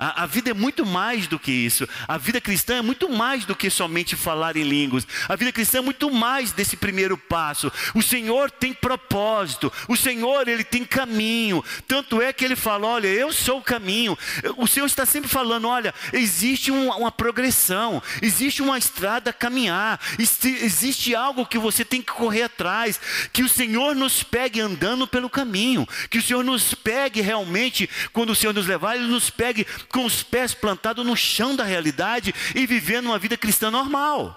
A, 0.00 0.22
a, 0.22 0.26
vida 0.26 0.50
é 0.50 0.54
muito 0.54 0.86
mais 0.86 1.26
do 1.26 1.38
que 1.38 1.52
isso. 1.52 1.86
A 2.08 2.16
vida 2.16 2.40
cristã 2.40 2.76
é 2.76 2.82
muito 2.82 3.06
mais 3.10 3.44
do 3.44 3.54
que 3.54 3.68
somente 3.68 4.16
falar 4.16 4.56
em 4.56 4.62
línguas. 4.62 5.06
A 5.28 5.36
vida 5.36 5.52
cristã 5.52 5.78
é 5.78 5.82
muito 5.82 6.10
mais 6.10 6.52
desse 6.52 6.74
primeiro 6.74 7.18
passo. 7.18 7.70
O 7.94 8.02
Senhor 8.02 8.50
tem 8.50 8.72
propósito. 8.72 9.70
O 9.86 9.96
Senhor, 9.98 10.48
Ele 10.48 10.64
tem 10.64 10.86
caminho. 10.86 11.62
Tanto 11.86 12.22
é 12.22 12.32
que 12.32 12.46
Ele 12.46 12.56
fala: 12.56 12.86
Olha, 12.86 13.08
eu 13.08 13.30
sou 13.30 13.58
o 13.58 13.62
caminho. 13.62 14.16
O 14.56 14.66
Senhor 14.66 14.86
está 14.86 15.04
sempre 15.04 15.28
falando: 15.28 15.68
Olha, 15.68 15.94
existe 16.14 16.70
uma, 16.70 16.96
uma 16.96 17.12
progressão, 17.12 18.02
existe 18.22 18.62
uma 18.62 18.78
estrada 18.78 19.28
a 19.28 19.34
caminhar, 19.34 20.00
existe 20.18 21.14
algo 21.14 21.44
que 21.44 21.58
você 21.58 21.84
tem 21.84 22.00
que 22.00 22.12
correr 22.12 22.44
atrás. 22.44 22.98
Que 23.34 23.42
o 23.42 23.48
Senhor 23.50 23.94
nos 23.94 24.22
pegue 24.22 24.62
andando 24.62 25.06
pelo 25.06 25.28
caminho. 25.28 25.86
Que 26.08 26.16
o 26.16 26.22
Senhor 26.22 26.42
nos 26.42 26.72
pegue 26.72 27.20
realmente, 27.20 27.88
quando 28.14 28.30
o 28.30 28.34
Senhor 28.34 28.54
nos 28.54 28.66
levar, 28.66 28.96
Ele 28.96 29.06
nos 29.06 29.28
pegue 29.28 29.66
com 29.92 30.04
os 30.04 30.22
pés 30.22 30.54
plantados 30.54 31.04
no 31.04 31.16
chão 31.16 31.54
da 31.54 31.64
realidade 31.64 32.34
e 32.54 32.66
vivendo 32.66 33.06
uma 33.06 33.18
vida 33.18 33.36
cristã 33.36 33.70
normal. 33.70 34.36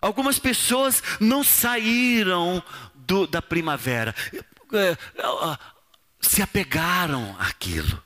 Algumas 0.00 0.38
pessoas 0.38 1.02
não 1.20 1.44
saíram 1.44 2.62
do, 2.94 3.26
da 3.26 3.40
primavera, 3.40 4.14
é, 4.72 4.96
se 6.20 6.42
apegaram 6.42 7.36
àquilo 7.38 8.02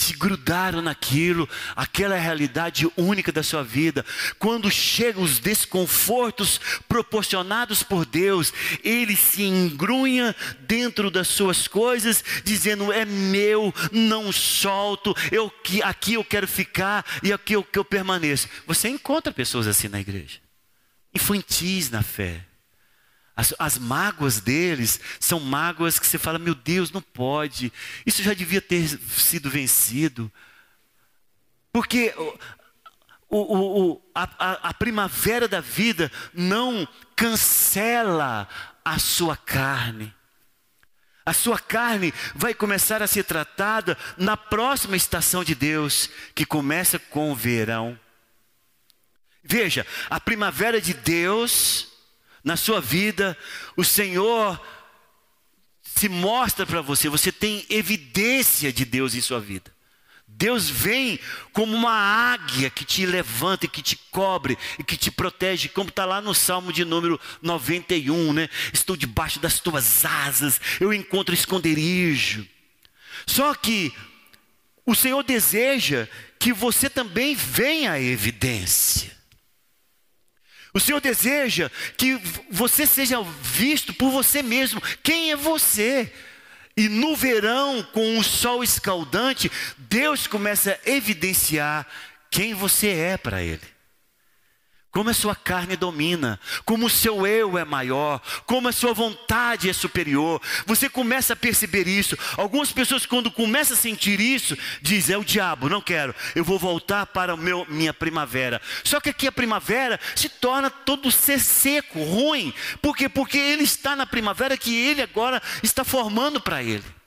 se 0.00 0.14
grudaram 0.14 0.80
naquilo, 0.80 1.48
aquela 1.76 2.16
é 2.16 2.20
realidade 2.20 2.90
única 2.96 3.30
da 3.30 3.42
sua 3.42 3.62
vida. 3.62 4.04
Quando 4.38 4.70
chegam 4.70 5.22
os 5.22 5.38
desconfortos 5.38 6.60
proporcionados 6.88 7.82
por 7.82 8.04
Deus, 8.04 8.52
ele 8.82 9.14
se 9.14 9.42
engrunha 9.42 10.34
dentro 10.60 11.10
das 11.10 11.28
suas 11.28 11.68
coisas, 11.68 12.24
dizendo: 12.44 12.92
É 12.92 13.04
meu, 13.04 13.72
não 13.92 14.32
solto, 14.32 15.14
eu, 15.30 15.52
aqui 15.84 16.14
eu 16.14 16.24
quero 16.24 16.48
ficar 16.48 17.04
e 17.22 17.32
aqui 17.32 17.54
eu, 17.54 17.66
eu 17.72 17.84
permaneço. 17.84 18.48
Você 18.66 18.88
encontra 18.88 19.32
pessoas 19.32 19.66
assim 19.66 19.88
na 19.88 20.00
igreja, 20.00 20.38
infantis 21.14 21.90
na 21.90 22.02
fé 22.02 22.49
as, 23.40 23.54
as, 23.58 23.78
mágoas 23.78 24.38
deles 24.38 25.00
são 25.18 25.40
mágoas 25.40 25.98
que 25.98 26.06
você 26.06 26.18
fala, 26.18 26.38
meu 26.38 26.54
Deus, 26.54 26.92
não 26.92 27.00
pode. 27.00 27.72
Isso 28.04 28.22
já 28.22 28.34
devia 28.34 28.60
ter 28.60 28.86
sido 28.86 29.48
vencido. 29.48 30.30
Porque 31.72 32.12
o, 33.30 33.38
o, 33.38 33.92
o, 33.92 34.02
a, 34.14 34.68
a 34.68 34.74
primavera 34.74 35.48
da 35.48 35.60
vida 35.60 36.12
não 36.34 36.86
cancela 37.16 38.46
a 38.84 38.98
sua 38.98 39.38
carne. 39.38 40.14
A 41.24 41.32
sua 41.32 41.58
carne 41.58 42.12
vai 42.34 42.52
começar 42.52 43.02
a 43.02 43.06
ser 43.06 43.24
tratada 43.24 43.96
na 44.18 44.36
próxima 44.36 44.96
estação 44.96 45.42
de 45.42 45.54
Deus, 45.54 46.10
que 46.34 46.44
começa 46.44 46.98
com 46.98 47.32
o 47.32 47.34
verão. 47.34 47.98
Veja, 49.42 49.86
a 50.10 50.20
primavera 50.20 50.78
de 50.78 50.92
Deus 50.92 51.89
na 52.42 52.56
sua 52.56 52.80
vida, 52.80 53.36
o 53.76 53.84
Senhor 53.84 54.60
se 55.82 56.08
mostra 56.08 56.64
para 56.64 56.80
você, 56.80 57.08
você 57.08 57.30
tem 57.30 57.66
evidência 57.68 58.72
de 58.72 58.84
Deus 58.84 59.14
em 59.14 59.20
sua 59.20 59.40
vida. 59.40 59.70
Deus 60.26 60.70
vem 60.70 61.18
como 61.52 61.76
uma 61.76 61.92
águia 61.92 62.70
que 62.70 62.84
te 62.84 63.04
levanta 63.04 63.66
e 63.66 63.68
que 63.68 63.82
te 63.82 63.96
cobre 64.10 64.56
e 64.78 64.84
que 64.84 64.96
te 64.96 65.10
protege, 65.10 65.68
como 65.68 65.90
está 65.90 66.06
lá 66.06 66.22
no 66.22 66.34
Salmo 66.34 66.72
de 66.72 66.84
número 66.84 67.20
91, 67.42 68.32
né? 68.32 68.48
Estou 68.72 68.96
debaixo 68.96 69.38
das 69.38 69.60
tuas 69.60 70.04
asas, 70.04 70.58
eu 70.80 70.94
encontro 70.94 71.34
esconderijo. 71.34 72.46
Só 73.26 73.54
que 73.54 73.92
o 74.86 74.94
Senhor 74.94 75.22
deseja 75.22 76.08
que 76.38 76.52
você 76.52 76.88
também 76.88 77.34
venha 77.34 77.92
à 77.92 78.00
evidência. 78.00 79.19
O 80.72 80.80
Senhor 80.80 81.00
deseja 81.00 81.70
que 81.96 82.20
você 82.50 82.86
seja 82.86 83.22
visto 83.42 83.92
por 83.92 84.10
você 84.10 84.42
mesmo. 84.42 84.80
Quem 85.02 85.32
é 85.32 85.36
você? 85.36 86.12
E 86.76 86.88
no 86.88 87.16
verão, 87.16 87.82
com 87.92 88.18
o 88.18 88.22
sol 88.22 88.62
escaldante, 88.62 89.50
Deus 89.76 90.26
começa 90.26 90.72
a 90.72 90.90
evidenciar 90.90 91.86
quem 92.30 92.54
você 92.54 92.88
é 92.88 93.16
para 93.16 93.42
Ele 93.42 93.79
como 94.90 95.10
a 95.10 95.14
sua 95.14 95.34
carne 95.34 95.76
domina, 95.76 96.38
como 96.64 96.86
o 96.86 96.90
seu 96.90 97.26
eu 97.26 97.56
é 97.56 97.64
maior, 97.64 98.20
como 98.44 98.68
a 98.68 98.72
sua 98.72 98.92
vontade 98.92 99.70
é 99.70 99.72
superior. 99.72 100.40
Você 100.66 100.88
começa 100.88 101.32
a 101.32 101.36
perceber 101.36 101.86
isso. 101.86 102.16
Algumas 102.36 102.72
pessoas, 102.72 103.06
quando 103.06 103.30
começam 103.30 103.76
a 103.76 103.80
sentir 103.80 104.20
isso, 104.20 104.56
dizem: 104.82 105.14
é 105.14 105.18
o 105.18 105.24
diabo, 105.24 105.68
não 105.68 105.80
quero, 105.80 106.14
eu 106.34 106.44
vou 106.44 106.58
voltar 106.58 107.06
para 107.06 107.36
meu, 107.36 107.64
minha 107.68 107.94
primavera. 107.94 108.60
Só 108.82 109.00
que 109.00 109.10
aqui 109.10 109.26
a 109.26 109.32
primavera 109.32 109.98
se 110.16 110.28
torna 110.28 110.70
todo 110.70 111.10
ser 111.10 111.40
seco, 111.40 112.02
ruim. 112.02 112.52
Por 112.82 112.96
quê? 112.96 113.08
Porque 113.08 113.38
ele 113.38 113.62
está 113.62 113.94
na 113.94 114.06
primavera 114.06 114.56
que 114.56 114.74
ele 114.74 115.02
agora 115.02 115.40
está 115.62 115.84
formando 115.84 116.40
para 116.40 116.62
ele. 116.62 116.99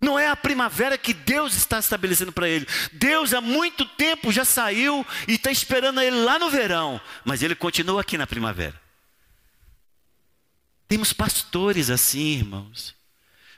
Não 0.00 0.18
é 0.18 0.28
a 0.28 0.36
primavera 0.36 0.98
que 0.98 1.14
Deus 1.14 1.54
está 1.54 1.78
estabelecendo 1.78 2.32
para 2.32 2.48
ele. 2.48 2.66
Deus 2.92 3.32
há 3.32 3.40
muito 3.40 3.84
tempo 3.84 4.32
já 4.32 4.44
saiu 4.44 5.06
e 5.28 5.34
está 5.34 5.50
esperando 5.50 6.00
ele 6.00 6.16
lá 6.16 6.38
no 6.38 6.50
verão, 6.50 7.00
mas 7.24 7.42
ele 7.42 7.54
continua 7.54 8.00
aqui 8.00 8.18
na 8.18 8.26
primavera. 8.26 8.80
Temos 10.88 11.12
pastores 11.12 11.88
assim, 11.88 12.36
irmãos. 12.36 12.94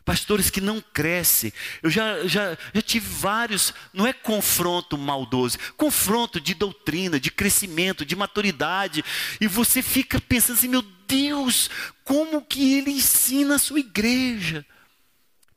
Pastores 0.05 0.51
que 0.51 0.61
não 0.61 0.81
crescem. 0.81 1.53
Eu 1.83 1.91
já, 1.91 2.27
já, 2.27 2.59
já 2.75 2.83
tive 2.83 3.09
vários, 3.09 3.73
não 3.93 4.07
é 4.07 4.13
confronto 4.13 4.99
maldoso, 4.99 5.59
confronto 5.77 6.39
de 6.39 6.53
doutrina, 6.53 7.19
de 7.19 7.31
crescimento, 7.31 8.05
de 8.05 8.15
maturidade. 8.15 9.03
E 9.41 9.49
você 9.49 9.81
fica 9.81 10.21
pensando 10.21 10.59
assim, 10.59 10.69
meu 10.69 10.83
Deus, 11.09 11.71
como 12.05 12.43
que 12.43 12.75
ele 12.75 12.91
ensina 12.91 13.55
a 13.55 13.59
sua 13.59 13.81
igreja? 13.81 14.65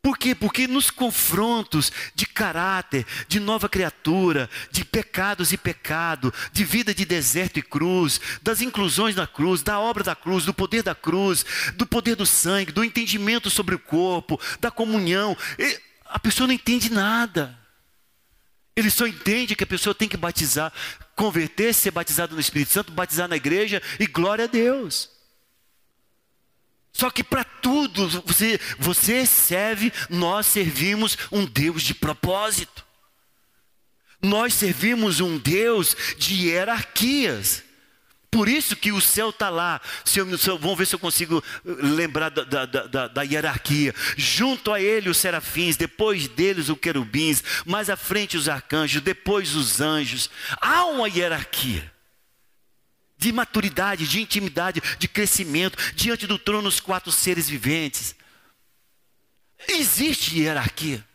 Por 0.08 0.18
quê? 0.18 0.34
Porque 0.34 0.68
nos 0.70 0.90
confrontos 0.90 1.92
de 2.16 2.26
caráter, 2.26 3.06
de 3.28 3.42
nova 3.42 3.68
criatura, 3.68 4.50
de 4.72 4.86
pecados 4.86 5.52
e 5.52 5.58
pecado, 5.58 6.34
de 6.54 6.64
vida 6.64 6.94
de 6.94 7.04
deserto 7.04 7.60
e 7.60 7.62
cruz, 7.62 8.22
das 8.42 8.62
inclusões 8.62 9.16
da 9.16 9.28
cruz, 9.28 9.62
da 9.62 9.82
obra 9.82 10.06
da 10.06 10.16
cruz, 10.16 10.46
do 10.46 10.54
poder 10.54 10.82
da 10.82 10.96
cruz, 10.96 11.46
do 11.76 11.86
poder 11.86 12.16
do 12.16 12.26
sangue, 12.26 12.72
do 12.72 12.86
entendimento 12.86 13.50
sobre 13.50 13.76
o 13.76 13.80
corpo, 13.80 14.40
da 14.62 14.72
comunhão, 14.72 15.36
a 16.06 16.18
pessoa 16.18 16.48
não 16.48 16.54
entende 16.54 16.90
nada. 16.90 17.60
Ele 18.78 18.90
só 18.90 19.06
entende 19.06 19.58
que 19.58 19.66
a 19.66 19.68
pessoa 19.68 19.94
tem 19.94 20.08
que 20.08 20.16
batizar, 20.16 20.72
converter, 21.18 21.74
ser 21.74 21.92
batizado 21.92 22.34
no 22.34 22.40
Espírito 22.40 22.72
Santo, 22.72 22.94
batizar 22.94 23.28
na 23.28 23.36
igreja 23.36 23.82
e 24.00 24.08
glória 24.08 24.46
a 24.46 24.48
Deus. 24.48 25.17
Só 26.98 27.12
que 27.12 27.24
para 27.24 27.44
tudo 27.44 28.10
você, 28.26 28.60
você 28.80 29.24
serve, 29.24 29.94
nós 30.10 30.48
servimos 30.48 31.16
um 31.32 31.46
Deus 31.46 31.84
de 31.84 31.94
propósito. 31.94 32.84
Nós 34.20 34.56
servimos 34.56 35.20
um 35.20 35.38
Deus 35.38 35.96
de 36.18 36.48
hierarquias. 36.48 37.64
Por 38.32 38.50
isso 38.50 38.76
que 38.76 38.92
o 38.92 39.00
céu 39.00 39.30
está 39.30 39.48
lá. 39.48 39.80
Se 40.04 40.20
eu, 40.20 40.38
se 40.40 40.50
eu, 40.50 40.58
vamos 40.58 40.76
ver 40.76 40.88
se 40.88 40.96
eu 40.96 41.00
consigo 41.00 41.44
eh, 41.64 41.70
lembrar 41.82 42.30
da, 42.30 42.44
da, 42.44 42.66
da, 42.66 43.08
da, 43.08 43.22
hierarquia. 43.22 43.94
Junto 44.18 44.74
a 44.74 44.82
ele 44.82 45.08
os 45.08 45.18
serafins, 45.18 45.78
depois 45.78 46.28
deles 46.28 46.68
os 46.68 46.80
querubins, 46.80 47.44
mais 47.64 47.92
à 47.92 47.96
frente 47.96 48.36
os 48.36 48.50
arcanjos, 48.50 49.04
depois 49.04 49.56
os 49.56 49.80
anjos. 49.82 50.32
Há 50.60 50.86
uma 50.86 51.08
hierarquia 51.08 51.92
de 53.18 53.32
maturidade, 53.32 54.08
de 54.08 54.22
intimidade, 54.22 54.82
de 55.00 55.08
crescimento, 55.08 55.78
diante 55.94 56.28
do 56.28 56.38
trono 56.38 56.70
os 56.70 56.80
quatro 56.80 57.12
seres 57.12 57.50
viventes. 57.50 58.16
Existe 59.68 60.40
hierarquia. 60.40 61.06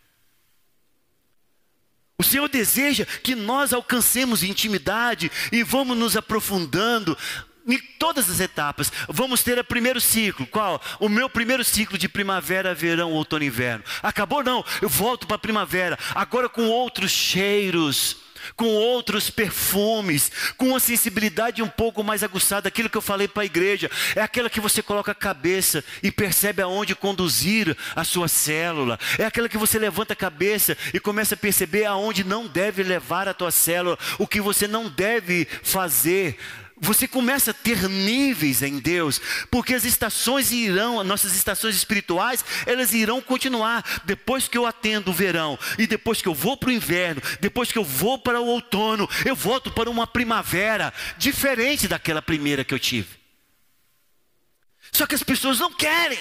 O 2.17 2.23
Senhor 2.23 2.47
deseja 2.47 3.05
que 3.05 3.35
nós 3.35 3.73
alcancemos 3.73 4.43
intimidade 4.43 5.31
e 5.51 5.63
vamos 5.63 5.97
nos 5.97 6.15
aprofundando 6.15 7.17
em 7.65 7.79
todas 7.97 8.29
as 8.29 8.39
etapas. 8.39 8.91
Vamos 9.07 9.41
ter 9.41 9.57
o 9.57 9.63
primeiro 9.63 9.99
ciclo. 9.99 10.45
Qual? 10.45 10.81
O 10.99 11.09
meu 11.09 11.29
primeiro 11.29 11.63
ciclo 11.63 11.97
de 11.97 12.09
primavera, 12.09 12.75
verão, 12.75 13.11
outono 13.11 13.43
e 13.43 13.47
inverno. 13.47 13.83
Acabou 14.01 14.43
não, 14.43 14.63
eu 14.81 14.89
volto 14.89 15.25
para 15.25 15.37
a 15.37 15.39
primavera, 15.39 15.97
agora 16.13 16.49
com 16.49 16.67
outros 16.67 17.11
cheiros 17.11 18.22
com 18.55 18.65
outros 18.65 19.29
perfumes, 19.29 20.31
com 20.57 20.69
uma 20.69 20.79
sensibilidade 20.79 21.61
um 21.61 21.67
pouco 21.67 22.03
mais 22.03 22.23
aguçada, 22.23 22.67
aquilo 22.67 22.89
que 22.89 22.97
eu 22.97 23.01
falei 23.01 23.27
para 23.27 23.43
a 23.43 23.45
igreja, 23.45 23.89
é 24.15 24.21
aquela 24.21 24.49
que 24.49 24.59
você 24.59 24.81
coloca 24.81 25.11
a 25.11 25.15
cabeça 25.15 25.83
e 26.01 26.11
percebe 26.11 26.61
aonde 26.61 26.95
conduzir 26.95 27.75
a 27.95 28.03
sua 28.03 28.27
célula, 28.27 28.99
é 29.17 29.25
aquela 29.25 29.49
que 29.49 29.57
você 29.57 29.79
levanta 29.79 30.13
a 30.13 30.15
cabeça 30.15 30.77
e 30.93 30.99
começa 30.99 31.35
a 31.35 31.37
perceber 31.37 31.85
aonde 31.85 32.23
não 32.23 32.47
deve 32.47 32.83
levar 32.83 33.27
a 33.27 33.33
tua 33.33 33.51
célula, 33.51 33.97
o 34.17 34.27
que 34.27 34.41
você 34.41 34.67
não 34.67 34.89
deve 34.89 35.47
fazer 35.61 36.37
você 36.83 37.07
começa 37.07 37.51
a 37.51 37.53
ter 37.53 37.87
níveis 37.89 38.61
em 38.61 38.77
Deus, 38.77 39.21
porque 39.49 39.73
as 39.73 39.85
estações 39.85 40.51
irão, 40.51 41.01
nossas 41.03 41.33
estações 41.33 41.75
espirituais, 41.75 42.43
elas 42.65 42.93
irão 42.93 43.21
continuar. 43.21 44.01
Depois 44.03 44.49
que 44.49 44.57
eu 44.57 44.65
atendo 44.65 45.09
o 45.09 45.13
verão, 45.13 45.57
e 45.79 45.87
depois 45.87 46.21
que 46.21 46.27
eu 46.27 46.33
vou 46.33 46.57
para 46.57 46.69
o 46.69 46.73
inverno, 46.73 47.21
depois 47.39 47.71
que 47.71 47.77
eu 47.77 47.85
vou 47.85 48.19
para 48.19 48.41
o 48.41 48.45
outono, 48.45 49.09
eu 49.25 49.35
volto 49.35 49.71
para 49.71 49.89
uma 49.89 50.05
primavera 50.05 50.93
diferente 51.17 51.87
daquela 51.87 52.21
primeira 52.21 52.65
que 52.65 52.73
eu 52.73 52.79
tive. 52.79 53.07
Só 54.91 55.07
que 55.07 55.15
as 55.15 55.23
pessoas 55.23 55.59
não 55.59 55.71
querem 55.73 56.19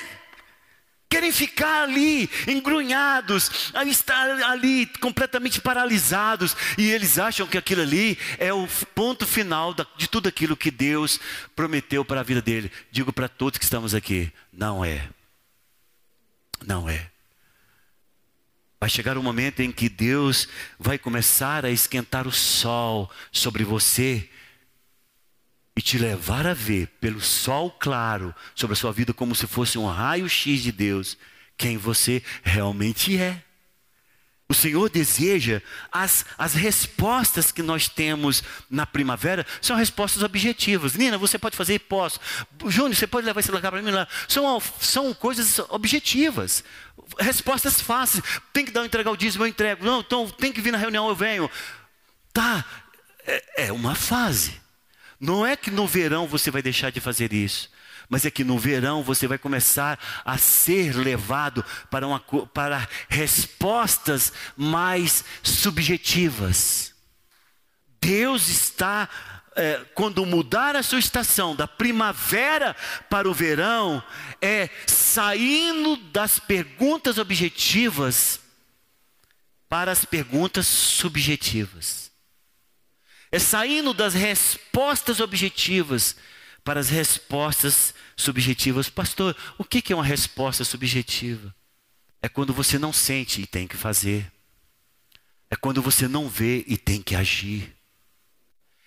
querem 1.13 1.31
ficar 1.31 1.83
ali, 1.83 2.31
engrunhados, 2.49 3.51
estar 3.87 4.31
ali 4.45 4.87
completamente 4.99 5.61
paralisados, 5.61 6.57
e 6.79 6.91
eles 6.91 7.19
acham 7.19 7.47
que 7.47 7.59
aquilo 7.59 7.83
ali 7.83 8.19
é 8.39 8.51
o 8.51 8.67
ponto 8.95 9.27
final 9.27 9.75
de 9.75 10.09
tudo 10.09 10.31
aquilo 10.31 10.57
que 10.57 10.71
Deus 10.71 11.21
prometeu 11.55 12.03
para 12.03 12.21
a 12.21 12.23
vida 12.23 12.41
dele. 12.41 12.73
Digo 12.91 13.13
para 13.13 13.29
todos 13.29 13.59
que 13.59 13.65
estamos 13.65 13.95
aqui: 13.95 14.33
não 14.51 14.83
é. 14.83 15.07
Não 16.65 16.89
é. 16.89 17.11
Vai 18.81 18.89
chegar 18.89 19.19
um 19.19 19.23
momento 19.23 19.61
em 19.61 19.71
que 19.71 19.91
Deus 19.91 20.49
vai 20.79 20.97
começar 20.97 21.67
a 21.67 21.71
esquentar 21.71 22.27
o 22.27 22.33
sol 22.33 23.11
sobre 23.31 23.65
você 23.65 24.27
e 25.77 25.81
te 25.81 25.99
levar 25.99 26.47
a 26.47 26.55
ver 26.55 26.87
pelo 27.01 27.21
sol 27.21 27.71
claro 27.71 28.35
sobre 28.55 28.75
a 28.75 28.77
sua 28.77 28.93
vida 28.93 29.15
como 29.15 29.35
se 29.35 29.47
fosse 29.47 29.79
um 29.79 29.87
raio-x 29.87 30.63
de 30.63 30.73
Deus 30.73 31.17
quem 31.57 31.77
você 31.77 32.23
realmente 32.43 33.17
é. 33.17 33.43
O 34.49 34.55
Senhor 34.55 34.91
deseja 34.91 35.63
as, 35.91 36.27
as 36.37 36.53
respostas 36.53 37.51
que 37.51 37.63
nós 37.63 37.89
temos 37.89 38.43
na 38.69 38.85
primavera 38.85 39.47
são 39.63 39.77
respostas 39.77 40.23
objetivas. 40.23 40.95
Nina, 40.95 41.17
você 41.17 41.39
pode 41.39 41.57
fazer? 41.57 41.79
Posso. 41.79 42.21
Júnior, 42.67 42.95
você 42.95 43.07
pode 43.07 43.27
levar 43.27 43.41
esse 43.41 43.51
lugar 43.51 43.73
para 43.73 43.81
mim 43.81 43.91
lá. 43.91 44.07
São, 44.29 44.61
são 44.79 45.15
coisas 45.15 45.59
objetivas. 45.71 46.63
Respostas 47.19 47.81
fáceis. 47.81 48.23
Tem 48.53 48.65
que 48.65 48.73
dar 48.73 48.85
entregar 48.85 49.11
o 49.11 49.17
dízimo, 49.17 49.45
eu 49.45 49.49
entrego. 49.49 49.87
Não, 49.87 50.01
então 50.01 50.29
tem 50.29 50.53
que 50.53 50.61
vir 50.61 50.73
na 50.73 50.79
reunião, 50.79 51.09
eu 51.09 51.17
venho. 51.17 51.51
Tá, 52.31 52.63
é, 53.27 53.67
é 53.69 53.73
uma 53.73 53.95
fase. 53.95 54.62
Não 55.23 55.47
é 55.47 55.55
que 55.55 55.71
no 55.71 55.87
verão 55.87 56.27
você 56.27 56.51
vai 56.51 56.61
deixar 56.61 56.91
de 56.91 56.99
fazer 56.99 57.33
isso, 57.33 57.71
mas 58.09 58.27
é 58.27 58.31
que 58.31 58.43
no 58.43 58.59
verão 58.59 59.05
você 59.05 59.29
vai 59.29 59.39
começar 59.39 59.97
a 60.25 60.37
ser 60.37 60.97
levado 60.97 61.65
para, 61.89 62.09
uma, 62.09 62.19
para 62.19 62.89
respostas 63.09 64.33
mais 64.57 65.25
subjetivas. 65.41 66.93
Deus 68.01 68.49
está, 68.49 69.09
é, 69.55 69.87
quando 69.95 70.27
mudar 70.27 70.75
a 70.75 70.83
sua 70.83 70.99
estação 70.99 71.55
da 71.55 71.69
primavera 71.69 72.75
para 73.09 73.31
o 73.31 73.33
verão, 73.33 74.03
é 74.41 74.69
saindo 74.89 75.99
das 76.11 76.41
perguntas 76.41 77.17
objetivas 77.17 78.41
para 79.69 79.93
as 79.93 80.05
perguntas 80.05 80.67
subjetivas 80.67 82.12
é 83.33 83.39
saindo 83.39 83.95
das 83.95 84.13
respostas 84.13 85.19
objetivas 85.19 86.15
para 86.63 86.79
as 86.79 86.91
respostas 86.91 87.95
subjetivas. 88.15 88.91
Pastor, 88.91 89.35
o 89.57 89.65
que 89.65 89.91
é 89.91 89.97
uma 89.97 90.05
resposta 90.05 90.63
subjetiva? 90.63 91.53
É 92.21 92.29
quando 92.29 92.53
você 92.53 92.79
não 92.79 92.93
sente 92.93 93.41
e 93.41 93.47
tem 93.47 93.67
que 93.67 93.77
fazer. 93.77 94.31
É 95.51 95.57
quando 95.57 95.81
você 95.81 96.07
não 96.07 96.29
vê 96.29 96.63
e 96.69 96.77
tem 96.77 97.01
que 97.01 97.17
agir. 97.17 97.75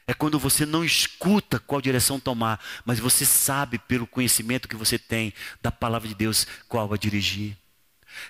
É 0.07 0.13
quando 0.13 0.37
você 0.37 0.65
não 0.65 0.85
escuta 0.85 1.59
qual 1.59 1.81
direção 1.81 2.19
tomar, 2.19 2.63
mas 2.85 2.99
você 2.99 3.25
sabe 3.25 3.79
pelo 3.79 4.05
conhecimento 4.05 4.67
que 4.67 4.75
você 4.75 4.99
tem 4.99 5.33
da 5.61 5.71
palavra 5.71 6.07
de 6.07 6.13
Deus 6.13 6.45
qual 6.69 6.93
a 6.93 6.97
dirigir. 6.97 7.57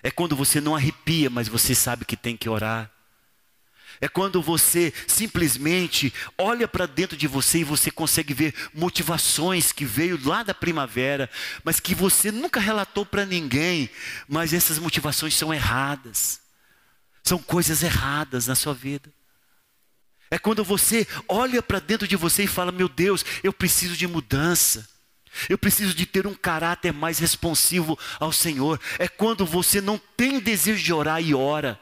É 0.01 0.09
quando 0.09 0.36
você 0.36 0.61
não 0.61 0.76
arrepia, 0.76 1.30
mas 1.30 1.49
você 1.49 1.76
sabe 1.76 2.05
que 2.05 2.16
tem 2.16 2.38
que 2.38 2.47
orar. 2.47 2.89
É 4.01 4.07
quando 4.07 4.41
você 4.41 4.93
simplesmente 5.07 6.13
olha 6.37 6.67
para 6.67 6.85
dentro 6.85 7.15
de 7.15 7.27
você 7.27 7.59
e 7.59 7.63
você 7.63 7.89
consegue 7.89 8.33
ver 8.33 8.53
motivações 8.73 9.71
que 9.71 9.85
veio 9.85 10.19
lá 10.23 10.43
da 10.43 10.53
primavera, 10.53 11.29
mas 11.63 11.79
que 11.79 11.95
você 11.95 12.31
nunca 12.31 12.59
relatou 12.59 13.05
para 13.05 13.25
ninguém, 13.25 13.89
mas 14.27 14.53
essas 14.53 14.77
motivações 14.77 15.33
são 15.33 15.53
erradas. 15.53 16.41
São 17.23 17.39
coisas 17.39 17.81
erradas 17.81 18.47
na 18.47 18.55
sua 18.55 18.73
vida. 18.73 19.11
É 20.29 20.37
quando 20.37 20.63
você 20.63 21.07
olha 21.27 21.61
para 21.61 21.79
dentro 21.79 22.07
de 22.07 22.15
você 22.15 22.43
e 22.43 22.47
fala: 22.47 22.71
"Meu 22.71 22.89
Deus, 22.89 23.23
eu 23.43 23.53
preciso 23.53 23.95
de 23.95 24.07
mudança". 24.07 24.87
Eu 25.49 25.57
preciso 25.57 25.93
de 25.93 26.05
ter 26.05 26.25
um 26.25 26.33
caráter 26.33 26.93
mais 26.93 27.19
responsivo 27.19 27.99
ao 28.21 28.31
Senhor. 28.31 28.79
É 28.97 29.05
quando 29.05 29.45
você 29.45 29.81
não 29.81 29.97
tem 30.15 30.39
desejo 30.39 30.81
de 30.81 30.93
orar 30.93 31.21
e 31.21 31.35
ora. 31.35 31.77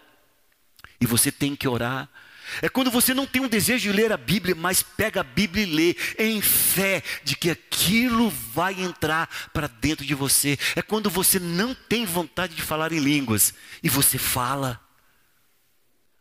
E 1.03 1.05
você 1.05 1.29
tem 1.29 1.53
que 1.53 1.67
orar. 1.67 2.07
É 2.61 2.69
quando 2.69 2.89
você 2.89 3.13
não 3.13 3.25
tem 3.25 3.41
um 3.41 3.47
desejo 3.49 3.91
de 3.91 3.91
ler 3.91 4.13
a 4.13 4.15
Bíblia, 4.15 4.55
mas 4.55 4.81
pega 4.81 5.19
a 5.19 5.23
Bíblia 5.23 5.65
e 5.65 5.65
lê 5.65 5.97
em 6.17 6.41
fé 6.41 7.03
de 7.25 7.35
que 7.35 7.49
aquilo 7.49 8.29
vai 8.29 8.81
entrar 8.81 9.29
para 9.51 9.67
dentro 9.67 10.05
de 10.05 10.15
você. 10.15 10.57
É 10.77 10.81
quando 10.81 11.09
você 11.09 11.39
não 11.39 11.75
tem 11.75 12.05
vontade 12.05 12.55
de 12.55 12.61
falar 12.61 12.93
em 12.93 12.99
línguas 12.99 13.53
e 13.83 13.89
você 13.89 14.17
fala. 14.17 14.79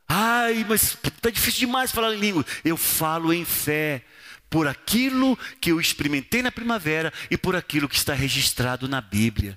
Ai, 0.09 0.67
mas 0.69 0.99
está 1.05 1.31
difícil 1.31 1.61
demais 1.61 1.93
falar 1.93 2.13
em 2.13 2.19
línguas. 2.19 2.47
Eu 2.65 2.77
falo 2.77 3.33
em 3.33 3.45
fé 3.45 4.05
por 4.51 4.67
aquilo 4.67 5.39
que 5.61 5.71
eu 5.71 5.81
experimentei 5.81 6.43
na 6.43 6.51
primavera 6.51 7.13
e 7.31 7.37
por 7.37 7.55
aquilo 7.55 7.89
que 7.89 7.97
está 7.97 8.15
registrado 8.15 8.89
na 8.89 9.01
Bíblia 9.01 9.57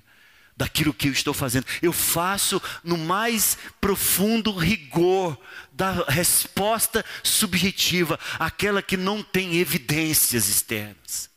daquilo 0.56 0.94
que 0.94 1.08
eu 1.08 1.12
estou 1.12 1.34
fazendo. 1.34 1.66
Eu 1.82 1.92
faço 1.92 2.60
no 2.82 2.96
mais 2.96 3.58
profundo 3.80 4.56
rigor 4.56 5.38
da 5.72 6.04
resposta 6.08 7.04
subjetiva, 7.22 8.18
aquela 8.38 8.80
que 8.80 8.96
não 8.96 9.22
tem 9.22 9.56
evidências 9.56 10.48
externas. 10.48 11.28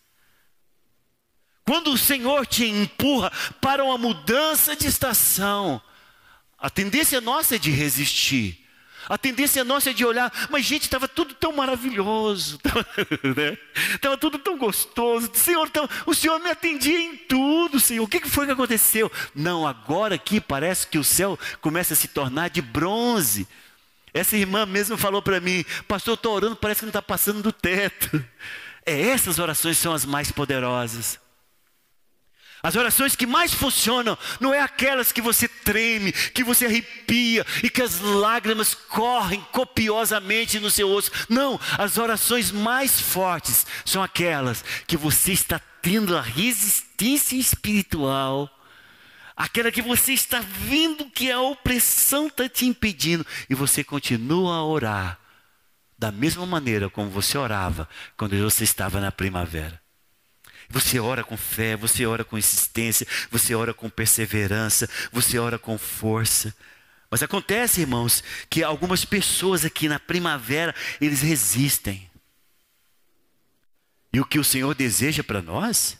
Quando 1.65 1.91
o 1.91 1.97
Senhor 1.97 2.47
te 2.47 2.65
empurra 2.65 3.31
para 3.61 3.83
uma 3.83 3.97
mudança 3.97 4.75
de 4.75 4.87
estação, 4.87 5.79
a 6.57 6.69
tendência 6.69 7.21
nossa 7.21 7.55
é 7.55 7.59
de 7.59 7.69
resistir. 7.69 8.58
A 9.09 9.17
tendência 9.17 9.63
nossa 9.63 9.89
é 9.89 9.93
de 9.93 10.05
olhar, 10.05 10.31
mas 10.51 10.63
gente, 10.63 10.83
estava 10.83 11.07
tudo 11.07 11.33
tão 11.33 11.51
maravilhoso, 11.51 12.59
estava 13.95 14.13
né? 14.13 14.19
tudo 14.21 14.37
tão 14.37 14.55
gostoso. 14.55 15.31
Senhor, 15.33 15.67
o 16.05 16.13
Senhor 16.13 16.39
me 16.39 16.51
atendia 16.51 17.01
em 17.01 17.17
tudo, 17.17 17.79
Senhor. 17.79 18.03
O 18.03 18.07
que 18.07 18.19
foi 18.29 18.45
que 18.45 18.51
aconteceu? 18.51 19.11
Não, 19.33 19.67
agora 19.67 20.13
aqui 20.13 20.39
parece 20.39 20.85
que 20.85 20.99
o 20.99 21.03
céu 21.03 21.39
começa 21.59 21.95
a 21.95 21.97
se 21.97 22.07
tornar 22.07 22.51
de 22.51 22.61
bronze. 22.61 23.47
Essa 24.13 24.37
irmã 24.37 24.65
mesmo 24.65 24.95
falou 24.95 25.23
para 25.23 25.39
mim, 25.39 25.65
pastor, 25.87 26.13
estou 26.13 26.35
orando, 26.35 26.55
parece 26.55 26.81
que 26.81 26.85
não 26.85 26.89
está 26.89 27.01
passando 27.01 27.41
do 27.41 27.51
teto. 27.51 28.23
É, 28.85 29.01
essas 29.01 29.39
orações 29.39 29.77
são 29.77 29.91
as 29.91 30.05
mais 30.05 30.31
poderosas. 30.31 31.19
As 32.61 32.75
orações 32.75 33.15
que 33.15 33.25
mais 33.25 33.53
funcionam 33.53 34.17
não 34.39 34.53
é 34.53 34.59
aquelas 34.59 35.11
que 35.11 35.21
você 35.21 35.47
treme, 35.47 36.11
que 36.11 36.43
você 36.43 36.65
arrepia 36.65 37.45
e 37.63 37.69
que 37.69 37.81
as 37.81 38.01
lágrimas 38.01 38.75
correm 38.75 39.39
copiosamente 39.51 40.59
no 40.59 40.69
seu 40.69 40.89
osso. 40.89 41.09
Não, 41.29 41.59
as 41.77 41.97
orações 41.97 42.51
mais 42.51 42.99
fortes 42.99 43.65
são 43.85 44.03
aquelas 44.03 44.63
que 44.85 44.97
você 44.97 45.31
está 45.31 45.59
tendo 45.81 46.17
a 46.17 46.21
resistência 46.21 47.37
espiritual, 47.37 48.49
aquela 49.37 49.71
que 49.71 49.81
você 49.81 50.11
está 50.11 50.41
vendo 50.41 51.09
que 51.09 51.31
a 51.31 51.39
opressão 51.39 52.27
está 52.27 52.49
te 52.49 52.65
impedindo 52.65 53.25
e 53.49 53.55
você 53.55 53.85
continua 53.85 54.55
a 54.55 54.65
orar 54.65 55.17
da 55.97 56.11
mesma 56.11 56.45
maneira 56.45 56.89
como 56.89 57.09
você 57.09 57.37
orava 57.37 57.87
quando 58.17 58.37
você 58.37 58.65
estava 58.65 58.99
na 58.99 59.13
primavera. 59.13 59.78
Você 60.69 60.99
ora 60.99 61.23
com 61.23 61.35
fé, 61.35 61.75
você 61.75 62.05
ora 62.05 62.23
com 62.23 62.37
insistência, 62.37 63.07
você 63.31 63.55
ora 63.55 63.73
com 63.73 63.89
perseverança, 63.89 64.87
você 65.11 65.39
ora 65.39 65.57
com 65.57 65.77
força. 65.77 66.55
Mas 67.09 67.23
acontece, 67.23 67.81
irmãos, 67.81 68.23
que 68.49 68.63
algumas 68.63 69.03
pessoas 69.03 69.65
aqui 69.65 69.89
na 69.89 69.99
primavera, 69.99 70.75
eles 71.01 71.21
resistem. 71.21 72.07
E 74.13 74.19
o 74.19 74.25
que 74.25 74.37
o 74.37 74.43
Senhor 74.43 74.75
deseja 74.75 75.23
para 75.23 75.41
nós 75.41 75.97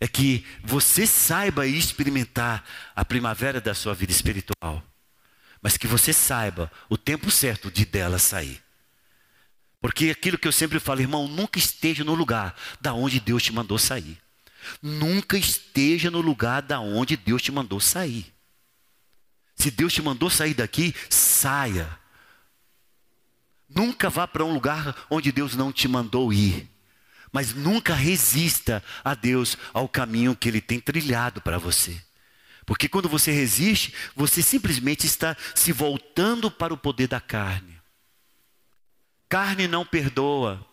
é 0.00 0.06
que 0.06 0.46
você 0.62 1.06
saiba 1.06 1.66
experimentar 1.66 2.64
a 2.94 3.04
primavera 3.04 3.60
da 3.60 3.74
sua 3.74 3.94
vida 3.94 4.12
espiritual, 4.12 4.82
mas 5.62 5.76
que 5.76 5.86
você 5.86 6.12
saiba 6.12 6.70
o 6.88 6.96
tempo 6.96 7.30
certo 7.30 7.70
de 7.70 7.84
dela 7.84 8.18
sair. 8.18 8.62
Porque 9.80 10.10
aquilo 10.10 10.38
que 10.38 10.48
eu 10.48 10.52
sempre 10.52 10.80
falo, 10.80 11.00
irmão, 11.00 11.28
nunca 11.28 11.58
esteja 11.58 12.02
no 12.02 12.14
lugar 12.14 12.54
da 12.80 12.92
onde 12.92 13.20
Deus 13.20 13.42
te 13.42 13.52
mandou 13.52 13.78
sair. 13.78 14.18
Nunca 14.82 15.38
esteja 15.38 16.10
no 16.10 16.20
lugar 16.20 16.62
da 16.62 16.80
onde 16.80 17.16
Deus 17.16 17.42
te 17.42 17.52
mandou 17.52 17.80
sair. 17.80 18.32
Se 19.54 19.70
Deus 19.70 19.92
te 19.92 20.02
mandou 20.02 20.28
sair 20.30 20.54
daqui, 20.54 20.94
saia. 21.08 21.88
Nunca 23.68 24.08
vá 24.08 24.26
para 24.26 24.44
um 24.44 24.52
lugar 24.52 25.06
onde 25.10 25.30
Deus 25.30 25.54
não 25.54 25.72
te 25.72 25.86
mandou 25.86 26.32
ir. 26.32 26.68
Mas 27.30 27.52
nunca 27.52 27.94
resista 27.94 28.82
a 29.04 29.14
Deus 29.14 29.56
ao 29.72 29.88
caminho 29.88 30.34
que 30.34 30.48
Ele 30.48 30.60
tem 30.60 30.80
trilhado 30.80 31.40
para 31.40 31.58
você. 31.58 32.00
Porque 32.64 32.88
quando 32.88 33.08
você 33.08 33.30
resiste, 33.30 33.94
você 34.14 34.42
simplesmente 34.42 35.06
está 35.06 35.36
se 35.54 35.72
voltando 35.72 36.50
para 36.50 36.72
o 36.72 36.78
poder 36.78 37.06
da 37.08 37.20
carne. 37.20 37.77
Carne 39.28 39.68
não 39.68 39.84
perdoa, 39.84 40.66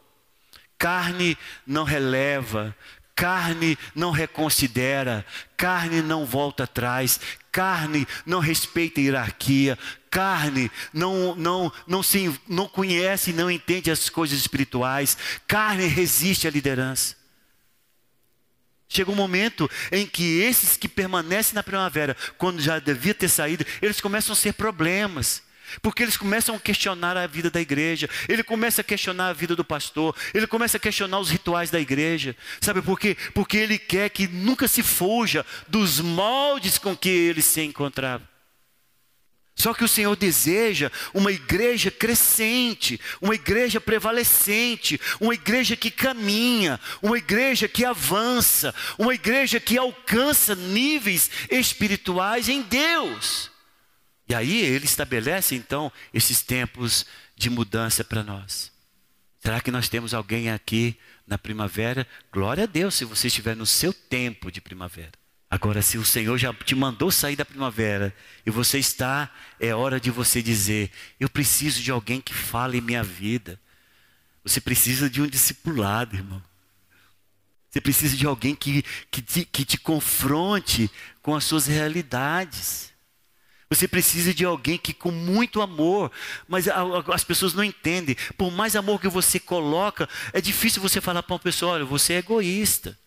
carne 0.77 1.37
não 1.67 1.83
releva, 1.83 2.75
carne 3.15 3.77
não 3.93 4.11
reconsidera, 4.11 5.25
carne 5.55 6.01
não 6.01 6.25
volta 6.25 6.63
atrás, 6.63 7.19
carne 7.51 8.07
não 8.25 8.39
respeita 8.39 8.99
a 8.99 9.03
hierarquia, 9.03 9.79
carne 10.09 10.69
não, 10.93 11.35
não, 11.35 11.71
não, 11.87 12.03
se, 12.03 12.33
não 12.47 12.67
conhece 12.67 13.31
e 13.31 13.33
não 13.33 13.49
entende 13.49 13.89
as 13.89 14.09
coisas 14.09 14.37
espirituais, 14.37 15.17
carne 15.47 15.87
resiste 15.87 16.47
à 16.47 16.51
liderança. 16.51 17.15
Chega 18.87 19.11
um 19.11 19.15
momento 19.15 19.69
em 19.91 20.05
que 20.05 20.41
esses 20.41 20.77
que 20.77 20.87
permanecem 20.87 21.55
na 21.55 21.63
primavera, 21.63 22.15
quando 22.37 22.61
já 22.61 22.79
devia 22.79 23.13
ter 23.13 23.29
saído, 23.29 23.65
eles 23.81 23.99
começam 23.99 24.33
a 24.33 24.35
ser 24.35 24.53
problemas. 24.53 25.41
Porque 25.81 26.03
eles 26.03 26.17
começam 26.17 26.55
a 26.55 26.59
questionar 26.59 27.17
a 27.17 27.27
vida 27.27 27.49
da 27.49 27.61
igreja, 27.61 28.09
ele 28.27 28.43
começa 28.43 28.81
a 28.81 28.83
questionar 28.83 29.29
a 29.29 29.33
vida 29.33 29.55
do 29.55 29.63
pastor, 29.63 30.15
ele 30.33 30.47
começa 30.47 30.77
a 30.77 30.79
questionar 30.79 31.19
os 31.19 31.29
rituais 31.29 31.69
da 31.69 31.79
igreja. 31.79 32.35
Sabe 32.61 32.81
por 32.81 32.99
quê? 32.99 33.15
Porque 33.33 33.57
ele 33.57 33.77
quer 33.77 34.09
que 34.09 34.27
nunca 34.27 34.67
se 34.67 34.83
fuja 34.83 35.45
dos 35.67 35.99
moldes 35.99 36.77
com 36.77 36.95
que 36.95 37.09
ele 37.09 37.41
se 37.41 37.61
encontrava. 37.61 38.35
Só 39.55 39.73
que 39.73 39.85
o 39.85 39.87
Senhor 39.87 40.15
deseja 40.17 40.91
uma 41.13 41.31
igreja 41.31 41.89
crescente, 41.89 42.99
uma 43.21 43.35
igreja 43.35 43.79
prevalecente, 43.79 44.99
uma 45.19 45.33
igreja 45.33 45.77
que 45.77 45.89
caminha, 45.89 46.77
uma 47.01 47.17
igreja 47.17 47.67
que 47.67 47.85
avança, 47.85 48.75
uma 48.97 49.13
igreja 49.13 49.59
que 49.59 49.77
alcança 49.77 50.55
níveis 50.55 51.31
espirituais 51.49 52.49
em 52.49 52.61
Deus. 52.63 53.49
E 54.27 54.33
aí 54.33 54.61
ele 54.61 54.85
estabelece 54.85 55.55
então 55.55 55.91
esses 56.13 56.41
tempos 56.41 57.05
de 57.35 57.49
mudança 57.49 58.03
para 58.03 58.23
nós. 58.23 58.71
Será 59.39 59.61
que 59.61 59.69
nós 59.69 59.87
temos 59.87 60.13
alguém 60.13 60.49
aqui 60.49 60.97
na 61.27 61.37
primavera? 61.37 62.07
Glória 62.31 62.63
a 62.63 62.67
Deus 62.67 62.95
se 62.95 63.05
você 63.05 63.27
estiver 63.27 63.55
no 63.55 63.65
seu 63.65 63.93
tempo 63.93 64.51
de 64.51 64.59
primavera. 64.59 65.11
Agora, 65.49 65.81
se 65.81 65.97
o 65.99 66.03
Senhor 66.03 66.37
já 66.37 66.51
te 66.51 66.73
mandou 66.73 67.11
sair 67.11 67.35
da 67.35 67.45
primavera 67.45 68.13
e 68.45 68.49
você 68.49 68.79
está, 68.79 69.31
é 69.59 69.73
hora 69.75 69.99
de 69.99 70.09
você 70.09 70.41
dizer: 70.41 70.91
Eu 71.19 71.29
preciso 71.29 71.81
de 71.81 71.91
alguém 71.91 72.19
que 72.19 72.33
fale 72.33 72.81
minha 72.81 73.03
vida. 73.03 73.59
Você 74.43 74.59
precisa 74.59 75.09
de 75.09 75.21
um 75.21 75.27
discipulado, 75.27 76.15
irmão. 76.15 76.41
Você 77.69 77.79
precisa 77.79 78.17
de 78.17 78.25
alguém 78.25 78.55
que, 78.55 78.83
que, 79.11 79.21
te, 79.21 79.45
que 79.45 79.63
te 79.63 79.77
confronte 79.77 80.89
com 81.21 81.35
as 81.35 81.43
suas 81.43 81.67
realidades. 81.67 82.94
Você 83.75 83.87
precisa 83.87 84.33
de 84.33 84.45
alguém 84.45 84.77
que 84.77 84.93
com 84.93 85.11
muito 85.11 85.61
amor, 85.61 86.11
mas 86.47 86.67
as 86.67 87.23
pessoas 87.23 87.53
não 87.53 87.63
entendem. 87.63 88.15
Por 88.37 88.51
mais 88.51 88.75
amor 88.75 88.99
que 88.99 89.07
você 89.07 89.39
coloca, 89.39 90.07
é 90.31 90.39
difícil 90.39 90.81
você 90.81 91.01
falar 91.01 91.21
para 91.21 91.33
uma 91.33 91.39
pessoa: 91.39 91.73
olha, 91.73 91.85
você 91.85 92.13
é 92.13 92.17
egoísta 92.17 92.97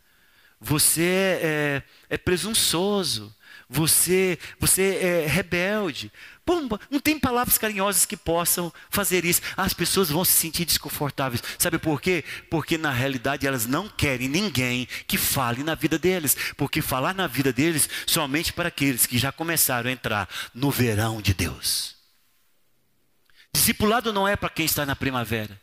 você 0.61 1.39
é, 1.41 1.83
é 2.11 2.17
presunçoso, 2.17 3.35
você, 3.69 4.39
você 4.59 4.97
é 4.97 5.27
rebelde. 5.27 6.11
Pô, 6.45 6.55
não 6.91 6.99
tem 6.99 7.19
palavras 7.19 7.59
carinhosas 7.59 8.07
que 8.07 8.17
possam 8.17 8.73
fazer 8.89 9.27
isso. 9.27 9.43
As 9.55 9.75
pessoas 9.75 10.09
vão 10.09 10.25
se 10.25 10.33
sentir 10.33 10.65
desconfortáveis. 10.65 11.43
Sabe 11.59 11.79
por 11.79 12.01
quê? 12.01 12.25
Porque 12.49 12.79
na 12.79 12.91
realidade 12.91 13.47
elas 13.47 13.67
não 13.67 13.87
querem 13.87 14.29
ninguém 14.29 14.89
que 15.07 15.19
fale 15.19 15.63
na 15.63 15.75
vida 15.75 15.99
deles. 15.99 16.35
Porque 16.57 16.81
falar 16.81 17.15
na 17.15 17.27
vida 17.27 17.53
deles 17.53 17.89
somente 18.07 18.53
para 18.53 18.69
aqueles 18.69 19.05
que 19.05 19.19
já 19.19 19.31
começaram 19.31 19.91
a 19.91 19.93
entrar 19.93 20.29
no 20.55 20.71
verão 20.71 21.21
de 21.21 21.35
Deus. 21.35 21.95
Discipulado 23.53 24.13
não 24.13 24.27
é 24.27 24.35
para 24.35 24.49
quem 24.49 24.65
está 24.65 24.87
na 24.87 24.97
primavera. 24.97 25.61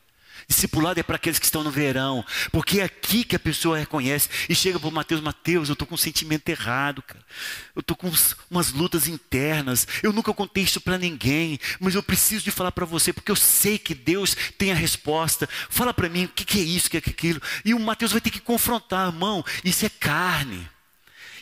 Discipulado 0.47 0.99
é 0.99 1.03
para 1.03 1.15
aqueles 1.15 1.39
que 1.39 1.45
estão 1.45 1.63
no 1.63 1.71
verão, 1.71 2.23
porque 2.51 2.79
é 2.79 2.83
aqui 2.83 3.23
que 3.23 3.35
a 3.35 3.39
pessoa 3.39 3.77
reconhece 3.77 4.29
e 4.47 4.55
chega 4.55 4.79
para 4.79 4.89
o 4.89 4.91
Mateus, 4.91 5.21
Mateus, 5.21 5.69
eu 5.69 5.73
estou 5.73 5.87
com 5.87 5.95
um 5.95 5.97
sentimento 5.97 6.47
errado, 6.49 7.01
cara. 7.01 7.23
Eu 7.75 7.79
estou 7.79 7.97
com 7.97 8.11
umas 8.49 8.71
lutas 8.71 9.07
internas. 9.07 9.87
Eu 10.03 10.13
nunca 10.13 10.33
contei 10.33 10.63
isso 10.63 10.79
para 10.79 10.97
ninguém, 10.97 11.59
mas 11.79 11.95
eu 11.95 12.03
preciso 12.03 12.43
de 12.43 12.51
falar 12.51 12.71
para 12.71 12.85
você, 12.85 13.11
porque 13.11 13.31
eu 13.31 13.35
sei 13.35 13.77
que 13.77 13.95
Deus 13.95 14.35
tem 14.57 14.71
a 14.71 14.75
resposta. 14.75 15.49
Fala 15.69 15.93
para 15.93 16.09
mim 16.09 16.25
o 16.25 16.29
que, 16.29 16.45
que 16.45 16.59
é 16.59 16.63
isso, 16.63 16.87
o 16.87 16.89
que 16.91 16.97
é 16.97 16.99
aquilo. 16.99 17.41
E 17.63 17.73
o 17.73 17.79
Mateus 17.79 18.11
vai 18.11 18.21
ter 18.21 18.29
que 18.29 18.39
confrontar, 18.39 19.07
irmão, 19.07 19.43
isso 19.63 19.85
é 19.85 19.89
carne. 19.89 20.69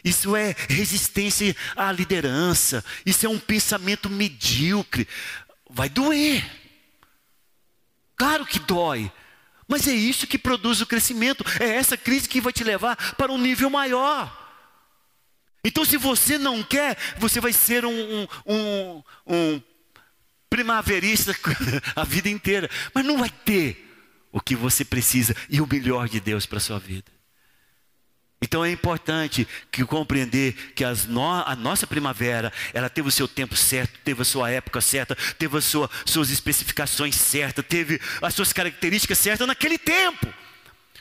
Isso 0.04 0.36
é 0.36 0.54
resistência 0.70 1.56
à 1.76 1.92
liderança. 1.92 2.84
Isso 3.06 3.26
é 3.26 3.30
um 3.30 3.40
pensamento 3.40 4.10
medíocre. 4.10 5.08
Vai 5.70 5.90
doer. 5.90 6.44
Claro 8.24 8.46
que 8.46 8.58
dói. 8.58 9.12
Mas 9.68 9.86
é 9.86 9.92
isso 9.92 10.26
que 10.26 10.38
produz 10.38 10.80
o 10.80 10.86
crescimento. 10.86 11.44
É 11.60 11.76
essa 11.76 11.98
crise 11.98 12.30
que 12.30 12.40
vai 12.40 12.54
te 12.54 12.64
levar 12.64 12.96
para 13.16 13.34
um 13.34 13.38
nível 13.38 13.70
maior. 13.70 14.32
Então, 15.62 15.84
se 15.84 15.98
você 15.98 16.38
não 16.38 16.64
quer, 16.64 16.98
você 17.18 17.42
vai 17.42 17.52
ser 17.52 17.84
um, 17.84 18.28
um, 18.46 19.04
um, 19.28 19.62
primaverista 20.50 21.36
a 21.94 22.06
vida 22.06 22.30
inteira. 22.30 22.70
Mas 22.94 23.04
não 23.04 23.18
vai 23.18 23.30
ter 23.30 23.94
o 24.32 24.40
que 24.40 24.56
você 24.56 24.86
precisa 24.86 25.36
e 25.50 25.60
o 25.60 25.68
melhor 25.68 26.08
de 26.08 26.22
Deus 26.22 26.46
para 26.46 26.60
a 26.60 26.62
sua 26.62 26.80
vida. 26.80 27.12
Então 28.44 28.66
é 28.66 28.70
importante 28.70 29.48
que 29.72 29.86
compreender 29.86 30.52
que 30.76 30.84
no, 31.08 31.24
a 31.24 31.56
nossa 31.56 31.88
primavera, 31.88 32.52
ela 32.74 32.90
teve 32.90 33.08
o 33.08 33.12
seu 33.12 33.26
tempo 33.26 33.56
certo, 33.56 33.98
teve 34.04 34.22
a 34.22 34.26
sua 34.26 34.52
época 34.52 34.82
certa, 34.82 35.16
teve 35.40 35.58
as 35.58 35.64
sua, 35.64 35.90
suas 36.06 36.30
especificações 36.30 37.16
certas, 37.16 37.66
teve 37.66 38.02
as 38.22 38.34
suas 38.36 38.52
características 38.52 39.18
certas 39.18 39.48
naquele 39.48 39.78
tempo. 39.78 40.28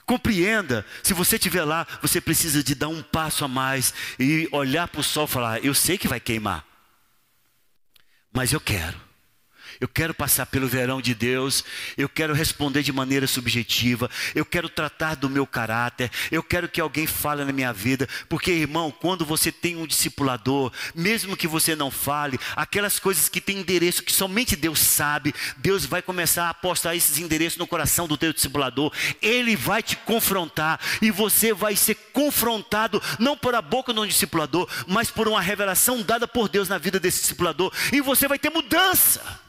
Compreenda, 0.07 0.86
se 1.03 1.12
você 1.12 1.34
estiver 1.34 1.64
lá, 1.64 1.84
você 2.01 2.20
precisa 2.20 2.62
de 2.62 2.76
dar 2.76 2.86
um 2.86 3.03
passo 3.03 3.45
a 3.45 3.49
mais 3.49 3.93
e 4.20 4.49
olhar 4.53 4.86
para 4.86 5.01
o 5.01 5.05
sol 5.05 5.24
e 5.24 5.28
falar: 5.28 5.64
Eu 5.64 5.74
sei 5.74 5.99
que 5.99 6.07
vai 6.07 6.20
queimar, 6.20 6.64
mas 8.32 8.53
eu 8.53 8.61
quero. 8.61 9.12
Eu 9.83 9.89
quero 9.89 10.14
passar 10.14 10.47
pelo 10.47 10.68
verão 10.68 11.03
de 11.03 11.12
Deus, 11.12 11.64
eu 11.99 12.09
quero 12.09 12.33
responder 12.33 12.85
de 12.85 12.93
maneira 12.93 13.26
subjetiva, 13.26 14.09
eu 14.33 14.45
quero 14.45 14.68
tratar 14.68 15.16
do 15.16 15.28
meu 15.28 15.45
caráter, 15.45 16.09
eu 16.30 16.41
quero 16.41 16.68
que 16.68 16.80
alguém 16.80 17.05
fale 17.05 17.45
na 17.45 17.51
minha 17.51 17.72
vida, 17.72 18.09
porque 18.28 18.53
irmão, 18.53 18.93
quando 18.93 19.24
você 19.24 19.51
tem 19.51 19.74
um 19.74 19.85
discipulador, 19.85 20.70
mesmo 20.95 21.37
que 21.37 21.49
você 21.49 21.74
não 21.74 21.91
fale, 21.91 22.39
aquelas 22.55 23.01
coisas 23.01 23.28
que 23.28 23.41
têm 23.41 23.59
endereço 23.59 24.05
que 24.05 24.12
somente 24.12 24.55
Deus 24.55 24.78
sabe, 24.78 25.35
Deus 25.57 25.85
vai 25.85 26.01
começar 26.01 26.45
a 26.45 26.51
apostar 26.51 26.95
esses 26.95 27.18
endereços 27.18 27.59
no 27.59 27.66
coração 27.66 28.07
do 28.07 28.16
teu 28.16 28.33
discipulador, 28.33 28.93
ele 29.20 29.57
vai 29.57 29.83
te 29.83 29.97
confrontar. 29.97 30.78
E 31.01 31.11
você 31.11 31.53
vai 31.53 31.74
ser 31.74 31.97
confrontado 32.12 33.03
não 33.18 33.37
por 33.37 33.53
a 33.53 33.61
boca 33.61 33.93
de 33.93 33.99
um 33.99 34.07
discipulador, 34.07 34.68
mas 34.87 35.11
por 35.11 35.26
uma 35.26 35.41
revelação 35.41 36.03
dada 36.03 36.28
por 36.28 36.49
Deus 36.49 36.68
na 36.68 36.78
vida 36.78 37.01
desse 37.01 37.22
discipulador, 37.22 37.72
e 37.93 38.01
você 38.01 38.28
vai 38.28 38.39
ter 38.39 38.51
mudança. 38.51 39.41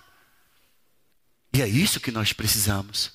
E 1.54 1.62
é 1.62 1.68
isso 1.68 2.00
que 2.00 2.12
nós 2.12 2.34
precisamos. 2.34 3.12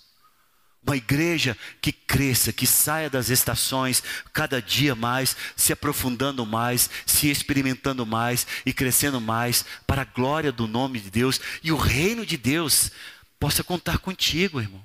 Uma 0.87 0.97
igreja 0.97 1.59
que 1.83 1.93
cresça, 1.93 2.53
que 2.53 2.67
saia 2.67 3.11
das 3.11 3.29
estações 3.29 4.03
cada 4.33 4.63
dia 4.63 4.95
mais, 4.95 5.37
se 5.57 5.73
aprofundando 5.73 6.47
mais, 6.47 6.89
se 7.05 7.29
experimentando 7.29 8.07
mais 8.07 8.47
e 8.65 8.73
crescendo 8.73 9.21
mais 9.21 9.65
para 9.87 10.03
a 10.03 10.05
glória 10.05 10.53
do 10.53 10.69
nome 10.69 11.01
de 11.01 11.11
Deus 11.11 11.41
e 11.63 11.73
o 11.73 11.77
reino 11.77 12.25
de 12.25 12.37
Deus 12.37 12.93
possa 13.41 13.65
contar 13.65 13.99
contigo, 13.99 14.61
irmão. 14.61 14.83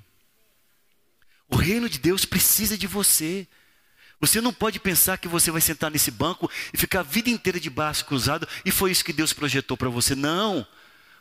O 1.48 1.56
reino 1.56 1.88
de 1.88 1.98
Deus 1.98 2.24
precisa 2.24 2.76
de 2.76 2.86
você. 2.86 3.46
Você 4.20 4.40
não 4.40 4.52
pode 4.52 4.80
pensar 4.80 5.18
que 5.18 5.28
você 5.28 5.50
vai 5.50 5.60
sentar 5.60 5.90
nesse 5.90 6.10
banco 6.10 6.50
e 6.72 6.76
ficar 6.76 7.00
a 7.00 7.04
vida 7.04 7.30
inteira 7.30 7.60
de 7.60 7.70
braço 7.70 8.04
cruzado 8.04 8.48
e 8.64 8.70
foi 8.70 8.90
isso 8.90 9.04
que 9.04 9.12
Deus 9.12 9.32
projetou 9.32 9.76
para 9.76 9.88
você. 9.88 10.14
Não. 10.16 10.66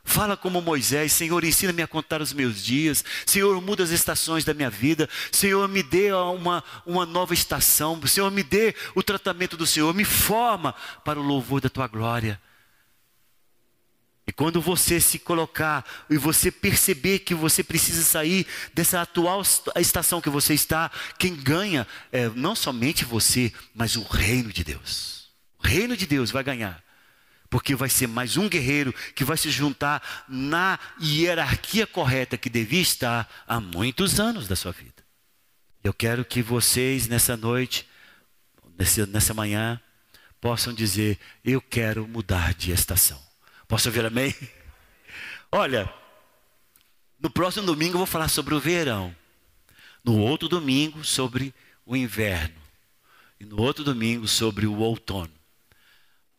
Fala 0.06 0.36
como 0.36 0.62
Moisés, 0.62 1.14
Senhor, 1.14 1.44
ensina-me 1.44 1.82
a 1.82 1.88
contar 1.88 2.22
os 2.22 2.34
meus 2.34 2.64
dias. 2.64 3.04
Senhor, 3.26 3.60
muda 3.62 3.84
as 3.84 3.90
estações 3.90 4.44
da 4.44 4.54
minha 4.54 4.70
vida. 4.70 5.10
Senhor, 5.32 5.68
me 5.68 5.82
dê 5.82 6.12
uma, 6.12 6.64
uma 6.86 7.06
nova 7.06 7.34
estação. 7.34 8.00
Senhor, 8.06 8.30
me 8.30 8.44
dê 8.44 8.76
o 8.94 9.02
tratamento 9.02 9.56
do 9.56 9.66
Senhor. 9.66 9.94
Me 9.94 10.04
forma 10.04 10.76
para 11.06 11.20
o 11.20 11.24
louvor 11.24 11.62
da 11.62 11.70
tua 11.70 11.88
glória. 11.88 12.40
E 14.28 14.32
quando 14.32 14.62
você 14.62 15.00
se 15.00 15.18
colocar 15.18 15.86
e 16.10 16.18
você 16.18 16.52
perceber 16.52 17.20
que 17.20 17.34
você 17.34 17.64
precisa 17.64 18.04
sair 18.04 18.46
dessa 18.74 19.02
atual 19.02 19.42
estação 19.78 20.22
que 20.22 20.30
você 20.30 20.54
está, 20.54 20.92
quem 21.18 21.34
ganha 21.34 21.88
é 22.12 22.30
não 22.30 22.56
somente 22.56 23.06
você, 23.06 23.54
mas 23.74 23.96
o 23.96 24.04
reino 24.04 24.52
de 24.52 24.64
Deus. 24.64 25.30
O 25.60 25.68
reino 25.68 25.96
de 25.96 26.06
Deus 26.06 26.30
vai 26.30 26.44
ganhar 26.44 26.83
porque 27.54 27.76
vai 27.76 27.88
ser 27.88 28.08
mais 28.08 28.36
um 28.36 28.50
guerreiro 28.50 28.92
que 29.14 29.24
vai 29.24 29.38
se 29.38 29.52
juntar 29.52 30.26
na 30.28 30.80
hierarquia 31.00 31.86
correta 31.86 32.36
que 32.36 32.50
devia 32.50 32.82
estar 32.82 33.32
há 33.48 33.60
muitos 33.60 34.20
anos 34.20 34.48
da 34.48 34.56
sua 34.56 34.72
vida. 34.72 35.06
Eu 35.84 35.94
quero 35.94 36.26
que 36.26 36.42
vocês 36.42 37.08
nessa 37.08 37.38
noite, 37.38 37.88
nessa 39.08 39.36
manhã, 39.36 39.80
possam 40.42 40.74
dizer: 40.74 41.20
Eu 41.46 41.62
quero 41.62 42.08
mudar 42.08 42.56
de 42.56 42.72
estação. 42.72 43.22
Posso 43.68 43.88
ouvir 43.88 44.04
amém? 44.04 44.34
Olha, 45.52 45.88
no 47.20 47.30
próximo 47.30 47.68
domingo 47.68 47.94
eu 47.94 48.00
vou 48.00 48.08
falar 48.08 48.30
sobre 48.30 48.56
o 48.56 48.60
verão. 48.60 49.16
No 50.04 50.18
outro 50.18 50.50
domingo, 50.50 51.04
sobre 51.04 51.54
o 51.86 51.96
inverno. 51.96 52.60
E 53.40 53.46
no 53.46 53.62
outro 53.62 53.84
domingo, 53.84 54.28
sobre 54.28 54.66
o 54.66 54.80
outono. 54.80 55.43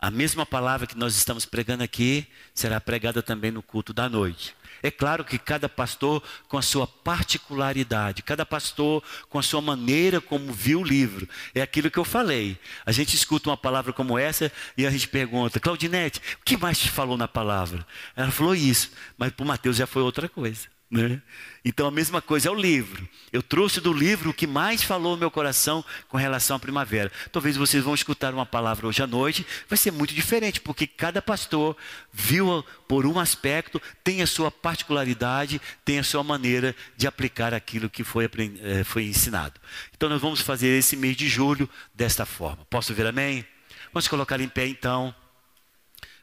A 0.04 0.10
mesma 0.10 0.44
palavra 0.44 0.86
que 0.86 0.98
nós 0.98 1.16
estamos 1.16 1.46
pregando 1.46 1.82
aqui 1.82 2.26
será 2.52 2.78
pregada 2.78 3.22
também 3.22 3.50
no 3.50 3.62
culto 3.62 3.90
da 3.90 4.06
noite. 4.06 4.54
É 4.82 4.90
claro 4.90 5.24
que 5.24 5.38
cada 5.38 5.66
pastor 5.66 6.22
com 6.46 6.58
a 6.58 6.62
sua 6.62 6.86
particularidade, 6.86 8.22
cada 8.22 8.44
pastor 8.44 9.02
com 9.30 9.38
a 9.38 9.42
sua 9.42 9.62
maneira 9.62 10.20
como 10.20 10.52
viu 10.52 10.80
o 10.82 10.84
livro. 10.84 11.26
É 11.54 11.62
aquilo 11.62 11.90
que 11.90 11.98
eu 11.98 12.04
falei. 12.04 12.58
A 12.84 12.92
gente 12.92 13.16
escuta 13.16 13.48
uma 13.48 13.56
palavra 13.56 13.94
como 13.94 14.18
essa 14.18 14.52
e 14.76 14.86
a 14.86 14.90
gente 14.90 15.08
pergunta, 15.08 15.58
Claudinete, 15.58 16.20
o 16.38 16.44
que 16.44 16.58
mais 16.58 16.78
te 16.78 16.90
falou 16.90 17.16
na 17.16 17.26
palavra? 17.26 17.86
Ela 18.14 18.30
falou 18.30 18.54
isso, 18.54 18.90
mas 19.16 19.32
para 19.32 19.42
o 19.42 19.48
Mateus 19.48 19.78
já 19.78 19.86
foi 19.86 20.02
outra 20.02 20.28
coisa. 20.28 20.73
Né? 20.90 21.20
Então 21.64 21.88
a 21.88 21.90
mesma 21.90 22.22
coisa 22.22 22.48
é 22.48 22.50
o 22.50 22.54
livro. 22.54 23.08
Eu 23.32 23.42
trouxe 23.42 23.80
do 23.80 23.92
livro 23.92 24.30
o 24.30 24.34
que 24.34 24.46
mais 24.46 24.82
falou 24.82 25.12
no 25.12 25.18
meu 25.18 25.30
coração 25.30 25.84
com 26.08 26.16
relação 26.16 26.56
à 26.56 26.60
primavera. 26.60 27.10
Talvez 27.32 27.56
vocês 27.56 27.82
vão 27.82 27.94
escutar 27.94 28.32
uma 28.32 28.46
palavra 28.46 28.86
hoje 28.86 29.02
à 29.02 29.06
noite, 29.06 29.44
vai 29.68 29.76
ser 29.76 29.90
muito 29.90 30.14
diferente, 30.14 30.60
porque 30.60 30.86
cada 30.86 31.20
pastor 31.20 31.76
viu 32.12 32.64
por 32.86 33.06
um 33.06 33.18
aspecto, 33.18 33.82
tem 34.04 34.22
a 34.22 34.26
sua 34.26 34.50
particularidade, 34.50 35.60
tem 35.84 35.98
a 35.98 36.04
sua 36.04 36.22
maneira 36.22 36.76
de 36.96 37.06
aplicar 37.06 37.54
aquilo 37.54 37.90
que 37.90 38.04
foi, 38.04 38.26
eh, 38.62 38.84
foi 38.84 39.04
ensinado. 39.04 39.60
Então 39.96 40.08
nós 40.08 40.20
vamos 40.20 40.42
fazer 40.42 40.78
esse 40.78 40.96
mês 40.96 41.16
de 41.16 41.28
julho 41.28 41.68
desta 41.94 42.24
forma. 42.24 42.64
Posso 42.66 42.94
ver 42.94 43.06
amém? 43.06 43.44
Vamos 43.92 44.06
colocar 44.06 44.40
em 44.40 44.48
pé 44.48 44.66
então. 44.66 45.14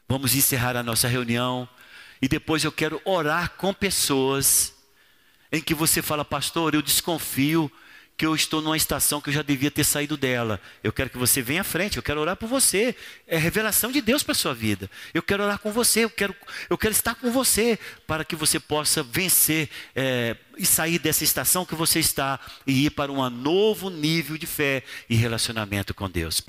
Vamos 0.08 0.34
encerrar 0.34 0.76
a 0.76 0.82
nossa 0.82 1.08
reunião. 1.08 1.68
E 2.22 2.28
depois 2.28 2.62
eu 2.62 2.70
quero 2.70 3.02
orar 3.04 3.50
com 3.56 3.74
pessoas 3.74 4.72
em 5.50 5.60
que 5.60 5.74
você 5.74 6.00
fala, 6.00 6.24
pastor, 6.24 6.72
eu 6.72 6.80
desconfio 6.80 7.70
que 8.16 8.24
eu 8.24 8.34
estou 8.36 8.62
numa 8.62 8.76
estação 8.76 9.20
que 9.20 9.30
eu 9.30 9.34
já 9.34 9.42
devia 9.42 9.70
ter 9.70 9.82
saído 9.82 10.16
dela. 10.16 10.60
Eu 10.84 10.92
quero 10.92 11.10
que 11.10 11.18
você 11.18 11.42
venha 11.42 11.62
à 11.62 11.64
frente, 11.64 11.96
eu 11.96 12.02
quero 12.02 12.20
orar 12.20 12.36
por 12.36 12.48
você. 12.48 12.94
É 13.26 13.36
revelação 13.36 13.90
de 13.90 14.00
Deus 14.00 14.22
para 14.22 14.30
a 14.32 14.36
sua 14.36 14.54
vida. 14.54 14.88
Eu 15.12 15.22
quero 15.22 15.42
orar 15.42 15.58
com 15.58 15.72
você, 15.72 16.04
eu 16.04 16.10
quero, 16.10 16.32
eu 16.70 16.78
quero 16.78 16.92
estar 16.92 17.16
com 17.16 17.32
você 17.32 17.76
para 18.06 18.24
que 18.24 18.36
você 18.36 18.60
possa 18.60 19.02
vencer 19.02 19.68
é, 19.96 20.36
e 20.56 20.64
sair 20.64 21.00
dessa 21.00 21.24
estação 21.24 21.66
que 21.66 21.74
você 21.74 21.98
está 21.98 22.38
e 22.64 22.86
ir 22.86 22.90
para 22.90 23.10
um 23.10 23.28
novo 23.28 23.90
nível 23.90 24.38
de 24.38 24.46
fé 24.46 24.84
e 25.10 25.16
relacionamento 25.16 25.92
com 25.92 26.08
Deus. 26.08 26.44